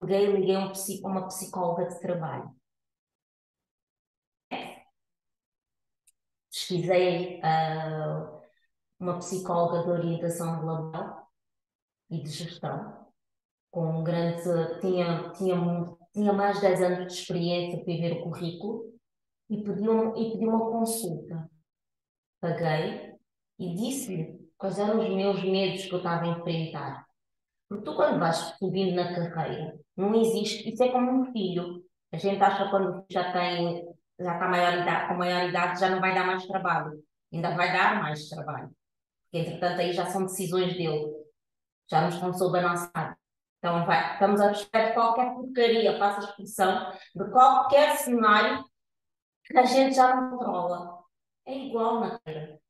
Peguei 0.00 0.26
e 0.26 0.32
liguei 0.32 0.56
um, 0.56 0.72
uma 1.04 1.26
psicóloga 1.26 1.86
de 1.86 2.00
trabalho. 2.00 2.50
Pesquisei 6.64 7.40
uh, 7.40 8.40
uma 8.98 9.18
psicóloga 9.18 9.82
de 9.82 9.90
orientação 9.90 10.64
laboral 10.64 11.28
e 12.10 12.22
de 12.22 12.30
gestão, 12.30 13.06
com 13.70 14.00
um 14.00 14.02
grande. 14.02 14.42
Tinha, 14.80 15.30
tinha, 15.32 15.96
tinha 16.14 16.32
mais 16.32 16.56
de 16.56 16.62
10 16.62 16.82
anos 16.82 17.12
de 17.12 17.20
experiência 17.20 17.84
para 17.84 17.94
ver 17.94 18.12
o 18.12 18.22
currículo 18.22 18.94
e 19.50 19.62
pedi, 19.62 19.86
um, 19.86 20.16
e 20.16 20.32
pedi 20.32 20.46
uma 20.46 20.70
consulta. 20.70 21.50
Paguei 22.40 23.12
e 23.58 23.74
disse-lhe 23.74 24.48
quais 24.56 24.78
eram 24.78 25.00
os 25.00 25.14
meus 25.14 25.44
medos 25.44 25.84
que 25.84 25.92
eu 25.92 25.98
estava 25.98 26.24
a 26.24 26.38
enfrentar. 26.38 27.04
Porque 27.68 27.84
tu, 27.84 27.94
quando 27.94 28.18
vais 28.18 28.36
subindo 28.58 28.94
na 28.94 29.30
carreira, 29.30 29.78
não 29.94 30.14
existe. 30.14 30.66
Isso 30.72 30.82
é 30.82 30.90
como 30.90 31.10
um 31.10 31.30
filho. 31.30 31.84
A 32.10 32.16
gente 32.16 32.42
acha 32.42 32.64
que 32.64 32.70
quando 32.70 33.04
já 33.10 33.32
tem, 33.32 33.84
já 34.18 34.34
está 34.34 34.48
maior 34.48 34.78
idade, 34.78 35.08
com 35.08 35.14
maior 35.14 35.48
idade, 35.48 35.80
já 35.80 35.90
não 35.90 36.00
vai 36.00 36.14
dar 36.14 36.26
mais 36.26 36.46
trabalho. 36.46 37.02
Ainda 37.32 37.54
vai 37.56 37.72
dar 37.72 38.02
mais 38.02 38.28
trabalho. 38.28 38.70
Porque, 39.24 39.38
entretanto, 39.38 39.80
aí 39.80 39.92
já 39.92 40.06
são 40.06 40.22
decisões 40.22 40.74
dele. 40.74 41.12
Já 41.90 42.02
nos 42.02 42.14
estão 42.14 42.32
sob 42.32 42.58
a 42.58 42.62
nossa 42.62 42.90
área. 42.94 43.18
Então, 43.58 43.84
vai, 43.86 44.12
estamos 44.12 44.40
a 44.40 44.48
respeitar 44.48 44.88
de 44.88 44.94
qualquer 44.94 45.34
porcaria, 45.34 45.98
faça 45.98 46.20
a 46.20 46.24
expressão, 46.24 46.92
de 47.14 47.30
qualquer 47.30 47.96
cenário 47.96 48.64
que 49.44 49.58
a 49.58 49.64
gente 49.64 49.96
já 49.96 50.14
não 50.14 50.36
controla. 50.36 51.02
É 51.46 51.58
igual 51.58 52.00
na 52.00 52.18
carreira. 52.18 52.60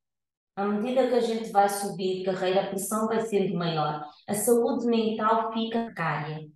À 0.55 0.63
medida 0.63 1.07
que 1.09 1.15
a 1.15 1.19
gente 1.19 1.51
vai 1.51 1.67
subir 1.67 2.19
de 2.19 2.23
carreira, 2.23 2.61
a 2.61 2.67
pressão 2.67 3.07
vai 3.07 3.19
sendo 3.21 3.57
maior. 3.57 4.05
A 4.27 4.33
saúde 4.33 4.87
mental 4.87 5.51
fica 5.51 5.83
precária. 5.85 6.49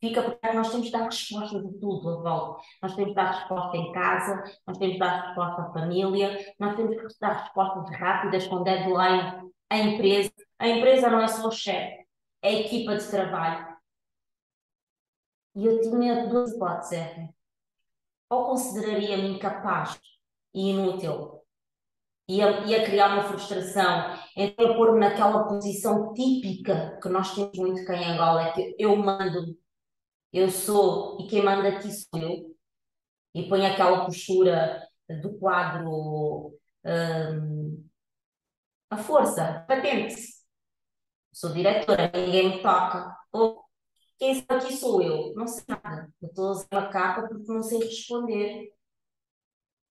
Fica 0.00 0.22
porque 0.22 0.52
nós 0.52 0.70
temos 0.70 0.86
de 0.86 0.92
dar 0.92 1.04
resposta 1.04 1.62
de 1.62 1.78
tudo 1.78 2.08
a 2.08 2.22
volta. 2.22 2.62
Nós 2.82 2.94
temos 2.94 3.10
de 3.10 3.14
dar 3.14 3.30
resposta 3.32 3.76
em 3.76 3.92
casa, 3.92 4.44
nós 4.66 4.78
temos 4.78 4.94
de 4.94 4.98
dar 4.98 5.26
resposta 5.26 5.62
à 5.62 5.72
família, 5.72 6.54
nós 6.58 6.76
temos 6.76 6.96
que 6.96 7.20
dar 7.20 7.44
respostas 7.44 7.98
rápidas 7.98 8.46
com 8.46 8.62
deadline 8.62 9.50
à 9.70 9.78
empresa. 9.78 10.32
A 10.58 10.68
empresa 10.68 11.08
não 11.08 11.20
é 11.20 11.28
só 11.28 11.48
o 11.48 11.50
chefe, 11.50 12.06
é 12.42 12.48
a 12.48 12.60
equipa 12.60 12.96
de 12.96 13.10
trabalho. 13.10 13.76
E 15.54 15.64
eu 15.64 15.80
tinha 15.80 16.26
duas 16.28 16.52
hipóteses. 16.52 17.30
Ou 18.28 18.44
consideraria-me 18.46 19.28
incapaz 19.28 19.98
e 20.52 20.70
inútil 20.70 21.36
ia, 22.28 22.64
ia 22.66 22.84
criar 22.84 23.14
uma 23.14 23.22
frustração, 23.24 24.16
então 24.36 24.66
eu 24.66 24.76
pôr-me 24.76 24.98
naquela 25.00 25.44
posição 25.44 26.12
típica 26.12 26.98
que 27.00 27.08
nós 27.08 27.34
temos 27.34 27.56
muito 27.56 27.84
cá 27.84 27.96
em 27.96 28.04
Angola, 28.04 28.48
é 28.48 28.52
que 28.52 28.76
eu 28.78 28.96
mando, 28.96 29.56
eu 30.32 30.50
sou, 30.50 31.18
e 31.20 31.26
quem 31.28 31.42
manda 31.42 31.68
aqui 31.68 31.90
sou 31.92 32.20
eu, 32.20 32.56
e 33.34 33.48
põe 33.48 33.66
aquela 33.66 34.04
postura 34.06 34.86
do 35.22 35.38
quadro 35.38 36.58
um, 36.84 37.88
a 38.90 38.96
força, 38.96 39.64
patente. 39.68 40.16
Sou 41.32 41.52
diretora, 41.52 42.10
ninguém 42.14 42.48
me 42.56 42.62
toca. 42.62 43.14
Ou 43.32 43.64
quem 44.18 44.32
está 44.32 44.56
aqui 44.56 44.74
sou 44.74 45.02
eu, 45.02 45.34
não 45.34 45.46
sei 45.46 45.64
nada. 45.68 46.10
Eu 46.22 46.28
estou 46.28 46.48
a 46.48 46.50
usar 46.52 46.68
a 46.72 46.88
capa 46.88 47.28
porque 47.28 47.52
não 47.52 47.62
sei 47.62 47.80
responder. 47.80 48.72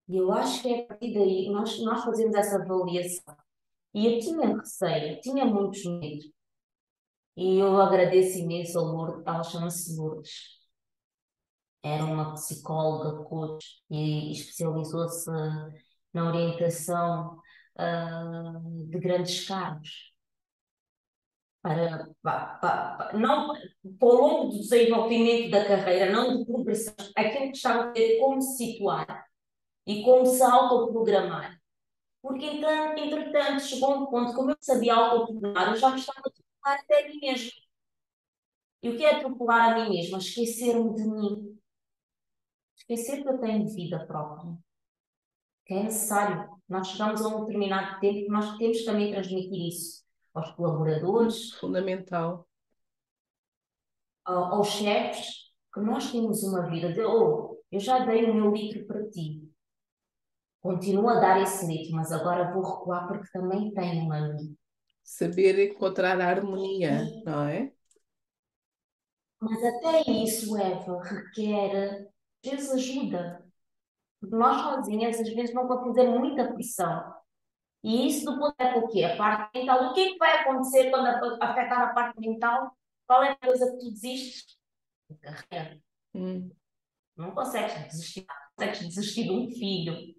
E 0.09 0.17
eu 0.17 0.33
acho 0.33 0.63
que 0.63 0.69
é 0.75 0.83
a 0.83 0.87
partir 0.87 1.15
daí 1.15 1.49
nós, 1.51 1.79
nós 1.83 2.05
fazemos 2.05 2.35
essa 2.35 2.57
avaliação. 2.57 3.37
E 3.95 4.07
eu 4.07 4.21
tinha 4.21 4.57
receio, 4.57 5.21
tinha 5.21 5.45
muitos 5.45 5.85
medos. 5.85 6.31
E 7.41 7.59
eu 7.59 7.81
agradeço 7.81 8.39
imenso 8.39 8.79
ao 8.79 8.85
Lourdes, 8.85 9.23
ela 9.27 9.43
chama-se 9.43 9.97
Lourdes. 9.97 10.61
era 11.83 12.05
uma 12.05 12.35
psicóloga, 12.35 13.25
coach 13.25 13.83
e 13.91 14.33
especializou-se 14.33 15.31
na 16.13 16.29
orientação 16.29 17.39
uh, 17.79 18.89
de 18.91 18.99
grandes 18.99 19.47
cargos. 19.47 20.13
Para, 21.63 22.11
para, 22.23 22.47
para, 22.59 23.19
não, 23.19 23.55
para 23.99 24.09
o 24.09 24.15
longo 24.15 24.53
do 24.53 24.59
desenvolvimento 24.61 25.51
da 25.51 25.65
carreira, 25.65 26.13
não 26.13 26.39
de 26.39 26.45
progressão, 26.45 26.95
aquilo 27.17 27.51
que 27.53 27.57
estava 27.57 27.85
a 27.85 27.93
ter 27.93 28.19
como 28.19 28.41
se 28.43 28.57
situar 28.57 29.27
e 29.87 30.03
como 30.05 30.27
se 30.27 30.43
autoprogramar. 30.43 31.59
Porque, 32.23 32.47
entretanto, 32.47 33.63
chegou 33.63 33.97
um 33.97 34.07
ponto, 34.07 34.35
como 34.35 34.51
eu 34.51 34.57
sabia 34.61 34.95
autoprogramar, 34.95 35.71
eu 35.71 35.77
já 35.77 35.97
estava 35.97 36.31
até 36.63 37.05
a 37.05 37.09
mim 37.09 37.19
mesmo. 37.21 37.51
E 38.83 38.89
o 38.89 38.97
que 38.97 39.05
é 39.05 39.17
atropelar 39.17 39.73
a 39.73 39.75
mim 39.75 39.91
mesma? 39.91 40.19
Esquecer-me 40.19 40.95
de 40.95 41.05
mim. 41.05 41.61
Esquecer 42.77 43.23
que 43.23 43.29
eu 43.29 43.39
tenho 43.39 43.69
vida 43.69 44.07
própria. 44.07 44.57
Que 45.67 45.75
é 45.75 45.83
necessário. 45.85 46.51
Nós 46.69 46.89
chegamos 46.89 47.23
a 47.23 47.29
um 47.29 47.41
determinado 47.45 48.01
tempo 48.01 48.25
que 48.25 48.29
nós 48.29 48.57
temos 48.57 48.85
também 48.85 49.13
transmitir 49.13 49.69
isso 49.69 50.05
aos 50.35 50.51
colaboradores. 50.53 51.53
Fundamental. 51.55 52.49
Aos 54.25 54.69
chefes, 54.69 55.53
que 55.73 55.81
nós 55.81 56.11
temos 56.11 56.43
uma 56.43 56.69
vida 56.69 56.93
de, 56.93 57.01
oh, 57.01 57.59
eu 57.71 57.81
já 57.81 58.05
dei 58.05 58.31
o 58.31 58.35
meu 58.35 58.53
litro 58.53 58.87
para 58.87 59.09
ti. 59.09 59.49
Continuo 60.61 61.09
a 61.09 61.21
dar 61.21 61.41
esse 61.41 61.67
litro, 61.67 61.97
mas 61.97 62.13
agora 62.13 62.53
vou 62.53 62.63
recuar 62.63 63.09
porque 63.09 63.31
também 63.33 63.73
tenho 63.73 64.05
uma 64.05 64.35
mim. 64.35 64.57
Saber 65.03 65.71
encontrar 65.73 66.21
a 66.21 66.27
harmonia, 66.27 67.05
Sim. 67.05 67.23
não 67.25 67.43
é? 67.45 67.73
Mas 69.41 69.65
até 69.65 70.11
isso, 70.11 70.57
Eva, 70.57 71.03
requer, 71.03 72.11
vezes, 72.45 72.71
ajuda. 72.71 73.45
Nós 74.23 74.61
sozinhas, 74.61 75.19
às 75.19 75.29
vezes, 75.33 75.55
não 75.55 75.67
podemos 75.67 75.97
fazer 75.97 76.09
muita 76.11 76.53
pressão. 76.53 77.15
E 77.83 78.07
isso 78.07 78.27
do 78.27 78.39
poder 78.39 78.55
é 78.59 78.79
o 78.79 78.89
quê? 78.89 79.05
A 79.05 79.17
parte 79.17 79.59
mental. 79.59 79.91
O 79.91 79.95
que 79.95 80.01
é 80.01 80.13
que 80.13 80.19
vai 80.19 80.41
acontecer 80.41 80.91
quando 80.91 81.07
afetar 81.43 81.81
a 81.81 81.95
parte 81.95 82.21
mental? 82.21 82.77
Qual 83.07 83.23
é 83.25 83.31
a 83.31 83.37
coisa 83.37 83.71
que 83.71 83.79
tu 83.79 83.91
desistes? 83.91 84.59
A 85.11 85.15
carreira. 85.33 85.81
Hum. 86.15 86.51
Não 87.17 87.31
consegues 87.33 87.75
desistir. 87.89 88.27
Não 88.29 88.67
consegues 88.67 88.89
desistir 88.89 89.25
de 89.25 89.31
um 89.31 89.49
filho. 89.49 90.15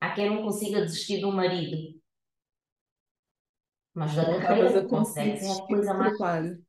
Há 0.00 0.12
quem 0.14 0.28
não 0.30 0.42
consiga 0.42 0.80
desistir 0.80 1.18
de 1.18 1.24
um 1.24 1.32
marido. 1.32 1.76
Mas 3.94 4.14
da 4.14 4.40
carreira 4.40 4.86
consegue. 4.86 5.44
É 5.44 5.52
a 5.52 5.66
coisa 5.66 5.94
mais. 5.94 6.16
Trabalho. 6.16 6.68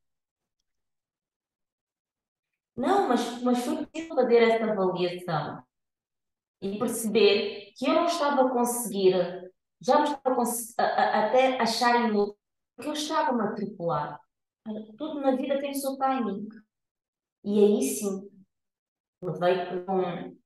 Não, 2.76 3.08
mas, 3.08 3.42
mas 3.42 3.64
foi 3.64 3.84
preciso 3.86 4.14
fazer 4.14 4.42
essa 4.42 4.72
avaliação 4.72 5.62
e 6.62 6.78
perceber 6.78 7.72
que 7.76 7.86
eu 7.86 7.94
não 7.94 8.06
estava 8.06 8.46
a 8.46 8.50
conseguir, 8.50 9.14
já 9.80 9.98
me 9.98 10.04
estava 10.04 10.42
a, 10.78 10.82
a, 10.82 11.26
até 11.26 11.60
achar 11.60 12.08
inútil, 12.08 12.36
porque 12.74 12.90
eu 12.90 12.94
estava 12.94 13.42
a 13.42 13.50
atripular. 13.50 14.20
Tudo 14.96 15.20
na 15.20 15.36
vida 15.36 15.58
tem 15.60 15.72
o 15.72 15.74
seu 15.74 15.96
timing. 15.96 16.48
E 17.44 17.64
aí 17.64 17.82
sim, 17.82 18.30
levei 19.22 19.84
com, 19.84 20.36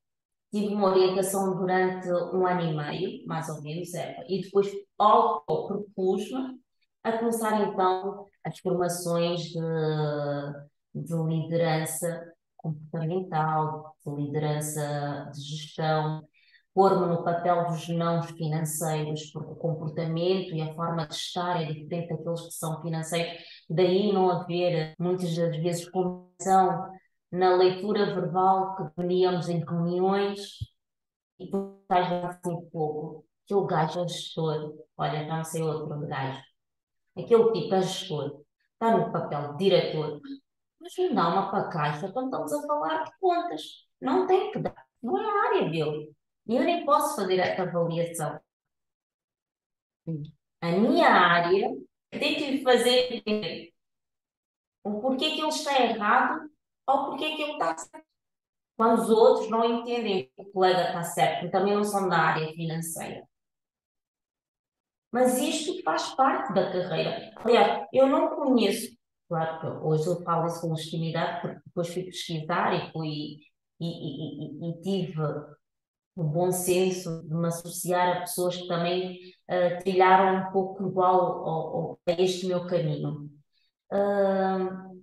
tive 0.52 0.74
uma 0.74 0.88
orientação 0.88 1.56
durante 1.56 2.08
um 2.34 2.46
ano 2.46 2.60
e 2.62 2.74
meio, 2.74 3.26
mais 3.26 3.48
ou 3.48 3.60
menos, 3.62 3.92
é, 3.94 4.24
e 4.28 4.42
depois 4.42 4.72
propus-me 4.96 6.63
a 7.04 7.18
começar 7.18 7.60
então 7.62 8.26
as 8.44 8.58
formações 8.58 9.40
de 9.42 9.60
de 10.94 11.14
liderança 11.14 12.32
comportamental, 12.56 13.96
de 14.06 14.14
liderança 14.14 15.30
de 15.34 15.40
gestão, 15.40 16.26
pôr-me 16.72 17.06
no 17.06 17.22
papel 17.24 17.66
dos 17.66 17.88
não 17.88 18.22
financeiros, 18.22 19.30
porque 19.32 19.52
o 19.52 19.56
comportamento 19.56 20.54
e 20.54 20.62
a 20.62 20.74
forma 20.74 21.06
de 21.06 21.14
estar 21.14 21.60
é 21.62 21.66
diferente 21.66 22.08
daqueles 22.08 22.40
que 22.42 22.52
são 22.52 22.80
financeiros, 22.82 23.42
daí 23.68 24.12
não 24.12 24.30
haver 24.30 24.94
muitas 24.98 25.36
das 25.36 25.56
vezes 25.56 25.88
comunicação 25.90 26.90
na 27.30 27.56
leitura 27.56 28.14
verbal 28.14 28.76
que 28.76 28.82
veníamos 28.96 29.48
em 29.48 29.58
reuniões 29.64 30.58
e 31.38 31.50
tu 31.50 31.78
estás 31.82 32.12
assim 32.24 32.68
pouco. 32.70 33.26
Aquele 33.44 33.66
gajo 33.66 34.00
é 34.04 34.08
gestor, 34.08 34.74
olha, 34.96 35.26
não 35.26 35.44
sei 35.44 35.62
outro 35.62 35.98
gajo. 36.06 36.53
Aquele 37.16 37.52
tipo 37.52 37.74
é 37.74 37.82
gestor, 37.82 38.42
está 38.72 38.96
no 38.96 39.12
papel 39.12 39.52
de 39.52 39.58
diretor, 39.58 40.20
mas 40.80 40.92
não 40.98 41.14
dá 41.14 41.28
uma 41.28 41.50
para 41.50 41.68
caixa 41.68 42.12
quando 42.12 42.26
estamos 42.26 42.52
a 42.52 42.66
falar 42.66 43.04
de 43.04 43.10
contas. 43.18 43.62
Não 44.00 44.26
tem 44.26 44.50
que 44.52 44.58
dar. 44.58 44.86
Não 45.02 45.18
é 45.18 45.24
a 45.24 45.48
área 45.48 45.70
dele. 45.70 46.14
E 46.46 46.56
eu 46.56 46.62
nem 46.62 46.84
posso 46.84 47.16
fazer 47.16 47.38
esta 47.38 47.62
avaliação. 47.62 48.38
A 50.60 50.70
minha 50.72 51.08
área 51.08 51.70
tem 52.10 52.34
que 52.36 52.50
lhe 52.50 52.62
fazer 52.62 53.14
entender 53.14 53.72
o 54.82 55.00
porquê 55.00 55.30
que 55.30 55.40
ele 55.40 55.48
está 55.48 55.80
errado 55.80 56.50
ou 56.86 57.06
porquê 57.06 57.34
que 57.36 57.42
ele 57.42 57.52
está 57.52 57.76
certo. 57.78 58.06
Quando 58.76 59.02
os 59.02 59.08
outros 59.08 59.48
não 59.48 59.64
entendem 59.64 60.24
que 60.24 60.42
o 60.42 60.52
colega 60.52 60.88
está 60.88 61.02
certo, 61.02 61.40
porque 61.40 61.52
também 61.52 61.74
não 61.74 61.84
são 61.84 62.08
da 62.08 62.18
área 62.18 62.52
financeira. 62.52 63.26
Mas 65.14 65.38
isto 65.38 65.80
faz 65.84 66.14
parte 66.16 66.52
da 66.52 66.72
carreira. 66.72 67.32
Aliás, 67.36 67.86
eu 67.92 68.08
não 68.08 68.34
conheço 68.34 68.94
Claro 69.28 69.60
que 69.60 69.66
hoje 69.66 70.06
eu 70.06 70.22
falo 70.22 70.46
isso 70.46 70.60
com 70.60 70.74
legitimidade 70.74 71.40
porque 71.40 71.60
depois 71.66 71.88
fui 71.88 72.04
pesquisar 72.04 72.74
e 72.74 72.92
fui 72.92 73.38
e, 73.80 73.86
e, 73.86 74.70
e, 74.70 74.80
tive 74.82 75.20
o 76.14 76.22
bom 76.22 76.52
senso 76.52 77.22
de 77.26 77.34
me 77.34 77.48
associar 77.48 78.16
a 78.16 78.20
pessoas 78.20 78.56
que 78.56 78.68
também 78.68 79.18
uh, 79.50 79.82
trilharam 79.82 80.48
um 80.48 80.52
pouco 80.52 80.86
igual 80.86 81.20
ao, 81.20 81.76
ao, 81.76 82.00
a 82.06 82.12
este 82.12 82.46
meu 82.46 82.66
caminho. 82.66 83.30
Uh, 83.92 85.02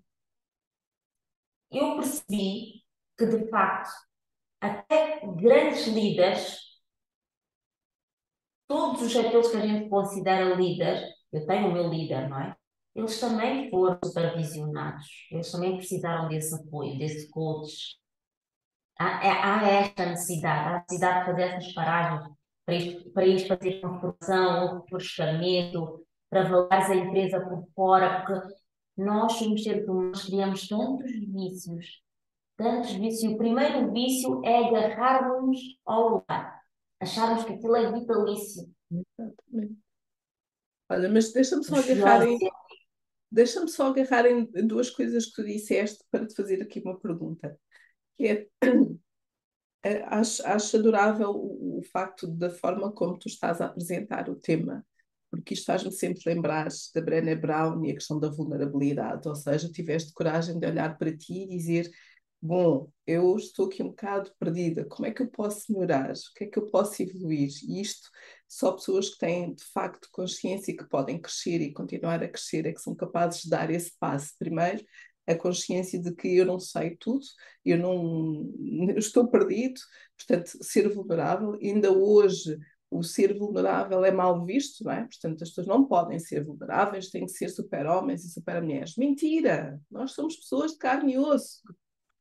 eu 1.72 1.95
percebi 1.95 2.84
que, 3.18 3.26
de 3.26 3.49
facto, 3.49 3.91
até 4.62 5.22
grandes 5.36 5.88
líderes, 5.88 6.61
todos 8.72 9.01
os 9.01 9.15
aqueles 9.17 9.49
que 9.49 9.57
a 9.57 9.67
gente 9.67 9.89
considera 9.89 10.55
líderes, 10.55 11.01
eu 11.34 11.45
tenho 11.45 11.67
o 11.67 11.74
meu 11.74 11.89
líder, 11.89 12.30
não 12.30 12.39
é? 12.39 12.55
eles 12.95 13.19
também 13.19 13.69
foram 13.69 13.99
supervisionados, 14.03 15.05
eles 15.30 15.51
também 15.51 15.76
precisaram 15.76 16.30
desse 16.30 16.55
apoio, 16.55 16.97
desse 16.97 17.30
coach. 17.30 17.97
Há, 18.97 19.26
é, 19.26 19.30
há 19.30 19.69
esta 19.69 20.05
necessidade, 20.05 20.69
há 20.69 20.69
a 20.69 20.80
necessidade 20.80 21.19
de 21.19 21.26
fazer 21.26 21.41
essas 21.41 21.74
paragens 21.74 22.30
para 22.65 22.76
ir, 22.76 23.11
para 23.11 23.26
ir 23.26 23.47
fazer 23.47 23.82
formação 23.82 24.63
ou 24.63 24.82
refrescamento, 24.82 26.05
para 26.30 26.41
avaliar 26.41 26.91
a 26.91 26.95
empresa 26.95 27.41
por 27.41 27.67
fora, 27.76 28.26
porque 28.26 28.53
nós 28.97 29.34
somos 29.34 29.63
seres 29.63 29.86
humanos, 29.86 30.26
criamos 30.26 30.67
tantos 30.67 31.11
vícios, 31.11 32.01
tantos 32.55 32.91
vícios. 32.91 33.34
O 33.34 33.38
primeiro 33.38 33.91
vício 33.91 34.41
é 34.45 34.67
agarrarmos 34.67 35.59
ao 35.86 36.09
lugar, 36.09 36.51
acharmos 37.02 37.43
que 37.43 37.54
aquilo 37.54 37.76
é 37.76 37.91
vitalício. 37.91 38.70
Exatamente. 38.91 39.78
Olha, 40.89 41.10
mas 41.10 41.32
deixa-me 41.32 41.64
só 41.64 41.76
agarrar 41.78 42.28
em, 42.28 42.38
Deixa-me 43.32 43.70
só 43.70 43.88
agarrar 43.88 44.26
em 44.26 44.45
duas 44.68 44.89
coisas 44.89 45.28
que 45.28 45.36
tu 45.36 45.45
disseste 45.45 46.04
para 46.12 46.28
te 46.28 46.36
fazer 46.36 46.62
aqui 46.62 46.82
uma 46.82 46.99
pergunta. 46.99 47.58
Que 48.18 48.28
é, 48.28 48.47
eh, 49.84 50.04
acho, 50.08 50.45
acho 50.45 50.78
adorável 50.78 51.30
o, 51.30 51.80
o, 51.80 51.82
facto 51.82 52.28
da 52.28 52.49
forma 52.49 52.91
como 52.91 53.18
tu 53.18 53.30
estás 53.30 53.62
a 53.62 53.68
apresentar 53.68 54.30
o 54.30 54.36
tema, 54.36 54.86
porque 55.30 55.54
isto 55.54 55.66
faz-me 55.66 55.93
sempre 55.93 56.22
lembrar 56.26 56.68
da 56.93 57.02
Brené 57.02 57.36
Brown 57.36 57.86
e 57.86 57.91
a 57.91 57.93
questão 57.93 58.20
da 58.20 58.30
vulnerabilidade, 58.30 59.26
ou 59.30 59.36
seja, 59.36 59.72
tiveste 59.72 60.12
coragem 60.14 60.60
de 60.60 60.68
olhar 60.68 60.97
para 60.97 61.16
ti 61.16 61.43
e 61.43 61.47
dizer 61.47 61.89
bom, 62.41 62.91
eu 63.05 63.35
estou 63.37 63.67
aqui 63.67 63.83
um 63.83 63.89
bocado 63.89 64.31
perdida, 64.39 64.85
como 64.85 65.05
é 65.05 65.11
que 65.11 65.21
eu 65.21 65.27
posso 65.29 65.71
melhorar? 65.71 66.11
O 66.11 66.33
que 66.35 66.45
é 66.45 66.47
que 66.47 66.57
eu 66.57 66.67
posso 66.67 67.01
evoluir? 67.01 67.49
E 67.67 67.81
isto, 67.81 68.09
só 68.47 68.71
pessoas 68.71 69.09
que 69.09 69.19
têm 69.19 69.53
de 69.53 69.63
facto 69.65 70.09
consciência 70.11 70.71
e 70.71 70.77
que 70.77 70.87
podem 70.89 71.19
crescer 71.21 71.61
e 71.61 71.73
continuar 71.73 72.23
a 72.23 72.27
crescer 72.27 72.65
é 72.65 72.73
que 72.73 72.81
são 72.81 72.95
capazes 72.95 73.43
de 73.43 73.49
dar 73.49 73.69
esse 73.69 73.93
passo. 73.99 74.33
Primeiro, 74.39 74.83
a 75.27 75.35
consciência 75.35 76.01
de 76.01 76.13
que 76.15 76.35
eu 76.35 76.45
não 76.45 76.59
sei 76.59 76.95
tudo, 76.99 77.25
eu 77.63 77.77
não 77.77 78.49
eu 78.89 78.97
estou 78.97 79.27
perdido, 79.27 79.79
portanto, 80.17 80.51
ser 80.63 80.89
vulnerável, 80.89 81.53
ainda 81.61 81.91
hoje 81.91 82.57
o 82.89 83.03
ser 83.03 83.37
vulnerável 83.37 84.03
é 84.03 84.11
mal 84.11 84.45
visto, 84.45 84.83
não 84.83 84.91
é? 84.91 85.01
Portanto, 85.03 85.41
as 85.41 85.49
pessoas 85.49 85.67
não 85.67 85.85
podem 85.85 86.19
ser 86.19 86.43
vulneráveis, 86.43 87.09
têm 87.09 87.25
que 87.25 87.31
ser 87.31 87.47
super-homens 87.49 88.25
e 88.25 88.29
super-mulheres. 88.29 88.97
Mentira! 88.97 89.79
Nós 89.89 90.11
somos 90.11 90.35
pessoas 90.35 90.71
de 90.71 90.77
carne 90.77 91.13
e 91.13 91.17
osso, 91.17 91.61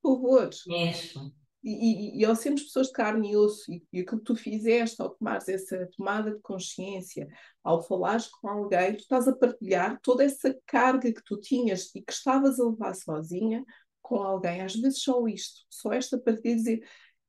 por 0.03 0.17
favor. 0.17 0.51
Mesmo. 0.67 1.33
E, 1.63 1.71
e, 1.71 2.21
e 2.21 2.25
ao 2.25 2.35
sermos 2.35 2.63
pessoas 2.63 2.87
de 2.87 2.95
carne 2.95 3.33
e 3.33 3.37
osso, 3.37 3.71
e, 3.71 3.85
e 3.93 4.01
aquilo 4.01 4.19
que 4.19 4.25
tu 4.25 4.35
fizeste 4.35 5.01
ao 5.03 5.11
tomares 5.11 5.47
essa 5.47 5.87
tomada 5.95 6.35
de 6.35 6.41
consciência, 6.41 7.29
ao 7.63 7.87
falares 7.87 8.29
com 8.29 8.49
alguém, 8.49 8.95
tu 8.95 9.01
estás 9.01 9.29
a 9.29 9.37
partilhar 9.37 10.01
toda 10.03 10.25
essa 10.25 10.57
carga 10.67 11.13
que 11.13 11.23
tu 11.23 11.39
tinhas 11.39 11.95
e 11.95 12.01
que 12.01 12.13
estavas 12.13 12.59
a 12.59 12.65
levar 12.65 12.95
sozinha 12.95 13.63
com 14.01 14.17
alguém, 14.23 14.63
às 14.63 14.75
vezes 14.75 15.03
só 15.03 15.27
isto, 15.29 15.61
só 15.69 15.93
esta 15.93 16.19
partida, 16.19 16.57
dizer 16.57 16.83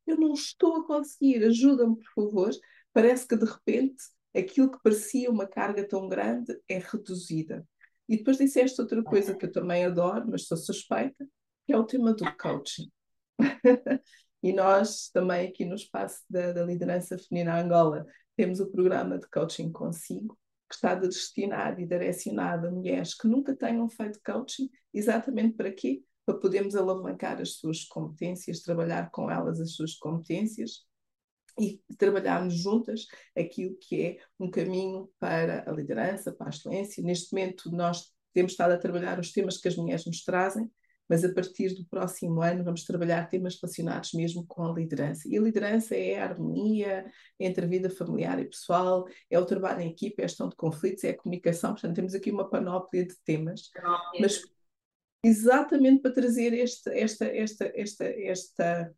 eu 0.08 0.18
não 0.18 0.34
estou 0.34 0.78
a 0.78 0.88
conseguir, 0.88 1.44
ajuda-me, 1.44 1.96
por 1.96 2.26
favor. 2.26 2.52
Parece 2.94 3.28
que 3.28 3.36
de 3.36 3.46
repente 3.46 4.02
aquilo 4.36 4.72
que 4.72 4.82
parecia 4.82 5.30
uma 5.30 5.48
carga 5.48 5.88
tão 5.88 6.08
grande 6.08 6.58
é 6.68 6.80
reduzida. 6.80 7.68
E 8.08 8.18
depois 8.18 8.38
disseste 8.38 8.82
outra 8.82 9.04
coisa 9.04 9.36
que 9.36 9.46
eu 9.46 9.52
também 9.52 9.86
adoro, 9.86 10.26
mas 10.30 10.48
sou 10.48 10.58
suspeita, 10.58 11.28
que 11.72 11.76
é 11.76 11.78
o 11.78 11.86
tema 11.86 12.14
do 12.14 12.26
coaching. 12.36 12.92
e 14.44 14.52
nós 14.52 15.10
também 15.14 15.48
aqui 15.48 15.64
no 15.64 15.76
espaço 15.76 16.22
da, 16.30 16.52
da 16.52 16.66
liderança 16.66 17.18
feminina 17.18 17.62
Angola 17.62 18.06
temos 18.36 18.60
o 18.60 18.70
programa 18.70 19.18
de 19.18 19.26
coaching 19.30 19.72
consigo, 19.72 20.38
que 20.70 20.76
está 20.76 20.96
destinado 20.96 21.80
e 21.80 21.86
direcionado 21.86 22.68
a 22.68 22.72
mulheres 22.72 23.14
que 23.14 23.26
nunca 23.26 23.56
tenham 23.56 23.88
feito 23.88 24.20
coaching, 24.26 24.70
exatamente 24.94 25.56
para 25.56 25.72
quê? 25.72 26.04
Para 26.26 26.40
podermos 26.40 26.76
alavancar 26.76 27.40
as 27.40 27.54
suas 27.54 27.86
competências, 27.86 28.62
trabalhar 28.62 29.10
com 29.10 29.32
elas 29.32 29.62
as 29.62 29.74
suas 29.74 29.96
competências 29.96 30.86
e 31.58 31.82
trabalharmos 31.98 32.56
juntas 32.56 33.06
aquilo 33.38 33.78
que 33.80 34.02
é 34.02 34.18
um 34.38 34.52
caminho 34.52 35.10
para 35.20 35.70
a 35.70 35.72
liderança, 35.72 36.34
para 36.34 36.48
a 36.48 36.50
excelência. 36.50 37.02
Neste 37.02 37.34
momento, 37.34 37.72
nós 37.72 38.12
temos 38.34 38.52
estado 38.52 38.74
a 38.74 38.78
trabalhar 38.78 39.20
os 39.20 39.32
temas 39.32 39.58
que 39.58 39.70
as 39.70 39.78
mulheres 39.78 40.06
nos 40.06 40.22
trazem, 40.24 40.70
mas 41.12 41.26
a 41.26 41.34
partir 41.34 41.76
do 41.76 41.84
próximo 41.84 42.42
ano 42.42 42.64
vamos 42.64 42.86
trabalhar 42.86 43.28
temas 43.28 43.60
relacionados 43.60 44.14
mesmo 44.14 44.48
com 44.48 44.64
a 44.64 44.72
liderança. 44.72 45.28
E 45.28 45.38
a 45.38 45.42
liderança 45.42 45.94
é 45.94 46.18
a 46.18 46.24
harmonia 46.24 47.06
entre 47.38 47.66
a 47.66 47.68
vida 47.68 47.90
familiar 47.90 48.40
e 48.40 48.46
pessoal, 48.46 49.06
é 49.30 49.38
o 49.38 49.46
trabalho 49.46 49.82
em 49.82 49.92
equipe, 49.92 50.22
é 50.22 50.24
a 50.24 50.28
gestão 50.30 50.48
de 50.48 50.56
conflitos, 50.56 51.04
é 51.04 51.10
a 51.10 51.18
comunicação. 51.18 51.74
Portanto, 51.74 51.98
temos 51.98 52.16
aqui 52.16 52.32
uma 52.32 52.50
panóplia 52.50 53.06
de 53.06 53.14
temas. 53.26 53.70
Mas 54.22 54.42
exatamente 55.22 56.02
para 56.02 56.14
trazer 56.14 56.58
esta, 56.58 56.98
esta, 56.98 57.26
esta, 57.26 57.72
esta, 57.76 58.06
esta 58.06 58.96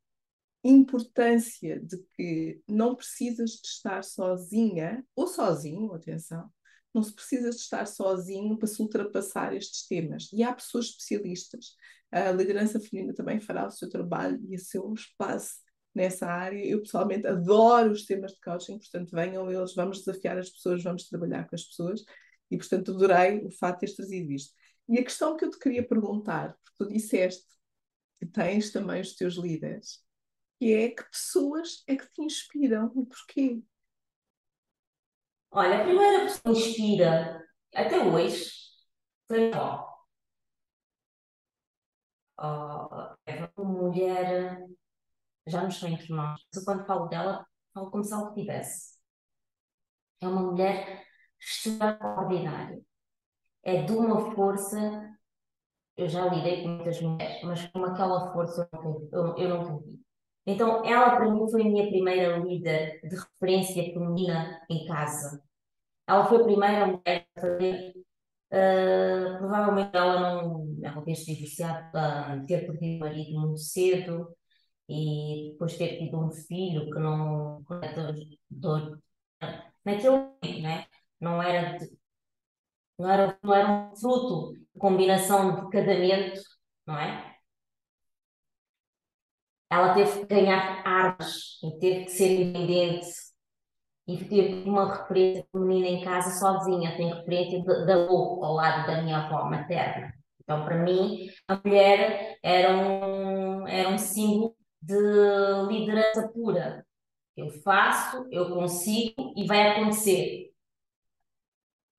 importância 0.64 1.80
de 1.80 1.98
que 2.16 2.62
não 2.68 2.96
precisas 2.96 3.54
de 3.54 3.68
estar 3.68 4.04
sozinha, 4.04 5.04
ou 5.16 5.26
sozinho, 5.26 5.92
atenção, 5.92 6.48
não 6.94 7.02
se 7.02 7.12
precisa 7.12 7.50
de 7.50 7.56
estar 7.56 7.88
sozinho 7.88 8.56
para 8.56 8.68
se 8.68 8.80
ultrapassar 8.82 9.56
estes 9.56 9.88
temas. 9.88 10.30
E 10.32 10.44
há 10.44 10.54
pessoas 10.54 10.86
especialistas. 10.86 11.76
A 12.14 12.32
liderança 12.32 12.80
feminina 12.80 13.12
também 13.14 13.40
fará 13.40 13.66
o 13.66 13.72
seu 13.72 13.90
trabalho 13.90 14.40
e 14.48 14.56
o 14.56 14.60
seu 14.60 14.94
espaço 14.94 15.56
nessa 15.96 16.28
área. 16.28 16.64
Eu 16.64 16.82
pessoalmente 16.82 17.26
adoro 17.26 17.92
os 17.92 18.06
temas 18.06 18.34
de 18.34 18.40
coaching, 18.40 18.78
portanto, 18.78 19.10
venham 19.12 19.50
eles, 19.50 19.74
vamos 19.74 20.00
desafiar 20.00 20.38
as 20.38 20.50
pessoas, 20.50 20.84
vamos 20.84 21.08
trabalhar 21.08 21.48
com 21.48 21.56
as 21.56 21.64
pessoas. 21.64 22.04
E, 22.52 22.58
portanto, 22.58 22.92
adorei 22.92 23.44
o 23.44 23.52
fato 23.52 23.76
de 23.76 23.80
teres 23.80 23.96
trazido 23.96 24.32
isto. 24.32 24.54
E 24.88 25.00
a 25.00 25.04
questão 25.04 25.36
que 25.36 25.44
eu 25.44 25.50
te 25.50 25.58
queria 25.58 25.88
perguntar, 25.88 26.56
porque 26.64 26.78
tu 26.78 26.88
disseste 26.88 27.48
que 28.20 28.28
tens 28.28 28.72
também 28.72 29.02
os 29.02 29.16
teus 29.16 29.34
líderes, 29.34 30.04
que 30.60 30.72
é 30.72 30.90
que 30.90 31.04
pessoas 31.10 31.84
é 31.88 31.96
que 31.96 32.12
te 32.12 32.22
inspiram 32.22 32.92
e 32.96 33.06
porquê? 33.06 33.64
Olha, 35.50 35.82
a 35.82 35.84
primeira 35.84 36.24
pessoa 36.26 36.42
que 36.44 36.62
me 36.62 36.70
inspira 36.70 37.44
até 37.74 37.98
hoje 38.04 38.52
foi 39.28 39.52
a. 39.52 39.93
Oh, 42.46 43.16
é 43.26 43.50
uma 43.58 43.72
mulher, 43.72 44.68
já 45.48 45.62
não 45.62 45.70
estou 45.70 45.88
entre 45.88 46.14
nós, 46.14 46.42
mas 46.54 46.66
quando 46.66 46.86
falo 46.86 47.08
dela, 47.08 47.48
falo 47.74 47.90
como 47.90 48.04
se 48.04 48.14
ela 48.14 48.34
tivesse. 48.34 49.00
É 50.20 50.28
uma 50.28 50.42
mulher 50.42 51.06
extraordinária. 51.40 52.82
É 53.64 53.84
de 53.84 53.94
uma 53.94 54.36
força. 54.36 54.78
Eu 55.96 56.10
já 56.10 56.28
lidei 56.28 56.64
com 56.64 56.70
muitas 56.70 57.02
mulheres, 57.02 57.42
mas 57.44 57.66
com 57.68 57.86
aquela 57.86 58.34
força 58.34 58.70
eu 58.74 59.48
nunca 59.48 59.80
vi. 59.86 60.04
Então, 60.46 60.84
ela 60.84 61.16
para 61.16 61.32
mim 61.32 61.50
foi 61.50 61.62
a 61.62 61.66
minha 61.66 61.88
primeira 61.88 62.38
líder 62.40 63.00
de 63.04 63.16
referência 63.16 63.86
feminina 63.94 64.62
em 64.70 64.86
casa. 64.86 65.42
Ela 66.06 66.26
foi 66.26 66.42
a 66.42 66.44
primeira 66.44 66.88
mulher 66.88 67.26
a 67.38 67.42
fazer. 67.42 68.03
Uh, 68.54 69.38
provavelmente 69.40 69.96
ela 69.96 70.20
não. 70.20 70.78
Ela 70.84 71.02
ter 71.04 71.16
se 71.16 71.34
divorciado, 71.34 72.46
ter 72.46 72.66
perdido 72.68 72.98
o 72.98 73.00
marido 73.00 73.40
muito 73.40 73.58
cedo 73.60 74.36
e 74.88 75.52
depois 75.54 75.78
ter 75.78 75.98
tido 75.98 76.20
um 76.20 76.32
filho 76.32 76.86
que 76.92 77.00
não. 77.00 77.64
Do, 78.50 79.02
naquele 79.86 80.10
momento, 80.10 80.62
né? 80.62 80.86
não 81.20 81.42
era 81.42 81.78
de, 81.78 81.98
não 82.98 83.10
era, 83.10 83.40
não 83.44 83.54
era 83.56 83.70
um 83.92 83.96
fruto 83.96 84.54
de 84.54 84.80
combinação 84.80 85.66
de 85.66 85.70
casamento, 85.72 86.42
não 86.86 86.98
é? 87.00 87.34
ela 89.74 89.94
teve 89.94 90.20
que 90.20 90.26
ganhar 90.28 90.86
armas 90.86 91.60
e 91.64 91.80
teve 91.80 92.06
que 92.06 92.12
ser 92.12 92.42
independente 92.42 93.08
e 94.08 94.18
teve 94.26 94.70
uma 94.70 94.94
referência 94.96 95.46
feminina 95.52 95.88
em 95.88 96.04
casa 96.04 96.38
sozinha, 96.38 96.96
tem 96.98 97.14
referência 97.14 97.64
da 97.64 98.04
avó 98.04 98.44
ao 98.44 98.54
lado 98.54 98.88
da 98.88 99.02
minha 99.02 99.18
avó 99.18 99.50
materna. 99.50 100.14
Então, 100.42 100.66
para 100.66 100.78
mim, 100.78 101.30
a 101.48 101.62
mulher 101.64 102.38
era 102.44 102.76
um, 102.76 103.68
era 103.68 103.90
um 103.90 103.98
símbolo 103.98 104.56
de 104.82 104.96
liderança 105.70 106.28
pura. 106.34 106.86
Eu 107.36 107.50
faço, 107.50 108.28
eu 108.32 108.54
consigo 108.54 109.34
e 109.38 109.48
vai 109.48 109.70
acontecer. 109.70 110.52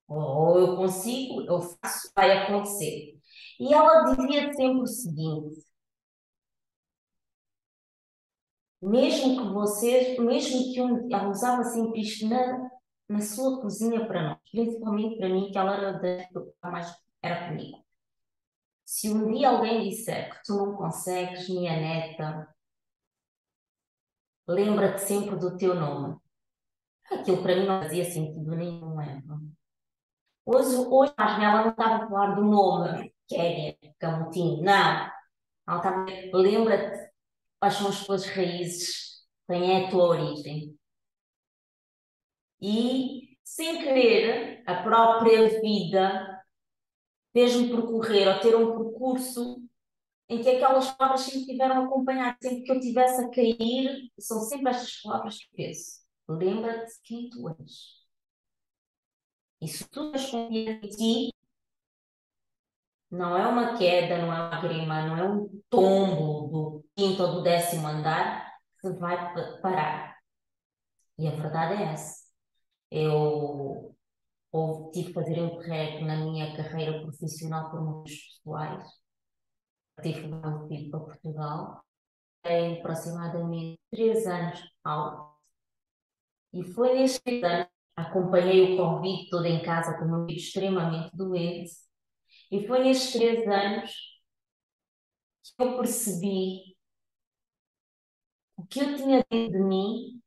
Ou 0.07 0.59
eu 0.59 0.77
consigo, 0.77 1.41
eu 1.43 1.61
faço, 1.61 2.13
vai 2.15 2.31
acontecer. 2.39 3.15
E 3.59 3.73
ela 3.73 4.15
dizia 4.15 4.53
sempre 4.53 4.83
o 4.83 4.87
seguinte: 4.87 5.65
mesmo 8.85 9.43
que 9.43 9.53
vocês, 9.55 10.19
mesmo 10.19 10.73
que 10.73 10.81
um, 10.81 11.09
ela 11.11 11.31
usava 11.31 11.65
sempre 11.65 12.03
isto 12.03 12.29
na, 12.29 12.71
na 13.09 13.21
sua 13.21 13.61
cozinha 13.63 14.07
para 14.07 14.23
nós, 14.23 14.39
principalmente 14.51 15.17
para 15.17 15.29
mim, 15.29 15.51
que 15.51 15.59
ela 15.59 15.75
era 15.75 15.93
da 15.93 16.71
mais 16.71 16.95
era 17.23 17.49
comigo. 17.49 17.83
Se 18.85 19.11
um 19.11 19.33
dia 19.33 19.49
alguém 19.49 19.89
disser 19.89 20.31
que 20.31 20.45
tu 20.45 20.57
não 20.57 20.77
consegues, 20.77 21.49
minha 21.49 21.73
neta, 21.73 22.55
lembra-te 24.47 25.01
sempre 25.01 25.37
do 25.37 25.57
teu 25.57 25.75
nome. 25.75 26.19
Aquilo 27.11 27.43
para 27.43 27.57
mim 27.57 27.67
não 27.67 27.83
fazia 27.83 28.05
sentido 28.05 28.55
nenhum, 28.55 29.01
é? 29.01 29.23
Hoje, 30.45 30.77
hoje 30.77 31.15
ela 31.17 31.63
não 31.63 31.71
estava 31.71 32.05
a 32.05 32.09
falar 32.09 32.35
do 32.35 32.45
nome, 32.45 33.15
Kéria, 33.27 33.79
Camutim, 33.99 34.61
não. 34.61 35.11
Ela 35.67 35.77
estava 35.79 36.05
a 36.05 36.37
lembra-te 36.37 37.14
quais 37.59 37.75
são 37.75 37.89
as 37.89 38.05
tuas 38.05 38.27
raízes, 38.27 39.25
quem 39.47 39.73
é 39.73 39.87
a 39.87 39.91
tua 39.91 40.05
origem. 40.05 40.79
E, 42.61 43.37
sem 43.43 43.79
querer, 43.79 44.63
a 44.67 44.83
própria 44.83 45.61
vida 45.61 46.43
fez-me 47.33 47.69
percorrer 47.69 48.29
ou 48.29 48.41
ter 48.41 48.57
um 48.57 48.77
percurso 48.77 49.63
em 50.29 50.41
que 50.43 50.49
aquelas 50.49 50.91
palavras 50.93 51.23
sempre 51.23 51.47
tiveram 51.47 51.83
a 51.83 51.85
acompanhar, 51.85 52.37
sempre 52.41 52.63
que 52.63 52.73
eu 52.73 52.81
tivesse 52.81 53.23
a 53.23 53.31
cair, 53.31 54.11
são 54.19 54.41
sempre 54.41 54.71
estas 54.71 55.01
palavras 55.03 55.39
que 55.39 55.51
penso. 55.55 56.05
Lembra-te 56.29 56.95
quem 57.03 57.29
tu 57.29 57.49
és. 57.49 58.05
E 59.61 59.69
se 59.69 59.89
tu 59.89 60.13
confiança 60.13 60.37
em 60.37 60.81
ti, 60.81 61.35
não 63.15 63.37
é 63.37 63.47
uma 63.47 63.79
queda, 63.79 64.19
não 64.19 64.33
é 64.33 64.49
uma 64.49 64.61
grima, 64.61 65.07
não 65.07 65.17
é 65.17 65.29
um 65.29 65.63
tombo 65.71 66.49
do 66.49 66.85
quinto 66.97 67.23
ou 67.23 67.33
do 67.37 67.43
décimo 67.43 67.87
andar 67.87 68.53
que 68.81 68.91
vai 68.91 69.17
parar. 69.61 70.19
E 71.19 71.29
a 71.29 71.31
verdade 71.31 71.83
é 71.83 71.93
essa. 71.93 72.25
Eu 72.91 73.95
ou 74.53 74.91
tive 74.93 75.09
que 75.09 75.15
fazer 75.15 75.41
um 75.43 75.51
correto 75.51 76.05
na 76.05 76.17
minha 76.17 76.57
carreira 76.57 77.01
profissional 77.03 77.71
por 77.71 77.83
motivos 77.83 78.21
pessoais. 78.37 78.89
Tive 80.03 80.33
um 80.33 80.69
filho 80.69 80.91
para 80.91 81.01
Portugal. 81.01 81.85
Tem 82.43 82.79
aproximadamente 82.79 83.81
três 83.91 84.27
anos 84.27 84.61
alto. 84.85 85.35
E 86.53 86.63
foi 86.65 86.95
nestes 86.95 87.43
anos 87.43 87.69
acompanhei 87.97 88.75
o 88.75 88.77
convite 88.77 89.31
todo 89.31 89.47
em 89.47 89.63
casa 89.63 89.97
com 89.99 90.05
um 90.05 90.27
filho 90.27 90.39
extremamente 90.39 91.17
doente 91.17 91.73
e 92.55 92.69
foi 92.69 92.85
nestes 92.85 93.13
três 93.15 93.49
anos 93.49 93.93
que 95.43 95.63
eu 95.63 95.77
percebi 95.77 96.77
o 98.57 98.65
que 98.65 98.79
eu 98.79 98.95
tinha 98.95 99.25
dentro 99.29 99.59
de 99.59 99.59
mim 99.59 100.23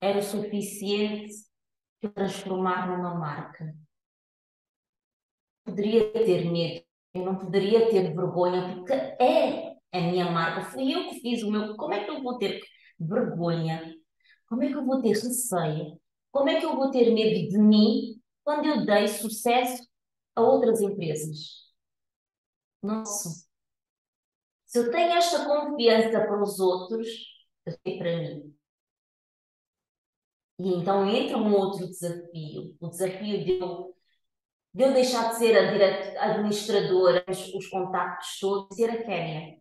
era 0.00 0.20
o 0.20 0.22
suficiente 0.22 1.34
para 2.00 2.12
transformar 2.12 2.86
numa 2.86 3.16
marca. 3.16 3.74
Poderia 5.64 6.12
ter 6.12 6.44
medo, 6.48 6.84
eu 7.12 7.24
não 7.24 7.38
poderia 7.40 7.90
ter 7.90 8.14
vergonha, 8.14 8.76
porque 8.76 8.92
é 8.92 9.76
a 9.92 10.00
minha 10.00 10.30
marca, 10.30 10.70
fui 10.70 10.94
eu 10.94 11.08
que 11.08 11.18
fiz 11.18 11.42
o 11.42 11.50
meu. 11.50 11.74
Como 11.76 11.92
é 11.92 12.04
que 12.04 12.10
eu 12.12 12.22
vou 12.22 12.38
ter 12.38 12.60
vergonha? 13.00 13.92
Como 14.46 14.62
é 14.62 14.68
que 14.68 14.74
eu 14.74 14.86
vou 14.86 15.02
ter 15.02 15.08
receio? 15.08 16.00
Como 16.30 16.48
é 16.48 16.60
que 16.60 16.66
eu 16.66 16.76
vou 16.76 16.92
ter 16.92 17.12
medo 17.12 17.48
de 17.48 17.58
mim 17.58 18.22
quando 18.44 18.66
eu 18.66 18.86
dei 18.86 19.08
sucesso 19.08 19.82
a 20.36 20.40
outras 20.40 20.80
empresas? 20.80 21.63
Nossa, 22.84 23.48
Se 24.66 24.78
eu 24.78 24.90
tenho 24.90 25.12
esta 25.14 25.46
confiança 25.46 26.10
para 26.20 26.42
os 26.42 26.60
outros, 26.60 27.08
eu 27.66 27.78
tenho 27.82 27.98
para 27.98 28.16
mim. 28.18 28.54
E 30.58 30.68
então 30.74 31.06
entra 31.08 31.36
um 31.38 31.52
outro 31.54 31.86
desafio, 31.88 32.76
o 32.80 32.88
desafio 32.88 33.44
de 33.44 33.58
eu, 33.58 33.94
de 34.74 34.84
eu 34.84 34.94
deixar 34.94 35.30
de 35.30 35.36
ser 35.38 35.56
a 35.58 36.24
administradora, 36.32 37.24
os, 37.28 37.54
os 37.54 37.68
contactos 37.68 38.38
todos, 38.40 38.76
ser 38.76 38.90
a 38.90 39.04
Kénia. 39.04 39.58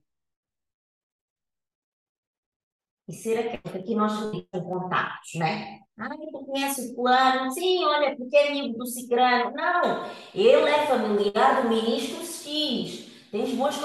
E 3.07 3.13
ser 3.13 3.37
a 3.39 3.43
Kénia, 3.43 3.81
aqui 3.81 3.95
nós 3.95 4.13
temos 4.31 4.47
contactos, 4.51 5.31
não 5.35 5.45
é? 5.45 5.79
Ah, 5.97 6.09
tu 6.09 6.45
conhece 6.45 6.91
o 6.91 6.95
plano? 6.95 7.51
Sim, 7.51 7.83
olha, 7.85 8.15
porque 8.15 8.35
é 8.35 8.49
amigo 8.49 8.77
do 8.77 8.85
Cicrano. 8.87 9.51
Não, 9.53 10.05
ele 10.33 10.69
é 10.69 10.87
familiar 10.87 11.61
do 11.61 11.69
ministro 11.69 12.23
X. 12.25 13.12
Tens 13.33 13.57
contas. 13.57 13.81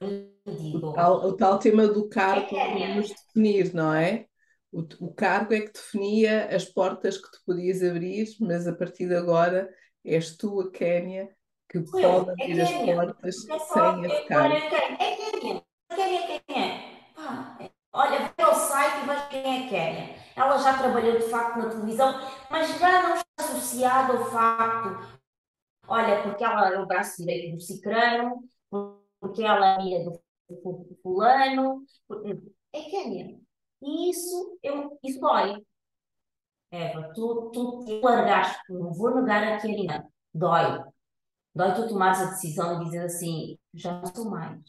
O 0.00 0.92
tal, 0.92 1.26
o 1.26 1.36
tal 1.36 1.58
tema 1.58 1.88
do 1.88 2.08
cargo 2.08 2.56
é 2.56 2.94
nos 2.94 3.08
definir, 3.08 3.74
não 3.74 3.92
é? 3.92 4.26
O, 4.70 4.82
o 5.00 5.12
cargo 5.12 5.52
é 5.52 5.62
que 5.62 5.72
definia 5.72 6.46
as 6.54 6.64
portas 6.64 7.16
que 7.18 7.28
tu 7.28 7.38
podias 7.44 7.82
abrir, 7.82 8.28
mas 8.40 8.68
a 8.68 8.72
partir 8.72 9.08
de 9.08 9.16
agora 9.16 9.68
és 10.04 10.36
tu, 10.36 10.60
a 10.60 10.70
Kénia, 10.70 11.28
que 11.68 11.80
pode 11.80 12.06
é 12.06 12.32
abrir 12.32 12.58
é 12.60 12.62
as 12.62 12.94
portas 12.94 13.48
é 13.48 13.58
sem 13.58 14.04
esse 14.04 14.24
cargo. 14.28 14.54
É 14.54 15.16
Kénia. 15.16 15.64
Kénia 15.92 16.40
quem 16.46 16.62
é? 16.62 17.12
Pá, 17.16 17.58
olha, 17.94 18.32
vê 18.38 18.44
o 18.44 18.54
site 18.54 19.02
e 19.02 19.06
veja 19.08 19.26
quem 19.26 19.66
é 19.66 19.68
Kénia. 19.68 20.14
Ela 20.36 20.56
já 20.58 20.78
trabalhou 20.78 21.18
de 21.18 21.24
facto 21.24 21.56
na 21.56 21.68
televisão, 21.68 22.14
mas 22.48 22.78
já 22.78 23.02
não 23.08 23.16
está 23.16 23.24
associada 23.38 24.12
ao 24.12 24.30
facto, 24.30 25.21
olha, 25.86 26.22
porque 26.22 26.44
ela 26.44 26.72
é 26.72 26.78
o 26.78 26.86
braço 26.86 27.16
direito 27.18 27.56
do 27.56 27.60
Cicrano, 27.60 28.42
porque 29.20 29.42
ela 29.42 29.76
é 29.82 30.04
do 30.04 30.20
fulano. 31.02 31.84
É 32.72 32.82
Kénia. 32.82 33.38
E 33.82 34.10
isso, 34.10 34.58
eu, 34.62 34.98
isso 35.02 35.20
dói. 35.20 35.64
Eva, 36.70 37.12
tu, 37.14 37.50
tu 37.52 37.84
te 37.84 38.00
largaste, 38.00 38.72
não 38.72 38.92
vou 38.92 39.14
negar 39.14 39.42
a 39.44 39.60
Kénia. 39.60 40.06
Dói. 40.32 40.82
Dói 41.54 41.74
tu 41.74 41.88
tomares 41.88 42.20
a 42.20 42.30
decisão 42.30 42.78
de 42.78 42.86
dizer 42.86 43.04
assim, 43.04 43.58
já 43.74 44.00
não 44.00 44.06
sou 44.06 44.30
mais. 44.30 44.60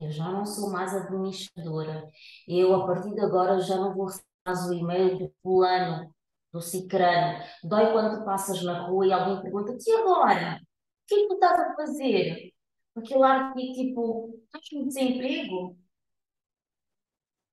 Eu 0.00 0.10
já 0.10 0.30
não 0.30 0.44
sou 0.44 0.70
mais 0.70 0.94
administradora. 0.94 2.08
Eu, 2.46 2.74
a 2.74 2.86
partir 2.86 3.14
de 3.14 3.20
agora, 3.20 3.60
já 3.60 3.76
não 3.76 3.94
vou 3.94 4.06
receber 4.06 4.26
mais 4.46 4.66
o 4.68 4.74
e-mail 4.74 5.18
do 5.18 5.34
fulano, 5.42 6.14
do 6.52 6.60
cicrano. 6.60 7.42
Dói 7.64 7.92
quando 7.92 8.24
passas 8.24 8.62
na 8.62 8.86
rua 8.86 9.06
e 9.06 9.12
alguém 9.12 9.42
pergunta-te, 9.42 9.90
e 9.90 9.92
agora? 9.94 10.60
O 10.62 11.06
que 11.06 11.14
é 11.14 11.18
que 11.22 11.28
tu 11.28 11.34
estás 11.34 11.60
a 11.60 11.74
fazer? 11.76 12.52
Aquilo 12.96 13.20
lá 13.20 13.52
que 13.52 13.72
tipo, 13.72 14.40
estás 14.46 14.68
com 14.70 14.86
desemprego? 14.86 15.76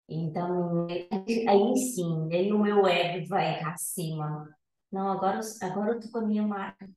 Então, 0.07 0.87
aí 1.47 1.77
sim, 1.77 2.29
aí 2.33 2.51
o 2.51 2.59
meu 2.59 2.85
ego 2.87 3.27
vai 3.27 3.59
cá 3.59 3.71
acima. 3.73 4.47
Não, 4.91 5.11
agora, 5.11 5.39
agora 5.61 5.91
eu 5.91 5.99
estou 5.99 6.11
com 6.11 6.19
a 6.19 6.27
minha 6.27 6.43
marca. 6.43 6.89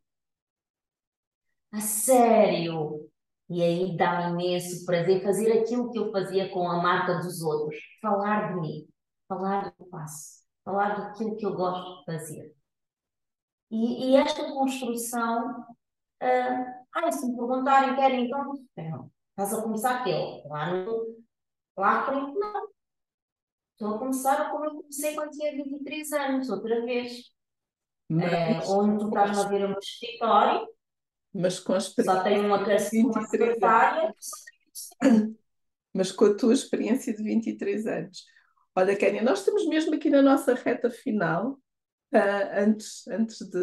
A 1.73 1.81
sério! 1.81 3.09
E 3.49 3.63
aí 3.63 3.97
dá-me 3.97 4.45
imenso 4.45 4.85
prazer 4.85 5.23
fazer 5.23 5.53
aquilo 5.53 5.91
que 5.91 5.99
eu 5.99 6.11
fazia 6.11 6.51
com 6.51 6.69
a 6.69 6.83
marca 6.83 7.19
dos 7.21 7.43
outros. 7.43 7.77
Falar 8.03 8.55
de 8.55 8.61
mim, 8.61 8.89
falar 9.29 9.75
do 9.79 9.87
faço, 9.89 10.46
falar 10.67 10.97
daquilo 10.97 11.37
que 11.37 11.47
eu 11.47 11.55
gosto 11.55 12.01
de 12.01 12.05
fazer. 12.05 12.55
E, 13.71 14.11
e 14.11 14.17
esta 14.17 14.53
construção, 14.53 15.61
uh, 15.61 16.85
ah, 16.93 17.13
se 17.13 17.27
me 17.27 17.37
perguntarem, 17.37 17.95
querem 17.95 18.27
então, 18.27 18.53
não, 18.77 19.11
estás 19.31 19.55
a 19.55 19.63
começar 19.63 20.01
aquele, 20.01 20.43
lá 20.49 20.73
no, 20.73 21.17
lá 21.77 22.05
frente, 22.05 22.37
não. 22.37 22.69
Estou 23.73 23.95
a 23.95 23.99
começar 23.99 24.51
como 24.51 24.65
eu 24.65 24.71
comecei 24.71 25.15
quando 25.15 25.31
tinha 25.31 25.53
23 25.53 26.13
anos, 26.13 26.51
outra 26.51 26.85
vez. 26.85 27.31
Mas, 28.09 28.33
é, 28.33 28.59
onde 28.71 28.99
tu 28.99 29.09
estás 29.09 29.39
a 29.39 29.49
ver 29.49 29.65
o 29.67 29.69
meu 29.69 29.79
escritório, 29.79 30.67
mas 31.35 31.61
com 31.61 31.75
a. 31.75 31.81
Só 31.81 32.23
tenho 32.23 32.47
uma, 32.47 32.59
uma 32.59 33.27
secretária. 33.27 34.15
Mas 35.93 36.13
com 36.13 36.27
a 36.27 36.35
tua 36.35 36.53
experiência 36.53 37.15
de 37.15 37.23
23 37.23 37.87
anos. 37.87 38.25
Olha, 38.79 38.95
Kénia, 38.95 39.23
nós 39.23 39.39
estamos 39.39 39.67
mesmo 39.67 39.95
aqui 39.95 40.11
na 40.11 40.21
nossa 40.21 40.53
reta 40.53 40.91
final. 40.91 41.59
Uh, 42.15 42.61
antes, 42.61 43.09
antes 43.09 43.39
de. 43.49 43.59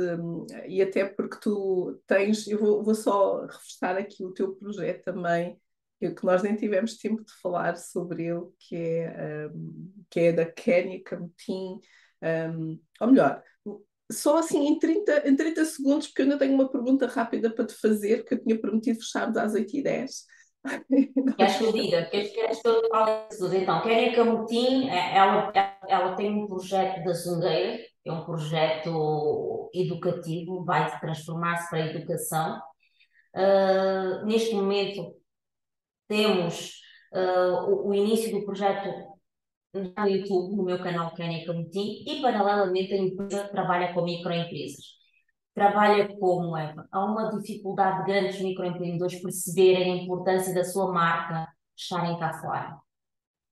E 0.67 0.81
até 0.81 1.05
porque 1.05 1.39
tu 1.39 2.01
tens. 2.07 2.47
Eu 2.47 2.59
vou, 2.59 2.83
vou 2.83 2.95
só 2.95 3.45
reforçar 3.45 3.95
aqui 3.95 4.25
o 4.25 4.33
teu 4.33 4.55
projeto 4.55 5.03
também, 5.03 5.55
que 5.99 6.25
nós 6.25 6.41
nem 6.41 6.55
tivemos 6.55 6.97
tempo 6.97 7.23
de 7.23 7.31
falar 7.41 7.77
sobre 7.77 8.25
ele, 8.25 8.41
que 8.57 8.75
é, 8.75 9.47
um, 9.53 9.93
que 10.09 10.19
é 10.19 10.33
da 10.33 10.45
Kénia 10.47 11.03
Camutim. 11.03 11.79
Um, 12.23 12.79
ou 12.99 13.07
melhor, 13.07 13.43
só 14.11 14.37
assim 14.39 14.65
em 14.65 14.79
30, 14.79 15.29
em 15.29 15.35
30 15.35 15.63
segundos, 15.65 16.07
porque 16.07 16.23
eu 16.23 16.25
ainda 16.25 16.39
tenho 16.39 16.55
uma 16.55 16.71
pergunta 16.71 17.05
rápida 17.05 17.53
para 17.53 17.67
te 17.67 17.75
fazer, 17.75 18.25
que 18.25 18.33
eu 18.33 18.43
tinha 18.43 18.59
prometido 18.59 18.99
fecharmos 18.99 19.37
às 19.37 19.53
8h10. 19.53 20.25
Queres 21.37 21.57
que 21.57 21.63
eu 21.63 21.73
diga? 21.73 22.05
Queres, 22.05 22.31
queres 22.31 22.61
que 22.61 22.67
eu 22.67 22.89
fale 22.89 23.27
tudo? 23.37 23.55
Então, 23.55 23.81
Kéria 23.81 24.15
Camutim, 24.15 24.89
é, 24.89 25.17
ela, 25.17 25.51
ela 25.87 26.15
tem 26.15 26.31
um 26.31 26.47
projeto 26.47 27.03
da 27.03 27.13
Zungueira, 27.13 27.79
é 28.05 28.11
um 28.11 28.23
projeto 28.23 29.69
educativo, 29.73 30.63
vai 30.63 30.99
transformar-se 30.99 31.69
para 31.69 31.79
a 31.79 31.87
educação. 31.87 32.61
Uh, 33.35 34.25
neste 34.25 34.53
momento, 34.53 35.15
temos 36.07 36.81
uh, 37.13 37.69
o, 37.69 37.89
o, 37.89 37.93
início 37.93 38.31
do 38.31 38.45
projeto 38.45 38.87
no 39.73 40.07
YouTube, 40.07 40.55
no 40.55 40.63
meu 40.63 40.81
canal 40.81 41.13
Kenia 41.15 41.45
Camutim, 41.45 42.03
e 42.07 42.21
paralelamente 42.21 42.93
a 42.93 42.97
empresa 42.97 43.47
trabalha 43.49 43.93
com 43.93 44.03
microempresas. 44.03 45.02
Trabalha 45.53 46.07
como, 46.17 46.57
Eva? 46.57 46.87
Há 46.91 47.05
uma 47.05 47.29
dificuldade 47.29 47.99
de 47.99 48.11
grandes 48.11 48.41
microempreendedores 48.41 49.21
perceberem 49.21 49.93
a 49.93 50.03
importância 50.03 50.53
da 50.53 50.63
sua 50.63 50.91
marca 50.91 51.47
estarem 51.77 52.17
cá 52.17 52.33
fora. 52.41 52.77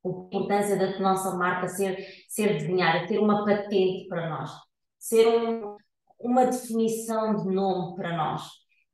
A 0.04 0.08
importância 0.08 0.78
da 0.78 1.00
nossa 1.00 1.36
marca 1.36 1.68
ser, 1.68 1.98
ser 2.28 2.54
desenhada, 2.54 3.08
ter 3.08 3.20
uma 3.20 3.46
patente 3.46 4.08
para 4.08 4.30
nós, 4.30 4.52
ser 4.98 5.28
um, 5.28 5.78
uma 6.20 6.46
definição 6.46 7.36
de 7.36 7.54
nome 7.54 7.96
para 7.96 8.18
nós. 8.18 8.50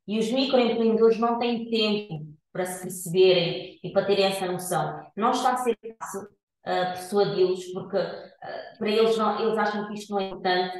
E 0.06 0.18
os 0.18 0.30
microempreendedores 0.30 1.18
não 1.18 1.38
têm 1.38 1.70
tempo 1.70 2.26
para 2.52 2.66
se 2.66 2.82
perceberem 2.82 3.78
e 3.82 3.90
para 3.90 4.06
terem 4.06 4.24
essa 4.26 4.50
noção. 4.50 5.02
Não 5.16 5.30
está 5.30 5.52
a 5.52 5.56
ser 5.58 5.78
fácil 5.98 6.22
uh, 6.22 6.92
persuadi-los, 6.92 7.64
porque 7.72 7.96
uh, 7.96 8.78
para 8.78 8.88
eles, 8.90 9.16
não, 9.16 9.40
eles 9.40 9.56
acham 9.56 9.86
que 9.86 9.94
isto 9.94 10.12
não 10.12 10.20
é 10.20 10.24
importante. 10.28 10.78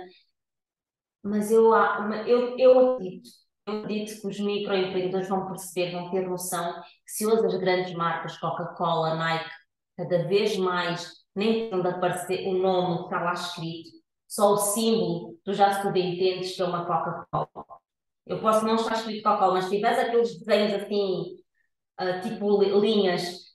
Mas 1.23 1.51
eu, 1.51 1.75
eu, 2.27 2.59
eu 2.59 2.95
acredito, 2.95 3.31
eu 3.67 3.79
acredito 3.79 4.21
que 4.21 4.27
os 4.27 4.41
microempreendedores 4.41 5.29
vão 5.29 5.47
perceber, 5.47 5.93
vão 5.93 6.11
ter 6.11 6.27
noção 6.27 6.75
que 6.75 7.13
se 7.13 7.27
hoje 7.27 7.45
as 7.47 7.55
grandes 7.57 7.93
marcas, 7.95 8.39
Coca-Cola, 8.39 9.15
Nike, 9.15 9.51
cada 9.97 10.27
vez 10.29 10.57
mais 10.57 11.13
nem 11.35 11.69
precisam 11.69 11.83
de 11.83 11.89
aparecer 11.89 12.49
o 12.49 12.55
nome 12.55 12.99
que 12.99 13.05
está 13.05 13.23
lá 13.23 13.33
escrito, 13.33 13.91
só 14.27 14.53
o 14.53 14.57
símbolo, 14.57 15.39
tu 15.45 15.53
já 15.53 15.73
se 15.73 15.89
entendes 15.89 16.55
que 16.55 16.63
é 16.63 16.65
uma 16.65 16.85
Coca-Cola. 16.87 17.79
Eu 18.27 18.41
posso 18.41 18.65
não 18.65 18.77
estar 18.77 18.95
escrito 18.95 19.23
Coca-Cola, 19.23 19.55
mas 19.55 19.65
se 19.65 19.77
tiveres 19.77 19.99
aqueles 19.99 20.39
desenhos 20.39 20.75
assim, 20.83 21.37
uh, 22.01 22.21
tipo 22.23 22.63
linhas 22.81 23.49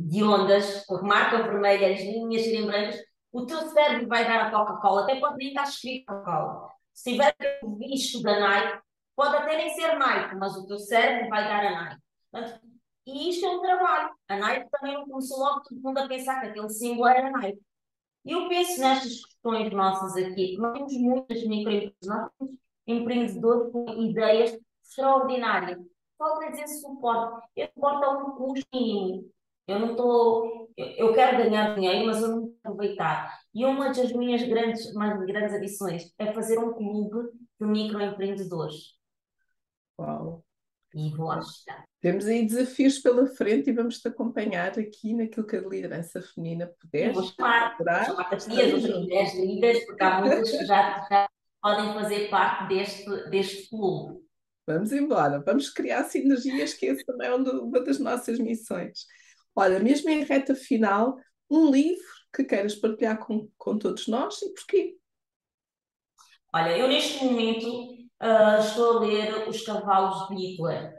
de 0.00 0.22
ondas, 0.24 0.84
com 0.86 1.00
marca 1.02 1.42
vermelha, 1.42 1.92
as 1.92 2.00
linhas 2.00 2.42
serem 2.42 2.66
brancas, 2.66 2.96
o 3.34 3.44
teu 3.44 3.68
cérebro 3.68 4.06
vai 4.06 4.24
dar 4.24 4.46
a 4.46 4.50
Coca-Cola, 4.50 5.02
até 5.02 5.18
pode 5.18 5.36
nem 5.38 5.48
estar 5.48 5.64
escrito 5.64 6.06
Coca-Cola. 6.06 6.70
Se 6.92 7.10
tiver 7.10 7.34
visto 7.78 8.22
da 8.22 8.38
Nike, 8.38 8.80
pode 9.16 9.36
até 9.36 9.56
nem 9.56 9.74
ser 9.74 9.98
Nike, 9.98 10.36
mas 10.36 10.56
o 10.56 10.66
teu 10.68 10.78
cérebro 10.78 11.28
vai 11.28 11.42
dar 11.42 11.66
a 11.66 12.00
Nike. 12.32 12.60
E 13.06 13.30
isto 13.30 13.44
é 13.44 13.50
um 13.50 13.60
trabalho. 13.60 14.14
A 14.28 14.36
Nike 14.36 14.70
também 14.70 14.94
não 14.94 15.08
começou 15.08 15.40
logo 15.40 15.62
todo 15.62 15.82
mundo 15.82 15.98
a 15.98 16.06
pensar 16.06 16.40
que 16.40 16.46
aquele 16.46 16.70
símbolo 16.70 17.08
era 17.08 17.28
Nike. 17.28 17.60
E 18.24 18.30
eu 18.30 18.48
penso 18.48 18.80
nestas 18.80 19.24
questões 19.24 19.72
nossas 19.72 20.16
aqui, 20.16 20.56
nós 20.56 20.72
temos 20.78 20.94
muitas 20.94 21.44
microempresas, 21.44 21.96
nós 22.06 22.30
temos 22.38 22.56
empreendedores 22.86 23.72
com 23.72 24.00
ideias 24.00 24.56
extraordinárias 24.82 25.78
falta 26.16 26.46
esse 26.46 26.80
suporte. 26.80 27.46
Esse 27.56 27.72
suporte 27.74 28.04
é 28.04 28.08
um 28.08 28.30
custo 28.32 28.66
mínimo. 28.72 29.30
Eu 29.66 29.78
não 29.78 29.90
estou. 29.92 30.70
Eu, 30.76 30.86
eu, 30.86 31.14
quero 31.14 31.38
ganhar 31.38 31.74
dinheiro, 31.74 32.06
mas 32.06 32.20
eu 32.20 32.28
não 32.28 32.40
vou 32.40 32.56
aproveitar. 32.64 33.38
E 33.54 33.64
uma 33.64 33.92
das 33.92 34.12
minhas 34.12 34.42
grandes, 34.42 34.92
mais 34.94 35.18
grandes 35.24 35.54
ambições 35.54 36.12
é 36.18 36.32
fazer 36.32 36.58
um 36.58 36.72
clube 36.72 37.30
de 37.60 37.66
microempreendedores. 37.66 38.94
Uau! 39.98 40.44
E 40.94 41.10
vou 41.10 41.30
chegar. 41.42 41.84
Temos 42.00 42.26
aí 42.26 42.46
desafios 42.46 42.98
pela 42.98 43.26
frente 43.26 43.70
e 43.70 43.72
vamos 43.72 43.98
te 43.98 44.06
acompanhar 44.08 44.78
aqui 44.78 45.14
naquilo 45.14 45.46
que 45.46 45.56
a 45.56 45.60
liderança 45.60 46.20
feminina 46.20 46.70
puder. 46.80 47.12
Vou 47.12 47.24
chamar, 47.24 47.76
vou 47.78 48.04
chamar 48.04 48.34
as 48.34 48.46
mulheres 48.46 49.34
líderes, 49.34 49.86
porque 49.86 50.04
há 50.04 50.20
muitas 50.20 50.50
que 50.50 50.66
já, 50.66 51.06
já 51.08 51.28
podem 51.62 51.94
fazer 51.94 52.28
parte 52.28 52.68
deste, 52.68 53.30
deste 53.30 53.70
clube. 53.70 54.22
Vamos 54.66 54.92
embora, 54.92 55.42
vamos 55.44 55.68
criar 55.70 56.04
sinergias, 56.04 56.74
que 56.74 56.86
esse 56.86 57.04
também 57.04 57.28
é 57.28 57.34
uma 57.34 57.80
das 57.82 57.98
nossas 57.98 58.38
missões. 58.38 59.06
Olha, 59.56 59.78
mesmo 59.78 60.10
em 60.10 60.24
reta 60.24 60.54
final, 60.54 61.16
um 61.50 61.70
livro 61.70 62.04
que 62.34 62.44
queiras 62.44 62.74
partilhar 62.74 63.18
com, 63.18 63.48
com 63.56 63.78
todos 63.78 64.08
nós 64.08 64.42
e 64.42 64.52
porquê? 64.52 64.96
Olha, 66.52 66.76
eu 66.76 66.88
neste 66.88 67.24
momento 67.24 67.68
uh, 68.22 68.60
estou 68.60 68.98
a 68.98 69.00
ler 69.00 69.48
Os 69.48 69.62
Cavalos 69.62 70.28
de 70.28 70.34
Hitler. 70.34 70.94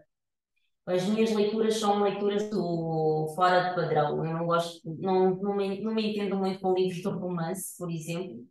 As 0.86 1.04
minhas 1.08 1.32
leituras 1.32 1.80
são 1.80 2.04
leituras 2.04 2.50
do 2.50 3.34
fora 3.36 3.70
de 3.70 3.76
padrão. 3.76 4.24
Eu 4.24 4.34
não 4.34 4.46
gosto, 4.46 4.82
não, 5.00 5.36
não, 5.36 5.56
me, 5.56 5.82
não 5.82 5.94
me 5.94 6.12
entendo 6.12 6.38
muito 6.38 6.60
com 6.60 6.74
livros 6.74 7.02
de 7.02 7.08
romance, 7.08 7.76
por 7.78 7.90
exemplo, 7.90 8.46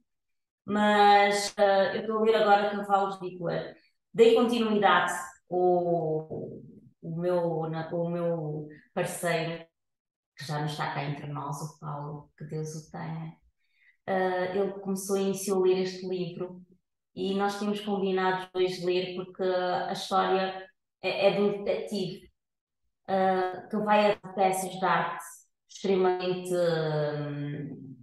mas 0.64 1.54
uh, 1.58 1.94
eu 1.94 2.00
estou 2.00 2.18
a 2.18 2.22
ler 2.22 2.34
agora 2.36 2.70
Cavalos 2.70 3.18
de 3.20 3.28
Hitler. 3.28 3.76
Dei 4.12 4.34
continuidade 4.34 5.12
o, 5.48 6.60
o, 7.02 7.16
meu, 7.20 7.68
na, 7.70 7.88
o 7.94 8.08
meu 8.08 8.68
parceiro, 8.92 9.64
que 10.36 10.44
já 10.44 10.58
não 10.58 10.66
está 10.66 10.92
cá 10.92 11.04
entre 11.04 11.26
nós, 11.26 11.60
o 11.60 11.78
Paulo, 11.78 12.30
que 12.36 12.44
Deus 12.44 12.74
o 12.74 12.90
tenha. 12.90 13.36
Uh, 14.08 14.58
ele 14.58 14.72
começou 14.80 15.16
a 15.16 15.20
iniciar 15.20 15.54
a 15.54 15.60
ler 15.60 15.78
este 15.82 16.06
livro 16.06 16.62
e 17.14 17.34
nós 17.34 17.58
tínhamos 17.58 17.80
combinado 17.80 18.46
depois 18.46 18.84
ler 18.84 19.14
porque 19.14 19.42
a 19.42 19.92
história 19.92 20.68
é, 21.00 21.28
é 21.28 21.30
de 21.36 21.40
um 21.40 21.64
detetive 21.64 22.30
uh, 23.08 23.68
que 23.68 23.76
vai 23.78 24.12
a 24.12 24.16
peças 24.34 24.70
de 24.72 24.84
arte 24.84 25.24
extremamente 25.68 26.52
hum, 26.52 27.96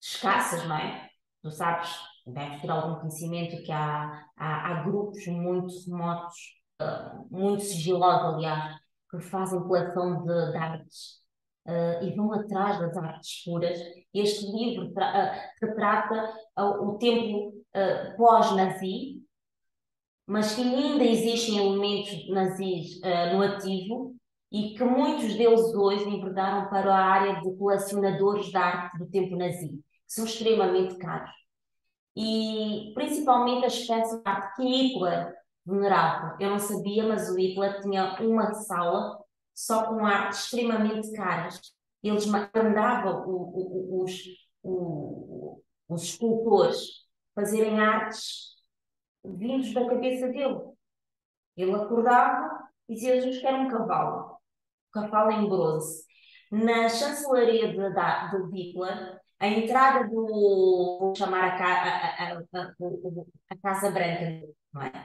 escassas, 0.00 0.66
não 0.66 0.76
é? 0.76 1.10
Tu 1.42 1.50
sabes, 1.50 1.90
deves 2.26 2.60
ter 2.60 2.70
algum 2.70 3.00
conhecimento 3.00 3.62
que 3.62 3.72
há, 3.72 4.26
há, 4.36 4.70
há 4.70 4.82
grupos 4.84 5.26
muito 5.26 5.72
remotos, 5.86 6.36
uh, 6.80 7.26
muito 7.30 7.62
sigilosos, 7.62 8.34
aliás, 8.34 8.79
que 9.10 9.20
fazem 9.20 9.60
coleção 9.60 10.24
de, 10.24 10.52
de 10.52 10.56
artes 10.56 11.20
uh, 11.66 12.04
e 12.04 12.14
vão 12.14 12.32
atrás 12.32 12.78
das 12.78 12.96
artes 12.96 13.44
puras. 13.44 13.78
Este 14.14 14.46
livro 14.46 14.92
tra 14.92 15.52
retrata 15.60 16.32
o 16.56 16.98
tempo 16.98 17.54
pós-nazi, 18.16 19.22
mas 20.26 20.54
que 20.54 20.62
ainda 20.62 21.02
existem 21.02 21.58
elementos 21.58 22.28
nazis 22.28 23.00
uh, 23.02 23.36
no 23.36 23.42
ativo 23.42 24.14
e 24.50 24.74
que 24.74 24.84
muitos 24.84 25.34
deles 25.34 25.74
hoje 25.74 26.08
enverdaram 26.08 26.68
para 26.68 26.94
a 26.94 27.04
área 27.04 27.40
de 27.40 27.56
colecionadores 27.56 28.46
de 28.46 28.56
arte 28.56 28.98
do 28.98 29.06
tempo 29.06 29.36
nazi, 29.36 29.68
que 29.68 29.82
são 30.06 30.24
extremamente 30.24 30.96
caros. 30.98 31.30
E 32.16 32.92
principalmente 32.94 33.66
as 33.66 33.78
peças 33.86 34.20
de 34.20 34.22
arte 34.24 34.54
que 34.56 34.62
Hitler 34.62 35.34
venerava. 35.70 36.36
Eu 36.40 36.50
não 36.50 36.58
sabia, 36.58 37.06
mas 37.06 37.30
o 37.30 37.38
Hitler 37.38 37.80
tinha 37.80 38.20
uma 38.20 38.52
sala 38.52 39.18
só 39.54 39.86
com 39.86 40.04
artes 40.04 40.44
extremamente 40.44 41.12
caras. 41.12 41.60
Eles 42.02 42.26
mandavam 42.26 43.24
os, 43.26 44.14
os, 44.62 45.62
os 45.88 46.02
escultores 46.02 47.06
fazerem 47.34 47.78
artes 47.78 48.56
vindos 49.24 49.72
da 49.72 49.88
cabeça 49.88 50.28
dele. 50.28 50.60
Ele 51.56 51.74
acordava 51.74 52.68
e 52.88 52.94
dizia: 52.94 53.20
Jesus 53.20 53.40
quer 53.40 53.54
um 53.54 53.68
cavalo, 53.68 54.36
um 54.88 55.00
cavalo 55.00 55.30
em 55.30 55.48
bronze. 55.48 56.04
Na 56.50 56.88
chancelaria 56.88 57.68
de, 57.68 57.76
de 57.76 58.60
Hitler, 58.60 59.20
a 59.38 59.46
entrada 59.46 60.08
do. 60.08 60.26
Vou 61.00 61.14
chamar 61.16 61.44
a, 61.44 61.64
a, 61.64 62.32
a, 62.32 62.72
a 63.50 63.56
Casa 63.62 63.90
Branca, 63.90 64.24
é? 64.24 64.50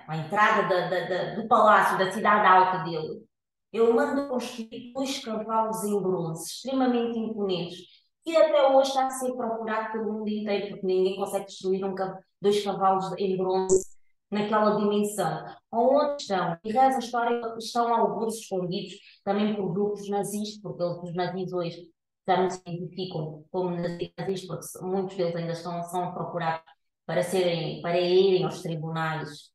a 0.08 0.18
entrada 0.18 0.68
da, 0.68 0.90
da, 0.90 1.08
da, 1.08 1.36
do 1.36 1.48
palácio, 1.48 1.98
da 1.98 2.12
cidade 2.12 2.46
alta 2.46 2.84
dele, 2.84 3.24
ele 3.72 3.94
mandou 3.94 4.30
construir 4.30 4.94
dois 4.94 5.20
cavalos 5.24 5.84
em 5.84 6.02
bronze, 6.02 6.46
extremamente 6.50 7.18
imponentes, 7.20 7.78
que 8.24 8.36
até 8.36 8.68
hoje 8.70 8.90
está 8.90 9.08
a 9.08 9.10
ser 9.12 9.34
procurado 9.34 9.92
pelo 9.92 10.14
mundo 10.14 10.30
inteiro, 10.30 10.70
porque 10.70 10.86
ninguém 10.86 11.16
consegue 11.16 11.46
destruir 11.46 11.86
um, 11.86 11.96
dois 12.42 12.64
cavalos 12.64 13.14
em 13.18 13.38
bronze 13.38 13.85
naquela 14.32 14.76
dimensão. 14.76 15.46
Onde 15.72 16.22
estão? 16.22 16.58
E 16.64 16.72
reza 16.72 16.98
a 16.98 17.00
história, 17.00 17.56
estão 17.58 17.94
alguns 17.94 18.36
escondidos 18.40 18.94
também 19.24 19.56
por 19.56 19.74
grupos 19.74 20.10
nazis, 20.10 20.60
porque 20.62 20.84
os 20.84 21.14
nazis 21.14 21.54
hoje 21.54 21.92
já 22.28 22.42
não 22.42 22.50
se 22.50 22.60
identificam 22.66 23.46
como 23.52 23.72
nazis, 23.72 24.48
porque 24.48 24.66
muitos 24.82 25.16
deles 25.16 25.36
ainda 25.36 25.52
estão, 25.54 25.84
são 25.84 26.14
procurados 26.14 26.66
para, 27.06 27.22
serem, 27.24 27.82
para 27.82 28.00
irem 28.00 28.44
aos 28.44 28.62
tribunais 28.62 29.52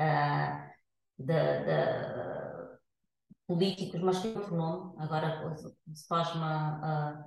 uh, 0.00 0.70
de, 1.18 1.34
de, 1.34 2.70
políticos, 3.46 4.00
mas 4.00 4.22
tem 4.22 4.36
outro 4.36 4.54
nome, 4.54 4.94
agora 4.98 5.56
se 5.56 6.06
faz-me 6.06 6.42
uh, 6.42 7.24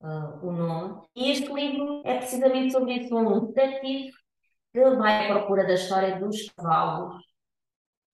uh, 0.00 0.46
o 0.46 0.52
nome. 0.52 1.06
E 1.14 1.30
este 1.30 1.52
livro 1.52 2.02
é 2.04 2.16
precisamente 2.18 2.72
sobre 2.72 2.94
isso, 2.94 3.14
um 3.14 3.46
detetive 3.46 4.12
que 4.72 4.90
vai 4.96 5.30
à 5.30 5.34
procura 5.34 5.66
da 5.66 5.74
história 5.74 6.18
dos 6.18 6.48
cavalos 6.50 7.22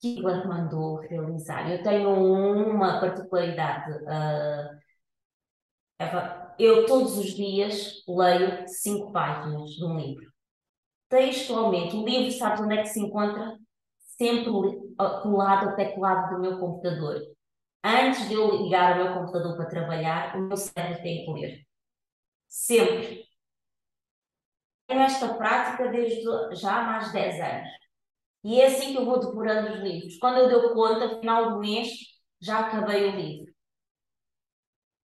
que 0.01 0.19
ele 0.19 0.45
mandou 0.45 0.97
realizar. 1.01 1.71
Eu 1.71 1.83
tenho 1.83 2.11
uma 2.11 3.01
particularidade. 3.01 3.93
Uh, 4.05 4.79
eu 6.59 6.87
todos 6.87 7.19
os 7.19 7.35
dias 7.35 8.05
leio 8.09 8.67
cinco 8.69 9.13
páginas 9.13 9.71
de 9.71 9.85
um 9.85 9.99
livro. 9.99 10.33
Textualmente, 11.09 11.97
o 11.97 12.05
livro, 12.05 12.31
sabes 12.33 12.61
onde 12.61 12.75
é 12.79 12.83
que 12.83 12.89
se 12.89 13.01
encontra? 13.01 13.57
Sempre 13.99 14.51
colado 15.23 15.71
ao 15.71 15.77
teclado 15.77 16.35
do 16.35 16.41
meu 16.41 16.59
computador. 16.59 17.21
Antes 17.83 18.29
de 18.29 18.35
eu 18.35 18.65
ligar 18.65 18.95
o 18.95 19.05
meu 19.05 19.15
computador 19.15 19.57
para 19.57 19.67
trabalhar, 19.67 20.37
o 20.37 20.43
meu 20.43 20.57
cérebro 20.57 21.03
tem 21.03 21.25
que 21.25 21.33
ler. 21.33 21.67
Sempre 22.49 23.28
tenho 24.89 25.03
esta 25.03 25.35
prática 25.35 25.89
desde 25.89 26.23
já 26.57 26.81
há 26.81 26.85
mais 26.85 27.07
de 27.09 27.13
10 27.13 27.41
anos. 27.41 27.69
E 28.45 28.61
é 28.61 28.67
assim 28.67 28.93
que 28.93 28.99
eu 28.99 29.05
vou 29.07 29.21
devorando 29.21 29.75
os 29.75 29.81
livros. 29.81 30.19
Quando 30.19 30.39
eu 30.39 30.51
dou 30.51 30.75
conta, 30.75 31.21
final 31.21 31.53
do 31.53 31.61
mês, 31.61 31.91
já 32.41 32.61
acabei 32.61 33.09
o 33.09 33.17
livro. 33.17 33.53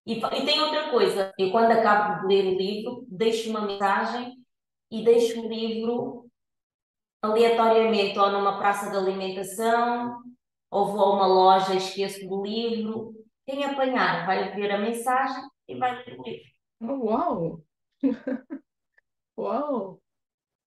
E, 0.07 0.18
e 0.18 0.45
tem 0.45 0.61
outra 0.61 0.91
coisa, 0.91 1.32
eu 1.39 1.51
quando 1.51 1.72
acabo 1.72 2.20
de 2.20 2.35
ler 2.35 2.47
o 2.47 2.59
livro, 2.59 3.07
deixo 3.09 3.49
uma 3.51 3.62
mensagem 3.62 4.35
e 4.91 5.03
deixo 5.05 5.41
o 5.41 5.49
livro 5.49 6.26
aleatoriamente, 7.22 8.18
ou 8.18 8.30
numa 8.30 8.59
praça 8.59 8.91
de 8.91 8.97
alimentação, 8.97 10.18
ou 10.70 10.87
vou 10.93 11.01
a 11.05 11.16
uma 11.16 11.26
loja 11.26 11.74
e 11.74 11.78
esqueço 11.78 12.26
do 12.28 12.43
livro. 12.43 13.14
Quem 13.47 13.64
apanhar 13.64 14.26
vai 14.26 14.55
ver 14.55 14.70
a 14.72 14.78
mensagem 14.78 15.43
e 15.68 15.76
vai 15.76 16.05
ler 16.05 16.18
o 16.18 16.22
livro. 16.22 16.51
Oh, 16.80 17.07
uau! 17.07 17.64
Uau! 19.39 20.01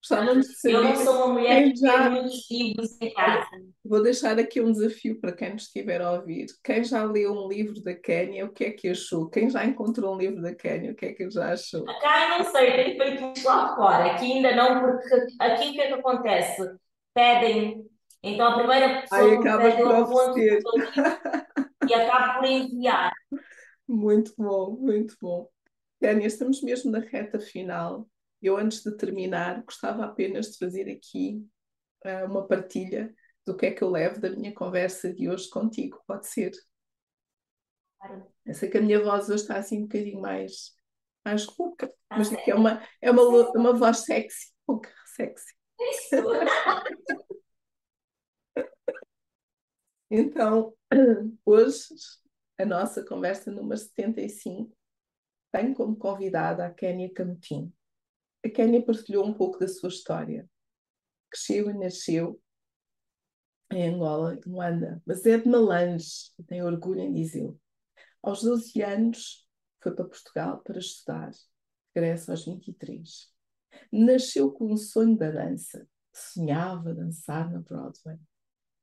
Gostávamos 0.01 0.47
de 0.47 0.59
saber. 0.59 0.75
Eu 0.75 0.83
não 0.83 0.95
sou 0.95 1.15
uma 1.15 1.33
mulher 1.33 1.71
que 1.71 1.75
já... 1.75 2.03
tem 2.03 2.11
muitos 2.11 2.51
livros 2.51 3.01
em 3.01 3.13
casa. 3.13 3.47
Vou 3.83 4.01
deixar 4.01 4.39
aqui 4.39 4.61
um 4.61 4.71
desafio 4.71 5.19
para 5.19 5.33
quem 5.33 5.53
nos 5.53 5.63
estiver 5.63 6.01
a 6.01 6.13
ouvir. 6.13 6.45
Quem 6.63 6.83
já 6.83 7.03
leu 7.03 7.33
um 7.33 7.47
livro 7.47 7.81
da 7.81 7.93
Quénia, 7.93 8.45
o 8.45 8.53
que 8.53 8.65
é 8.65 8.71
que 8.71 8.89
achou? 8.89 9.29
Quem 9.29 9.49
já 9.49 9.65
encontrou 9.65 10.13
um 10.13 10.17
livro 10.17 10.41
da 10.41 10.53
Quénia, 10.53 10.91
o 10.91 10.95
que 10.95 11.07
é 11.07 11.13
que 11.13 11.29
já 11.29 11.51
achou? 11.51 11.83
Cá 11.85 12.37
eu 12.37 12.43
não 12.43 12.51
sei, 12.51 12.71
tem 12.71 12.97
feito 12.97 13.37
isso 13.37 13.47
lá 13.47 13.75
fora. 13.75 14.11
Aqui 14.11 14.31
ainda 14.31 14.55
não, 14.55 14.79
porque 14.81 15.15
aqui 15.39 15.69
o 15.69 15.73
que 15.73 15.81
é 15.81 15.87
que 15.87 15.93
acontece? 15.93 16.75
Pedem. 17.13 17.85
Então 18.23 18.47
a 18.47 18.57
primeira 18.57 19.01
pessoa 19.01 19.21
Ai, 19.21 19.37
que 19.37 19.57
pede 19.57 19.83
o 19.83 20.07
ponto 20.07 20.39
e 21.89 21.93
acaba 21.93 22.39
por 22.39 22.45
enviar. 22.45 23.11
Muito 23.87 24.33
bom, 24.37 24.77
muito 24.79 25.15
bom. 25.21 25.47
Quénia, 25.99 26.27
estamos 26.27 26.61
mesmo 26.61 26.91
na 26.91 26.99
reta 26.99 27.39
final 27.39 28.07
eu, 28.41 28.57
antes 28.57 28.83
de 28.83 28.95
terminar, 28.95 29.63
gostava 29.63 30.05
apenas 30.05 30.51
de 30.51 30.57
fazer 30.57 30.89
aqui 30.89 31.45
uh, 32.05 32.25
uma 32.29 32.47
partilha 32.47 33.13
do 33.45 33.55
que 33.55 33.65
é 33.67 33.71
que 33.71 33.81
eu 33.81 33.89
levo 33.89 34.19
da 34.19 34.29
minha 34.29 34.53
conversa 34.53 35.13
de 35.13 35.29
hoje 35.29 35.49
contigo. 35.49 36.01
Pode 36.05 36.27
ser? 36.27 36.51
Claro. 37.97 38.27
Eu 38.45 38.53
sei 38.53 38.69
que 38.69 38.77
a 38.77 38.81
minha 38.81 39.01
voz 39.01 39.29
hoje 39.29 39.41
está 39.41 39.57
assim 39.57 39.79
um 39.79 39.83
bocadinho 39.83 40.21
mais, 40.21 40.73
mais 41.25 41.45
rouca, 41.45 41.91
ah, 42.09 42.17
mas 42.17 42.31
é 42.31 42.53
uma, 42.53 42.81
é 43.01 43.09
uma, 43.09 43.23
uma 43.51 43.73
voz 43.73 43.99
sexy, 43.99 44.53
rouca, 44.67 44.93
sexy. 45.15 45.53
Isso! 45.79 46.15
então, 50.11 50.73
hoje, 51.45 51.87
a 52.57 52.65
nossa 52.65 53.03
conversa 53.03 53.51
número 53.51 53.77
75 53.77 54.75
tem 55.51 55.73
como 55.73 55.95
convidada 55.95 56.65
a 56.65 56.73
Kénia 56.73 57.11
Camutim. 57.13 57.73
A 58.45 58.49
Kénia 58.49 58.85
partilhou 58.85 59.25
um 59.25 59.33
pouco 59.33 59.59
da 59.59 59.67
sua 59.67 59.89
história. 59.89 60.49
Cresceu 61.29 61.69
e 61.69 61.73
nasceu 61.73 62.41
em 63.71 63.89
Angola, 63.89 64.35
em 64.35 64.49
Luanda, 64.49 65.01
mas 65.05 65.25
é 65.25 65.37
de 65.37 65.47
Malange 65.47 66.31
e 66.39 66.43
tem 66.43 66.63
orgulho 66.63 67.01
em 67.01 67.13
dizê-lo. 67.13 67.59
Aos 68.21 68.41
12 68.41 68.81
anos 68.81 69.47
foi 69.81 69.93
para 69.93 70.05
Portugal 70.05 70.61
para 70.63 70.79
estudar, 70.79 71.31
regressa 71.93 72.31
aos 72.31 72.45
23. 72.45 73.31
Nasceu 73.91 74.51
com 74.51 74.71
um 74.71 74.77
sonho 74.77 75.17
da 75.17 75.31
dança, 75.31 75.87
sonhava 76.13 76.93
dançar 76.93 77.51
na 77.51 77.59
Broadway. 77.59 78.17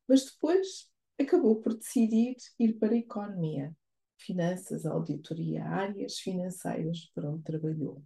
Mas 0.07 0.25
depois 0.27 0.91
acabou 1.19 1.61
por 1.61 1.75
decidir 1.75 2.37
ir 2.59 2.75
para 2.75 2.93
a 2.93 2.99
economia, 2.99 3.75
finanças, 4.19 4.85
auditoria, 4.85 5.65
áreas 5.65 6.19
financeiras 6.19 7.11
para 7.15 7.31
onde 7.31 7.43
trabalhou. 7.43 8.03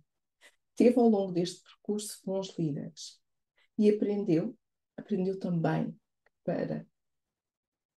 Teve 0.79 1.01
ao 1.01 1.09
longo 1.09 1.33
deste 1.33 1.61
percurso 1.61 2.21
bons 2.25 2.57
líderes 2.57 3.21
e 3.77 3.91
aprendeu, 3.91 4.57
aprendeu 4.97 5.37
também 5.37 5.93
para, 6.45 6.87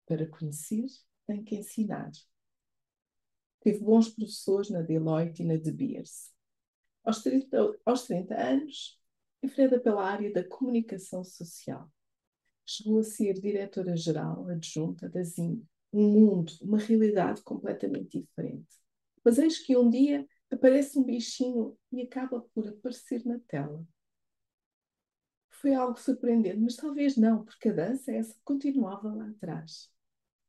para 0.08 0.28
conhecer 0.28 0.88
tem 1.28 1.44
que 1.44 1.56
ensinar. 1.56 2.10
Teve 3.60 3.82
bons 3.82 4.10
professores 4.10 4.72
na 4.72 4.82
Deloitte 4.82 5.44
e 5.44 5.46
na 5.46 5.58
De 5.58 5.72
Beers. 5.72 6.32
Aos 7.04 7.22
30, 7.22 7.80
aos 7.86 8.08
30 8.08 8.36
anos, 8.36 9.00
envereda 9.44 9.80
pela 9.80 10.04
área 10.04 10.34
da 10.34 10.44
comunicação 10.44 11.24
social. 11.24 11.88
Chegou 12.66 12.98
a 12.98 13.04
ser 13.04 13.36
diretora-geral 13.36 14.48
adjunta 14.50 15.08
da 15.08 15.22
ZIM, 15.22 15.64
um 15.94 16.10
mundo, 16.10 16.52
uma 16.64 16.80
realidade 16.80 17.44
completamente 17.44 18.20
diferente. 18.20 18.76
Mas 19.24 19.38
eis 19.38 19.60
que 19.60 19.78
um 19.78 19.88
dia 19.88 20.28
aparece 20.52 21.00
um 21.00 21.04
bichinho 21.04 21.78
e 21.92 22.02
acaba 22.02 22.42
por 22.54 22.68
aparecer 22.68 23.26
na 23.26 23.40
tela. 23.48 23.86
Foi 25.50 25.74
algo 25.74 26.00
surpreendente, 26.00 26.60
mas 26.60 26.76
talvez 26.76 27.16
não, 27.16 27.44
porque 27.44 27.70
a 27.70 27.74
dança 27.74 28.12
essa 28.12 28.36
continuava 28.44 29.14
lá 29.14 29.30
atrás. 29.30 29.90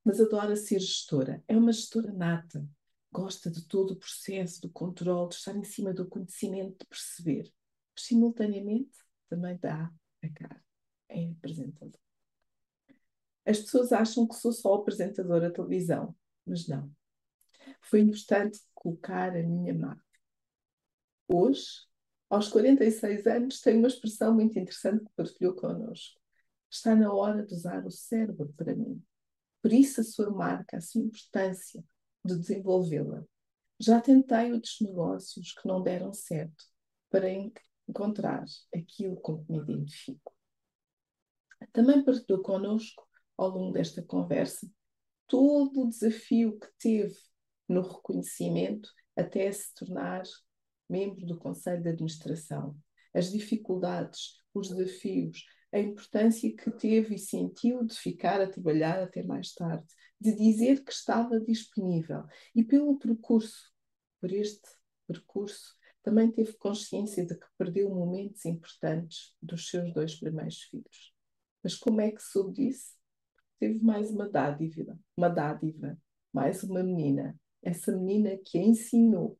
Mas 0.05 0.21
adora 0.21 0.57
ser 0.57 0.81
gestora, 0.81 1.43
é 1.47 1.57
uma 1.57 1.73
gestora 1.73 2.13
nata, 2.13 2.67
gosta 3.13 3.51
de 3.51 3.67
todo 3.67 3.93
o 3.93 3.97
processo, 3.97 4.63
do 4.63 4.71
controle, 4.71 5.29
de 5.29 5.37
estar 5.37 5.55
em 5.55 5.65
cima 5.65 5.93
do 5.93 6.09
conhecimento, 6.09 6.79
de 6.81 6.87
perceber. 6.87 7.53
Simultaneamente, 7.97 8.99
também 9.29 9.57
dá 9.59 9.93
a 10.23 10.29
cara. 10.31 10.65
É 11.09 11.29
apresentador. 11.31 12.01
As 13.45 13.61
pessoas 13.61 13.93
acham 13.93 14.27
que 14.27 14.35
sou 14.35 14.53
só 14.53 14.75
apresentadora 14.75 15.49
de 15.49 15.55
televisão, 15.55 16.17
mas 16.47 16.67
não. 16.67 16.91
Foi 17.83 18.01
importante 18.01 18.61
colocar 18.83 19.31
a 19.37 19.43
minha 19.43 19.73
marca. 19.73 20.03
Hoje, 21.29 21.87
aos 22.29 22.49
46 22.49 23.27
anos, 23.29 23.61
tenho 23.61 23.79
uma 23.79 23.87
expressão 23.87 24.35
muito 24.35 24.59
interessante 24.59 25.05
que 25.05 25.13
partilhou 25.15 25.55
connosco. 25.55 26.21
Está 26.69 26.95
na 26.97 27.13
hora 27.13 27.47
de 27.47 27.55
usar 27.55 27.87
o 27.87 27.91
cérebro 27.91 28.53
para 28.57 28.75
mim. 28.75 29.01
Por 29.63 29.73
isso, 29.73 30.01
a 30.01 30.05
sua 30.05 30.31
marca, 30.31 30.79
a 30.79 30.81
sua 30.81 31.03
importância, 31.03 31.85
de 32.25 32.37
desenvolvê-la. 32.37 33.25
Já 33.79 34.01
tentei 34.01 34.53
outros 34.53 34.81
negócios 34.81 35.53
que 35.53 35.69
não 35.69 35.83
deram 35.83 36.13
certo 36.13 36.65
para 37.09 37.29
encontrar 37.89 38.45
aquilo 38.75 39.17
com 39.17 39.45
que 39.45 39.53
me 39.53 39.59
identifico. 39.59 40.35
Também 41.73 42.05
partilhou 42.05 42.43
connosco, 42.43 43.07
ao 43.37 43.49
longo 43.49 43.73
desta 43.73 44.03
conversa, 44.03 44.69
todo 45.27 45.83
o 45.83 45.89
desafio 45.89 46.59
que 46.59 46.69
teve 46.79 47.32
no 47.73 47.83
reconhecimento 47.83 48.91
até 49.17 49.51
se 49.51 49.75
tornar 49.75 50.23
membro 50.89 51.27
do 51.27 51.39
Conselho 51.39 51.83
de 51.83 51.89
Administração, 51.89 52.77
as 53.15 53.31
dificuldades, 53.31 54.37
os 54.55 54.69
desafios, 54.69 55.45
a 55.73 55.79
importância 55.79 56.55
que 56.55 56.71
teve 56.71 57.15
e 57.15 57.19
sentiu 57.19 57.85
de 57.85 57.95
ficar 57.95 58.41
a 58.41 58.49
trabalhar 58.49 59.03
até 59.03 59.23
mais 59.23 59.55
tarde, 59.55 59.87
de 60.21 60.35
dizer 60.37 60.85
que 60.85 60.93
estava 60.93 61.41
disponível. 61.41 62.25
E 62.55 62.63
pelo 62.63 62.99
percurso, 62.99 63.73
por 64.21 64.31
este 64.31 64.69
percurso, 65.07 65.75
também 66.03 66.31
teve 66.31 66.53
consciência 66.55 67.25
de 67.25 67.35
que 67.35 67.47
perdeu 67.57 67.89
momentos 67.89 68.45
importantes 68.45 69.35
dos 69.41 69.69
seus 69.69 69.93
dois 69.95 70.15
primeiros 70.17 70.63
filhos. 70.63 71.15
Mas 71.63 71.75
como 71.75 72.01
é 72.01 72.11
que 72.11 72.23
soube 72.23 72.55
disso? 72.55 72.93
Teve 73.59 73.79
mais 73.83 74.11
uma 74.11 74.29
dádiva, 74.29 74.99
uma 75.17 75.29
dádiva, 75.29 75.97
mais 76.33 76.63
uma 76.65 76.83
menina. 76.83 77.39
Essa 77.63 77.97
menina 77.97 78.37
que 78.37 78.59
a 78.59 78.63
ensinou 78.63 79.39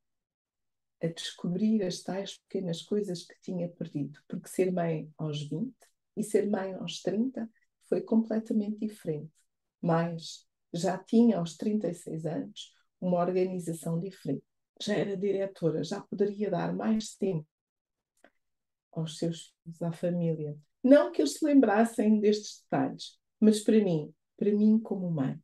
a 1.03 1.09
descobrir 1.09 1.83
as 1.83 2.01
tais 2.01 2.39
pequenas 2.39 2.83
coisas 2.83 3.25
que 3.25 3.35
tinha 3.41 3.69
perdido. 3.69 4.21
Porque 4.29 4.49
ser 4.49 4.73
mãe 4.73 5.11
aos 5.19 5.43
20 5.43 5.75
e 6.17 6.23
ser 6.23 6.49
mãe 6.49 6.75
aos 6.75 7.03
30 7.03 7.51
foi 7.89 8.01
completamente 8.01 8.79
diferente. 8.79 9.33
Mas 9.81 10.47
já 10.73 10.97
tinha 10.97 11.39
aos 11.39 11.57
36 11.57 12.25
anos 12.25 12.73
uma 13.01 13.19
organização 13.19 13.99
diferente. 13.99 14.45
Já 14.81 14.95
era 14.95 15.17
diretora, 15.17 15.83
já 15.83 16.01
poderia 16.01 16.51
dar 16.51 16.75
mais 16.75 17.15
tempo 17.17 17.47
aos 18.93 19.19
seus 19.19 19.55
filhos, 19.65 19.83
à 19.83 19.93
família. 19.93 20.57
Não 20.83 21.11
que 21.11 21.21
eles 21.21 21.35
se 21.35 21.45
lembrassem 21.45 22.21
destes 22.21 22.63
detalhes, 22.63 23.19
mas 23.41 23.61
para 23.61 23.83
mim, 23.83 24.13
para 24.37 24.53
mim 24.53 24.79
como 24.79 25.11
mãe. 25.11 25.39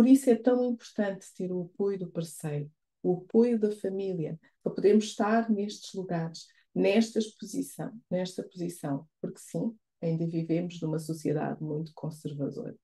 Por 0.00 0.08
isso 0.08 0.30
é 0.30 0.34
tão 0.34 0.64
importante 0.64 1.26
ter 1.36 1.52
o 1.52 1.60
apoio 1.60 1.98
do 1.98 2.10
parceiro, 2.10 2.72
o 3.02 3.18
apoio 3.18 3.60
da 3.60 3.70
família, 3.70 4.40
para 4.62 4.72
podermos 4.72 5.04
estar 5.04 5.50
nestes 5.50 5.92
lugares, 5.92 6.46
nesta 6.74 7.20
posição, 7.38 7.92
nesta 8.10 8.42
posição, 8.42 9.06
porque 9.20 9.38
sim, 9.38 9.76
ainda 10.00 10.26
vivemos 10.26 10.80
numa 10.80 10.98
sociedade 10.98 11.62
muito 11.62 11.92
conservadora. 11.94 12.74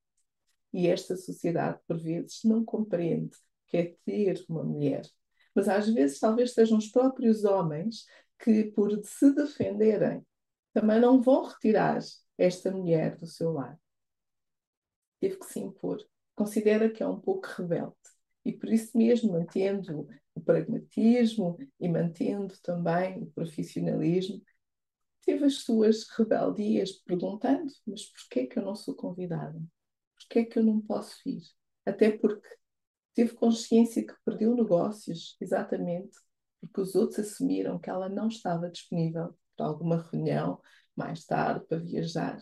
E 0.75 0.89
esta 0.89 1.17
sociedade, 1.17 1.81
por 1.89 1.97
vezes, 1.97 2.41
não 2.45 2.63
compreende 2.63 3.35
que 3.67 3.79
é 3.79 3.97
ter 4.05 4.45
uma 4.47 4.63
mulher. 4.63 5.09
Mas 5.55 5.71
às 5.71 5.89
vezes, 5.89 6.21
talvez 6.21 6.53
sejam 6.53 6.77
os 6.77 6.89
próprios 6.89 7.45
homens 7.45 8.05
que, 8.39 8.65
por 8.73 8.91
se 9.03 9.35
defenderem, 9.35 10.23
também 10.75 11.01
não 11.01 11.23
vão 11.23 11.45
retirar 11.45 11.99
esta 12.37 12.71
mulher 12.71 13.17
do 13.17 13.27
seu 13.27 13.53
lar. 13.53 13.81
Teve 15.19 15.39
que 15.39 15.47
se 15.47 15.61
impor. 15.61 16.07
Considera 16.37 16.89
que 16.91 17.03
é 17.03 17.09
um 17.09 17.21
pouco 17.21 17.49
rebelde. 17.49 17.97
E 18.45 18.53
por 18.53 18.69
isso 18.69 18.97
mesmo, 18.97 19.33
mantendo 19.33 20.09
o 20.35 20.41
pragmatismo 20.41 21.59
e 21.81 21.89
mantendo 21.89 22.55
também 22.63 23.23
o 23.25 23.27
profissionalismo, 23.33 24.41
teve 25.23 25.45
as 25.45 25.57
suas 25.63 26.09
rebeldias 26.11 26.93
perguntando: 26.93 27.73
mas 27.87 28.05
porquê 28.13 28.41
é 28.41 28.47
que 28.47 28.59
eu 28.59 28.65
não 28.65 28.77
sou 28.77 28.95
convidada? 28.95 29.61
Porquê 30.17 30.41
é 30.41 30.45
que 30.45 30.59
eu 30.59 30.65
não 30.65 30.81
posso 30.81 31.17
ir? 31.29 31.43
Até 31.85 32.13
porque 32.17 32.49
teve 33.15 33.35
consciência 33.35 34.07
que 34.07 34.15
perdeu 34.25 34.55
negócios, 34.55 35.37
exatamente 35.41 36.17
porque 36.61 36.81
os 36.81 36.95
outros 36.95 37.21
assumiram 37.21 37.79
que 37.79 37.91
ela 37.91 38.09
não 38.09 38.29
estava 38.29 38.71
disponível 38.71 39.37
para 39.57 39.67
alguma 39.67 40.03
reunião 40.11 40.61
mais 40.95 41.25
tarde 41.25 41.65
para 41.67 41.79
viajar. 41.79 42.39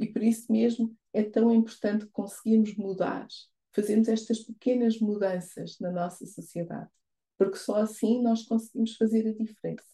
E 0.00 0.06
por 0.06 0.22
isso 0.22 0.50
mesmo 0.50 0.96
é 1.12 1.22
tão 1.22 1.54
importante 1.54 2.06
conseguirmos 2.06 2.74
mudar, 2.74 3.28
fazermos 3.72 4.08
estas 4.08 4.40
pequenas 4.40 4.98
mudanças 4.98 5.78
na 5.78 5.92
nossa 5.92 6.26
sociedade, 6.26 6.90
porque 7.38 7.56
só 7.56 7.76
assim 7.76 8.20
nós 8.20 8.44
conseguimos 8.44 8.96
fazer 8.96 9.28
a 9.28 9.32
diferença. 9.32 9.84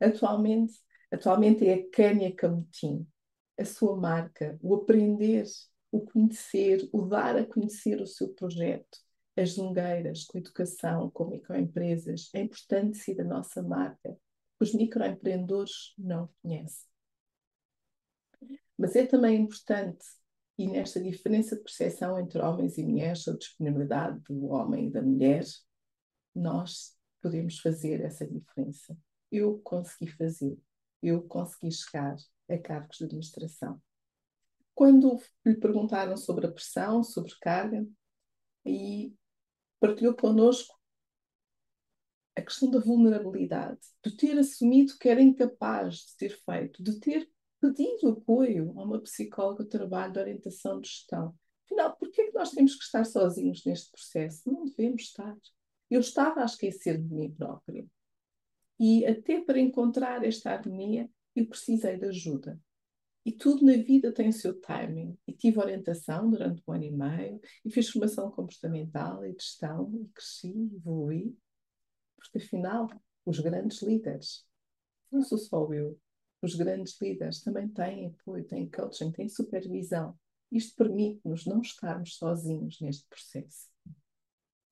Atualmente, 0.00 0.74
Atualmente 1.10 1.66
é 1.66 1.74
a 1.74 1.90
Cânia 1.90 2.34
Camutim, 2.34 3.06
a 3.58 3.64
sua 3.64 3.96
marca, 3.96 4.58
o 4.60 4.74
aprender, 4.74 5.44
o 5.92 6.00
conhecer, 6.00 6.88
o 6.92 7.02
dar 7.02 7.36
a 7.36 7.46
conhecer 7.46 8.00
o 8.00 8.06
seu 8.06 8.34
projeto, 8.34 8.98
as 9.36 9.50
zungueiras 9.50 10.24
com 10.24 10.38
educação, 10.38 11.10
com 11.10 11.26
microempresas, 11.26 12.28
é 12.34 12.40
importante 12.40 12.96
ser 12.96 13.20
a 13.20 13.24
nossa 13.24 13.62
marca. 13.62 14.18
Os 14.58 14.74
microempreendedores 14.74 15.94
não 15.96 16.28
conhecem. 16.42 16.95
Mas 18.78 18.94
é 18.96 19.06
também 19.06 19.40
importante, 19.40 20.04
e 20.58 20.66
nesta 20.68 21.00
diferença 21.02 21.56
de 21.56 21.62
percepção 21.62 22.18
entre 22.18 22.40
homens 22.40 22.78
e 22.78 22.84
mulheres, 22.84 23.26
a 23.28 23.36
disponibilidade 23.36 24.20
do 24.28 24.46
homem 24.46 24.88
e 24.88 24.90
da 24.90 25.02
mulher, 25.02 25.44
nós 26.34 26.96
podemos 27.22 27.58
fazer 27.58 28.00
essa 28.00 28.26
diferença. 28.26 28.96
Eu 29.30 29.58
consegui 29.58 30.08
fazer 30.12 30.56
eu 31.02 31.22
consegui 31.22 31.70
chegar 31.72 32.16
a 32.48 32.58
cargos 32.58 32.98
de 32.98 33.04
administração. 33.04 33.80
Quando 34.74 35.20
lhe 35.44 35.56
perguntaram 35.56 36.16
sobre 36.16 36.46
a 36.46 36.52
pressão, 36.52 37.02
sobre 37.02 37.32
carga, 37.40 37.86
e 38.64 39.14
partilhou 39.80 40.14
connosco 40.14 40.78
a 42.34 42.42
questão 42.42 42.70
da 42.70 42.78
vulnerabilidade, 42.78 43.80
de 44.04 44.16
ter 44.16 44.38
assumido 44.38 44.98
que 44.98 45.08
era 45.08 45.22
incapaz 45.22 45.96
de 45.96 46.16
ter 46.16 46.38
feito, 46.44 46.82
de 46.82 47.00
ter 47.00 47.30
pedido 47.72 48.08
apoio 48.08 48.72
a 48.76 48.84
uma 48.84 49.00
psicóloga 49.00 49.64
de 49.64 49.70
trabalho 49.70 50.12
de 50.12 50.18
orientação 50.18 50.80
de 50.80 50.88
gestão. 50.88 51.34
Afinal, 51.64 51.96
por 51.96 52.10
que 52.10 52.22
é 52.22 52.26
que 52.26 52.34
nós 52.34 52.50
temos 52.50 52.76
que 52.76 52.84
estar 52.84 53.04
sozinhos 53.04 53.64
neste 53.64 53.90
processo? 53.90 54.50
Não 54.50 54.64
devemos 54.64 55.02
estar. 55.02 55.36
Eu 55.90 56.00
estava 56.00 56.42
a 56.42 56.44
esquecer 56.44 57.00
de 57.00 57.12
mim 57.12 57.30
própria. 57.32 57.86
E 58.78 59.04
até 59.06 59.40
para 59.40 59.58
encontrar 59.58 60.24
esta 60.24 60.52
harmonia, 60.52 61.10
eu 61.34 61.46
precisei 61.46 61.96
de 61.96 62.06
ajuda. 62.06 62.60
E 63.24 63.32
tudo 63.32 63.64
na 63.66 63.72
vida 63.72 64.12
tem 64.12 64.28
o 64.28 64.32
seu 64.32 64.60
timing. 64.60 65.18
E 65.26 65.32
tive 65.32 65.58
orientação 65.58 66.30
durante 66.30 66.62
um 66.66 66.72
ano 66.72 66.84
e 66.84 66.90
meio, 66.92 67.40
e 67.64 67.70
fiz 67.70 67.88
formação 67.88 68.30
comportamental 68.30 69.24
e 69.24 69.32
gestão, 69.32 69.92
e 69.94 70.06
cresci, 70.14 70.70
evolui. 70.74 71.36
Porque 72.16 72.38
afinal, 72.38 72.88
os 73.24 73.40
grandes 73.40 73.82
líderes, 73.82 74.46
não 75.10 75.22
sou 75.22 75.38
só 75.38 75.72
eu, 75.72 75.98
os 76.46 76.54
grandes 76.54 76.96
líderes 77.00 77.42
também 77.42 77.68
têm 77.68 78.06
apoio, 78.06 78.44
têm 78.44 78.70
coaching, 78.70 79.10
têm 79.10 79.28
supervisão. 79.28 80.16
Isto 80.50 80.76
permite-nos 80.76 81.44
não 81.44 81.60
estarmos 81.60 82.16
sozinhos 82.16 82.80
neste 82.80 83.06
processo. 83.08 83.68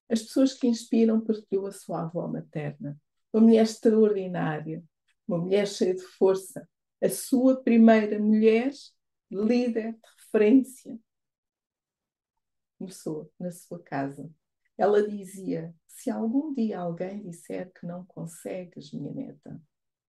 As 0.08 0.22
pessoas 0.22 0.54
que 0.54 0.68
inspiram 0.68 1.20
partilhou 1.20 1.66
a 1.66 1.72
sua 1.72 2.02
avó 2.02 2.28
materna, 2.28 2.96
uma 3.32 3.42
mulher 3.42 3.64
extraordinária, 3.64 4.84
uma 5.26 5.38
mulher 5.38 5.66
cheia 5.66 5.94
de 5.94 6.02
força, 6.02 6.68
a 7.02 7.08
sua 7.08 7.60
primeira 7.60 8.20
mulher 8.20 8.70
líder 9.28 9.94
de 9.94 10.08
referência. 10.16 10.96
Começou 12.78 13.32
na 13.40 13.50
sua 13.50 13.82
casa. 13.82 14.30
Ela 14.78 15.08
dizia: 15.08 15.74
Se 15.88 16.08
algum 16.08 16.54
dia 16.54 16.78
alguém 16.78 17.20
disser 17.22 17.72
que 17.72 17.84
não 17.84 18.04
consegues, 18.06 18.92
minha 18.92 19.12
neta, 19.12 19.60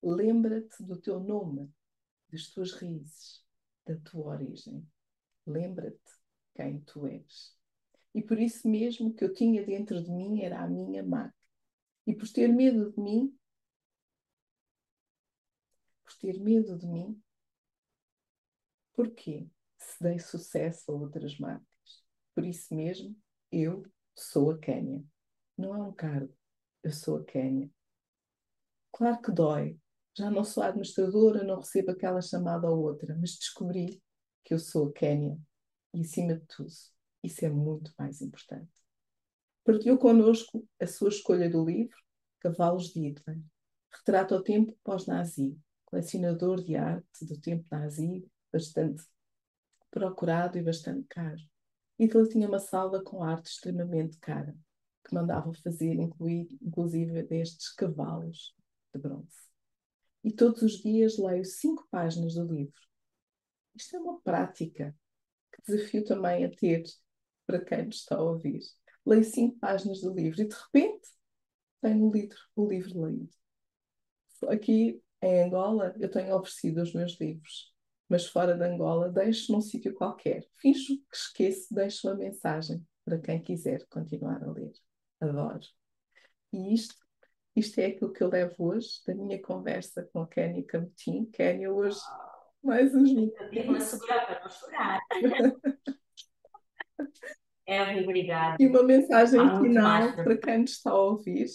lembra-te 0.09 0.83
do 0.83 0.97
teu 0.97 1.19
nome, 1.19 1.71
das 2.31 2.47
tuas 2.49 2.71
raízes, 2.73 3.43
da 3.85 3.95
tua 3.97 4.33
origem. 4.33 4.87
Lembra-te 5.45 6.11
quem 6.55 6.81
tu 6.81 7.07
és. 7.07 7.55
E 8.13 8.21
por 8.21 8.39
isso 8.39 8.67
mesmo 8.67 9.13
que 9.13 9.23
eu 9.23 9.33
tinha 9.33 9.65
dentro 9.65 10.01
de 10.01 10.09
mim 10.09 10.41
era 10.41 10.63
a 10.63 10.67
minha 10.67 11.03
marca. 11.03 11.35
E 12.07 12.15
por 12.15 12.29
ter 12.29 12.47
medo 12.47 12.91
de 12.91 12.99
mim, 12.99 13.37
por 16.03 16.13
ter 16.17 16.39
medo 16.39 16.77
de 16.77 16.87
mim, 16.87 17.21
porquê? 18.93 19.49
Se 19.77 20.01
dei 20.03 20.19
sucesso 20.19 20.91
a 20.91 20.95
outras 20.95 21.37
marcas. 21.37 22.03
Por 22.33 22.45
isso 22.45 22.73
mesmo, 22.73 23.15
eu 23.51 23.83
sou 24.15 24.51
a 24.51 24.57
Quênia. 24.57 25.03
Não 25.57 25.75
é 25.75 25.83
um 25.83 25.93
cargo, 25.93 26.33
eu 26.83 26.91
sou 26.91 27.17
a 27.17 27.25
Quênia. 27.25 27.69
Claro 28.91 29.21
que 29.21 29.31
dói. 29.31 29.79
Já 30.17 30.31
não 30.31 30.45
sou 30.45 30.63
administradora, 30.63 31.43
não 31.43 31.57
recebo 31.57 31.91
aquela 31.91 32.21
chamada 32.21 32.69
ou 32.69 32.83
outra, 32.83 33.15
mas 33.19 33.35
descobri 33.35 34.01
que 34.45 34.53
eu 34.53 34.59
sou 34.59 34.87
a 34.87 34.93
Quênia. 34.93 35.37
E 35.93 36.01
acima 36.01 36.35
de 36.35 36.45
tudo, 36.45 36.71
isso 37.21 37.45
é 37.45 37.49
muito 37.49 37.91
mais 37.97 38.21
importante. 38.21 38.71
Partilhou 39.65 39.97
connosco 39.97 40.65
a 40.79 40.87
sua 40.87 41.09
escolha 41.09 41.49
do 41.49 41.65
livro, 41.65 41.97
Cavalos 42.39 42.93
de 42.93 43.01
Hitler. 43.01 43.41
Retrata 43.91 44.35
o 44.35 44.43
tempo 44.43 44.77
pós-nazi, 44.83 45.57
colecionador 45.85 46.63
de 46.63 46.75
arte 46.75 47.25
do 47.25 47.39
tempo 47.39 47.65
nazi, 47.69 48.25
bastante 48.53 49.03
procurado 49.91 50.57
e 50.57 50.63
bastante 50.63 51.05
caro. 51.09 51.41
Hitler 51.99 52.27
tinha 52.27 52.47
uma 52.47 52.59
sala 52.59 53.03
com 53.03 53.23
arte 53.23 53.47
extremamente 53.47 54.17
cara, 54.19 54.55
que 55.03 55.13
mandava 55.13 55.53
fazer, 55.53 55.95
incluir, 55.95 56.47
inclusive, 56.61 57.23
destes 57.23 57.73
cavalos 57.73 58.55
de 58.93 58.99
bronze. 59.01 59.54
E 60.25 60.33
todos 60.33 60.61
os 60.61 60.81
dias 60.81 61.17
leio 61.17 61.45
cinco 61.45 61.87
páginas 61.89 62.33
do 62.33 62.43
livro. 62.43 62.81
Isto 63.73 63.95
é 63.95 63.99
uma 63.99 64.19
prática 64.19 64.93
que 65.53 65.71
desafio 65.71 66.03
também 66.03 66.43
a 66.43 66.49
ter 66.49 66.83
para 67.45 67.63
quem 67.63 67.85
nos 67.85 67.97
está 67.97 68.17
a 68.17 68.21
ouvir. 68.21 68.59
Leio 69.05 69.23
cinco 69.23 69.57
páginas 69.59 70.01
do 70.01 70.13
livro 70.13 70.41
e 70.41 70.47
de 70.47 70.55
repente 70.55 71.07
tenho 71.81 72.05
o 72.05 72.11
livro, 72.11 72.37
o 72.57 72.67
livro 72.67 73.07
lido. 73.07 73.29
Aqui 74.49 75.01
em 75.21 75.43
Angola 75.43 75.95
eu 75.97 76.11
tenho 76.11 76.35
oferecido 76.35 76.81
os 76.81 76.93
meus 76.93 77.17
livros 77.19 77.75
mas 78.07 78.27
fora 78.27 78.55
de 78.55 78.63
Angola, 78.63 79.09
deixo 79.09 79.51
num 79.51 79.61
sítio 79.61 79.93
qualquer. 79.93 80.47
Finjo 80.59 80.97
que 81.09 81.15
esqueço, 81.15 81.73
deixo 81.73 82.07
uma 82.07 82.15
mensagem 82.15 82.85
para 83.03 83.19
quem 83.19 83.41
quiser 83.41 83.85
continuar 83.87 84.43
a 84.43 84.51
ler. 84.51 84.73
Adoro. 85.19 85.65
E 86.53 86.73
isto, 86.73 86.95
isto 87.55 87.79
é 87.79 87.85
aquilo 87.85 88.11
que 88.11 88.21
eu 88.21 88.27
levo 88.27 88.65
hoje 88.65 89.01
da 89.07 89.15
minha 89.15 89.41
conversa 89.41 90.03
com 90.11 90.21
a 90.21 90.27
Kénia 90.27 90.61
Camutim. 90.65 91.23
Kénia, 91.31 91.71
hoje, 91.71 92.01
mais 92.61 92.93
uns 92.93 93.13
minutos. 93.13 93.39
Eu 93.39 93.49
devo 93.49 93.79
segurar 93.79 94.25
para 94.25 94.43
não 94.43 94.49
chorar. 94.49 94.99
é, 97.65 98.01
obrigada. 98.01 98.57
E 98.59 98.67
uma 98.67 98.83
mensagem 98.83 99.39
final 99.61 100.13
para 100.15 100.37
quem 100.37 100.57
nos 100.59 100.71
está 100.71 100.91
a 100.91 101.01
ouvir. 101.01 101.45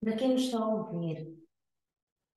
Para 0.00 0.16
quem 0.16 0.30
nos 0.30 0.42
está 0.42 0.58
a 0.58 0.68
ouvir, 0.68 1.36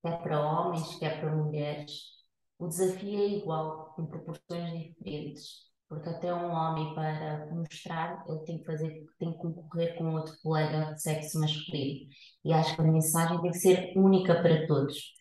quer 0.02 0.23
para 0.23 0.41
homens, 0.41 0.95
quer 0.95 1.22
para 1.22 1.36
mulheres, 1.36 2.26
o 2.57 2.68
desafio 2.68 3.19
é 3.19 3.28
igual, 3.28 3.95
em 3.99 4.07
proporções 4.07 4.95
diferentes. 4.95 5.70
Porque 5.92 6.08
até 6.08 6.34
um 6.34 6.54
homem, 6.54 6.96
para 6.96 7.48
mostrar, 7.52 8.24
ele 8.26 8.40
tem 8.46 8.60
que 8.60 8.64
fazer, 8.64 9.06
tem 9.20 9.34
que 9.34 9.38
concorrer 9.40 9.98
com 9.98 10.14
outro 10.14 10.34
colega 10.42 10.94
de 10.94 11.02
sexo 11.02 11.38
masculino. 11.38 12.08
E 12.46 12.54
acho 12.54 12.74
que 12.78 12.82
a 12.82 12.86
mensagem 12.86 13.42
tem 13.42 13.52
que 13.52 13.58
ser 13.58 13.92
única 13.98 14.42
para 14.42 14.66
todos. 14.68 15.14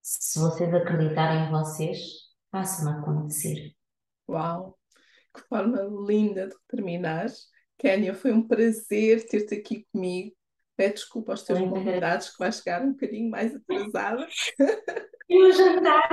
Se 0.00 0.38
vocês 0.38 0.72
acreditarem 0.72 1.46
em 1.46 1.50
vocês, 1.50 1.98
façam 2.50 2.90
acontecer. 2.90 3.74
Uau! 4.26 4.78
Que 5.34 5.42
forma 5.42 5.82
linda 6.10 6.48
de 6.48 6.56
terminar. 6.68 7.26
Kénia, 7.76 8.14
foi 8.14 8.32
um 8.32 8.48
prazer 8.48 9.26
ter-te 9.26 9.56
aqui 9.56 9.86
comigo. 9.92 10.34
Pede 10.76 10.94
desculpa 10.94 11.32
aos 11.32 11.42
teus 11.42 11.58
convidados 11.58 12.30
que 12.30 12.38
vai 12.38 12.50
chegar 12.50 12.82
um 12.82 12.92
bocadinho 12.92 13.30
mais 13.30 13.54
atrasada. 13.54 14.26
E 15.28 15.42
o 15.42 15.52
jantar, 15.52 16.08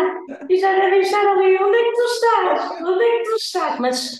e 0.49 0.57
já 0.57 0.73
devem 0.75 1.01
estar 1.01 1.27
ali, 1.27 1.57
onde 1.61 1.77
é 1.77 1.83
que 1.83 1.93
tu 1.93 2.03
estás? 2.03 2.81
Onde 2.81 3.03
é 3.03 3.17
que 3.17 3.23
tu 3.29 3.35
estás? 3.35 3.79
Mas 3.79 4.15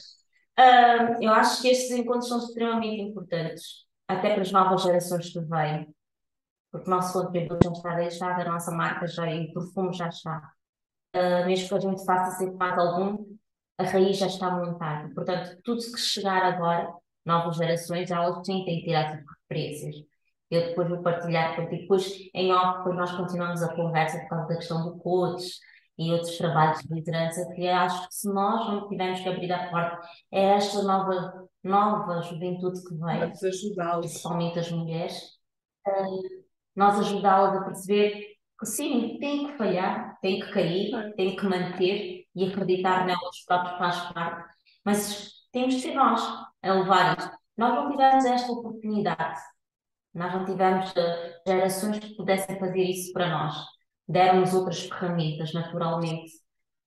uh, 0.59 1.21
eu 1.23 1.31
acho 1.31 1.61
que 1.61 1.69
estes 1.69 1.91
encontros 1.91 2.27
são 2.27 2.39
extremamente 2.39 3.01
importantes, 3.01 3.85
até 4.07 4.33
para 4.33 4.41
as 4.41 4.51
novas 4.51 4.81
gerações 4.81 5.31
que 5.31 5.39
vêm, 5.39 5.87
porque 6.71 6.89
o 6.89 6.93
nosso 6.93 7.13
conteúdo 7.13 7.59
já 7.63 7.71
está 7.71 7.95
deixado, 7.95 8.41
a 8.41 8.51
nossa 8.51 8.71
marca 8.71 9.07
já 9.07 9.25
e 9.31 9.45
o 9.45 9.53
perfume 9.53 9.93
já 9.93 10.09
está. 10.09 10.51
Uh, 11.15 11.45
mesmo 11.45 11.69
que 11.69 11.75
a 11.75 11.79
gente 11.79 12.05
faça 12.05 12.37
ser 12.37 12.51
mais 12.51 12.77
algum, 12.77 13.25
a 13.77 13.83
raiz 13.83 14.17
já 14.17 14.27
está 14.27 14.51
montada. 14.51 15.09
Portanto, 15.13 15.57
tudo 15.63 15.81
que 15.81 15.97
chegar 15.97 16.43
agora, 16.43 16.93
novas 17.25 17.55
gerações, 17.55 18.11
elas 18.11 18.45
têm 18.45 18.65
que 18.65 18.83
tirar 18.83 19.17
tipo 19.17 19.31
referências 19.49 20.08
eu 20.49 20.67
depois 20.67 20.89
vou 20.89 21.01
partilhar 21.03 21.55
contigo. 21.55 21.81
Depois, 21.81 22.11
em 22.33 22.51
off, 22.51 22.79
depois 22.79 22.95
nós 22.95 23.11
continuamos 23.11 23.61
a 23.61 23.75
conversa 23.75 24.19
por 24.21 24.29
causa 24.29 24.47
da 24.47 24.55
questão 24.55 24.83
do 24.83 24.97
coach 24.99 25.59
e 25.97 26.11
outros 26.11 26.37
trabalhos 26.37 26.79
de 26.79 26.93
liderança, 26.93 27.51
que 27.53 27.67
acho 27.67 28.07
que 28.07 28.15
se 28.15 28.33
nós 28.33 28.67
não 28.67 28.87
tivermos 28.87 29.19
que 29.19 29.29
abrir 29.29 29.51
a 29.51 29.69
porta, 29.69 29.99
é 30.31 30.41
esta 30.55 30.81
nova, 30.83 31.47
nova 31.63 32.21
juventude 32.21 32.81
que 32.83 32.95
vem, 32.95 33.31
principalmente 33.99 34.59
as 34.59 34.71
mulheres, 34.71 35.21
uh, 35.87 36.43
nós 36.75 36.99
ajudá-las 36.99 37.57
a 37.57 37.63
perceber 37.65 38.37
que 38.57 38.65
sim, 38.65 39.17
tem 39.19 39.47
que 39.47 39.57
falhar, 39.57 40.17
tem 40.21 40.39
que 40.39 40.51
cair, 40.51 41.13
tem 41.15 41.35
que 41.35 41.45
manter 41.45 42.25
e 42.35 42.45
acreditar 42.45 43.05
nelas 43.05 43.43
próprias 43.45 43.77
faz 43.77 44.13
parte, 44.13 44.55
mas 44.85 45.31
temos 45.51 45.75
de 45.75 45.81
ser 45.81 45.93
nós 45.93 46.21
a 46.61 46.73
levar 46.73 47.17
isto. 47.17 47.37
Nós 47.57 47.73
não 47.73 47.91
tivemos 47.91 48.25
esta 48.25 48.51
oportunidade 48.51 49.39
nós 50.13 50.33
não 50.33 50.45
tivemos 50.45 50.91
uh, 50.91 51.47
gerações 51.47 51.99
que 51.99 52.15
pudessem 52.15 52.59
fazer 52.59 52.83
isso 52.83 53.13
para 53.13 53.29
nós. 53.29 53.55
Deram-nos 54.07 54.53
outras 54.53 54.81
ferramentas, 54.83 55.53
naturalmente. 55.53 56.31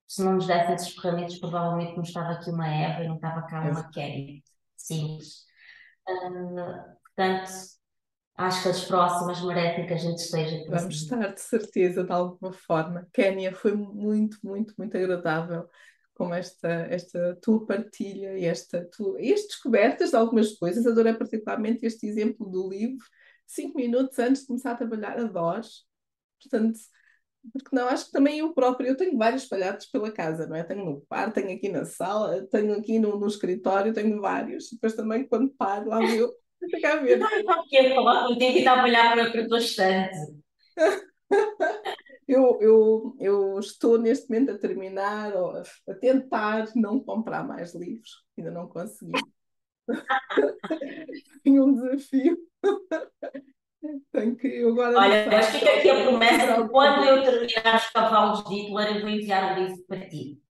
Se 0.09 0.23
não 0.23 0.35
nos 0.35 0.47
dessem 0.47 0.75
essas 0.75 0.93
ferramentas, 0.95 1.39
provavelmente 1.39 1.95
não 1.95 2.03
estava 2.03 2.33
aqui 2.33 2.51
uma 2.51 2.69
Eva 2.69 3.05
e 3.05 3.09
não 3.09 3.17
estava 3.17 3.43
cá 3.47 3.63
uma 3.63 3.89
Kelly. 3.91 4.43
Simples. 4.77 5.45
Uh, 6.09 6.97
portanto, 7.05 7.51
acho 8.37 8.63
que 8.63 8.69
as 8.69 8.85
próximas 8.85 9.41
merecem 9.43 9.87
que 9.87 9.95
a 9.95 9.99
gente 9.99 10.19
esteja. 10.19 10.65
Vamos 10.69 10.97
estar, 10.97 11.33
de 11.33 11.41
certeza, 11.41 12.05
de 12.05 12.13
alguma 12.13 12.53
forma. 12.53 13.09
Kénia, 13.13 13.55
foi 13.55 13.75
muito, 13.75 14.39
muito, 14.43 14.75
muito 14.77 14.97
agradável 14.97 15.69
com 16.15 16.33
esta, 16.35 16.69
esta 16.91 17.37
tua 17.43 17.67
partilha 17.67 18.39
e 18.39 18.45
esta 18.45 18.85
tua, 18.91 19.21
e 19.21 19.33
as 19.33 19.43
descobertas 19.43 20.11
de 20.11 20.17
algumas 20.17 20.53
coisas. 20.53 20.87
Adorei 20.87 21.15
particularmente 21.15 21.87
este 21.87 22.07
exemplo 22.07 22.49
do 22.51 22.69
livro, 22.69 23.05
cinco 23.47 23.77
minutos 23.77 24.19
antes 24.19 24.43
de 24.43 24.49
começar 24.49 24.73
a 24.73 24.77
trabalhar, 24.77 25.19
adoro. 25.19 25.63
Portanto, 26.41 26.79
porque 27.53 27.75
não, 27.75 27.89
acho 27.89 28.07
que 28.07 28.13
também 28.13 28.39
eu 28.39 28.53
próprio, 28.55 28.89
eu 28.89 28.97
tenho 28.97 29.19
vários 29.19 29.43
espalhados 29.43 29.87
pela 29.87 30.13
casa, 30.13 30.47
não 30.47 30.55
é? 30.55 30.63
Tenho 30.63 30.85
no 30.85 31.01
quarto, 31.03 31.35
tenho 31.35 31.57
aqui 31.57 31.69
na 31.69 31.85
sala, 31.85 32.47
tenho 32.47 32.75
aqui 32.75 32.99
no, 32.99 33.19
no 33.19 33.27
escritório, 33.27 33.93
tenho 33.93 34.21
vários. 34.21 34.71
Depois 34.71 34.95
também, 34.95 35.27
quando 35.27 35.51
paro, 35.51 35.89
lá 35.89 36.05
eu, 36.05 36.33
fica 36.71 36.93
a 36.93 36.97
ver. 36.97 37.19
Não, 37.19 37.43
não 37.43 37.67
quero 37.69 37.95
falar 37.97 38.29
contigo 38.29 38.53
e 38.53 38.59
estar 38.59 38.79
a 38.79 38.85
olhar 38.85 39.15
para, 39.15 39.31
para 39.31 39.43
a 39.43 39.49
tua 39.49 39.59
estante. 39.59 40.17
Eu, 42.33 42.59
eu, 42.61 43.17
eu 43.21 43.59
estou 43.59 43.99
neste 43.99 44.29
momento 44.29 44.53
a 44.53 44.59
terminar, 44.59 45.35
ou 45.35 45.51
a, 45.51 45.95
tentar 45.95 46.69
não 46.75 46.99
comprar 47.01 47.47
mais 47.47 47.75
livros, 47.75 48.25
ainda 48.37 48.51
não 48.51 48.69
consegui. 48.69 49.13
Tenho 51.45 51.65
um 51.65 51.75
desafio. 51.75 52.39
Tenho 54.13 54.37
que 54.37 54.47
eu 54.47 54.71
agora. 54.71 54.99
Olha, 54.99 55.43
fica 55.43 55.71
aqui 55.71 55.91
a 55.91 56.03
promessa 56.03 56.63
que 56.63 56.69
quando 56.69 57.05
eu 57.05 57.23
terminar 57.23 57.77
os 57.77 57.91
cavalos 57.91 58.45
de 58.45 58.55
Hitler, 58.55 58.97
eu 58.97 59.01
vou 59.01 59.11
enviar 59.11 59.59
o 59.59 59.63
livro 59.63 59.85
para 59.87 60.09
ti. 60.09 60.41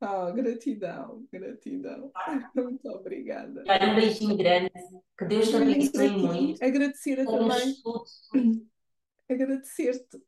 Oh, 0.00 0.32
gratidão, 0.32 1.26
gratidão. 1.32 2.12
Muito 2.54 2.88
obrigada. 2.88 3.64
Olha, 3.66 3.92
um 3.92 3.94
beijinho 3.94 4.36
grande. 4.36 4.70
Que 5.18 5.24
Deus 5.24 5.48
te 5.48 5.56
abençoe 5.56 6.10
muito. 6.10 6.64
Agradecer 6.64 7.20
a 7.20 7.24
também 7.24 7.74
agradecer-te 9.28 10.22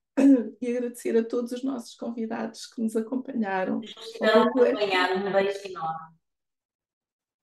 e 0.61 0.77
agradecer 0.77 1.17
a 1.17 1.25
todos 1.25 1.53
os 1.53 1.63
nossos 1.63 1.95
convidados 1.95 2.67
que 2.67 2.83
nos 2.83 2.97
acompanharam. 2.97 3.81
Estiveram 3.83 4.43
a 4.43 4.45
acompanhar, 4.47 5.17
um 5.17 5.33
beijo 5.33 5.59
enorme. 5.67 6.19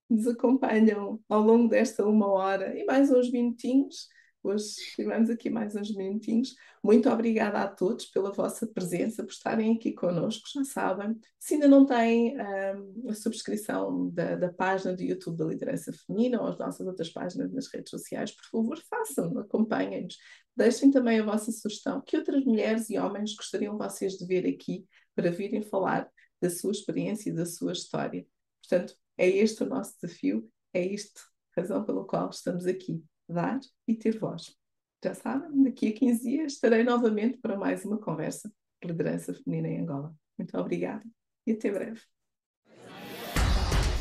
Nos 0.09 0.27
acompanham 0.27 1.19
ao 1.27 1.41
longo 1.41 1.67
desta 1.67 2.05
uma 2.05 2.27
hora 2.27 2.77
e 2.77 2.85
mais 2.85 3.11
uns 3.11 3.31
minutinhos 3.31 4.07
Hoje 4.45 4.75
tivemos 4.95 5.27
aqui 5.31 5.49
mais 5.49 5.75
uns 5.75 5.91
minutinhos. 5.95 6.55
Muito 6.83 7.09
obrigada 7.09 7.63
a 7.63 7.67
todos 7.67 8.05
pela 8.05 8.31
vossa 8.31 8.67
presença, 8.67 9.23
por 9.23 9.31
estarem 9.31 9.75
aqui 9.75 9.91
connosco. 9.91 10.47
Já 10.53 10.63
sabem, 10.63 11.19
se 11.39 11.55
ainda 11.55 11.67
não 11.67 11.83
têm 11.83 12.37
um, 12.39 13.09
a 13.09 13.13
subscrição 13.15 14.07
da, 14.11 14.35
da, 14.35 14.53
página 14.53 14.95
do 14.95 15.01
YouTube 15.01 15.35
da 15.35 15.45
Liderança 15.45 15.91
Feminina 15.91 16.39
ou 16.39 16.47
as 16.47 16.59
nossas 16.59 16.85
outras 16.85 17.09
páginas 17.09 17.51
nas 17.51 17.65
redes 17.73 17.89
sociais, 17.89 18.33
por 18.33 18.45
favor, 18.45 18.79
façam, 18.87 19.35
acompanhem-nos. 19.39 20.15
Deixem 20.55 20.91
também 20.91 21.19
a 21.19 21.25
vossa 21.25 21.51
sugestão. 21.51 21.99
Que 22.05 22.15
outras 22.15 22.45
mulheres 22.45 22.87
e 22.91 22.99
homens 22.99 23.35
gostariam 23.35 23.75
vocês 23.79 24.13
de 24.13 24.27
ver 24.27 24.45
aqui 24.45 24.85
para 25.15 25.31
virem 25.31 25.63
falar 25.63 26.07
da 26.39 26.51
sua 26.51 26.71
experiência 26.71 27.31
e 27.31 27.33
da 27.33 27.47
sua 27.47 27.71
história? 27.71 28.23
Portanto, 28.61 28.95
é 29.17 29.27
este 29.27 29.63
o 29.63 29.65
nosso 29.65 29.95
desafio, 29.99 30.47
é 30.71 30.85
isto 30.85 31.19
a 31.57 31.61
razão 31.61 31.83
pela 31.83 32.05
qual 32.05 32.29
estamos 32.29 32.67
aqui 32.67 33.03
dar 33.27 33.59
e 33.87 33.95
ter 33.95 34.17
voz. 34.19 34.55
Já 35.03 35.13
sabem, 35.13 35.63
daqui 35.63 35.89
a 35.89 35.93
15 35.93 36.23
dias 36.23 36.53
estarei 36.53 36.83
novamente 36.83 37.37
para 37.37 37.57
mais 37.57 37.85
uma 37.85 37.97
conversa 37.97 38.51
de 38.81 38.87
liderança 38.87 39.33
feminina 39.33 39.67
em 39.67 39.81
Angola. 39.81 40.15
Muito 40.37 40.57
obrigada 40.57 41.03
e 41.45 41.51
até 41.51 41.71
breve. 41.71 42.01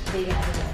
Obrigada. 0.08 0.73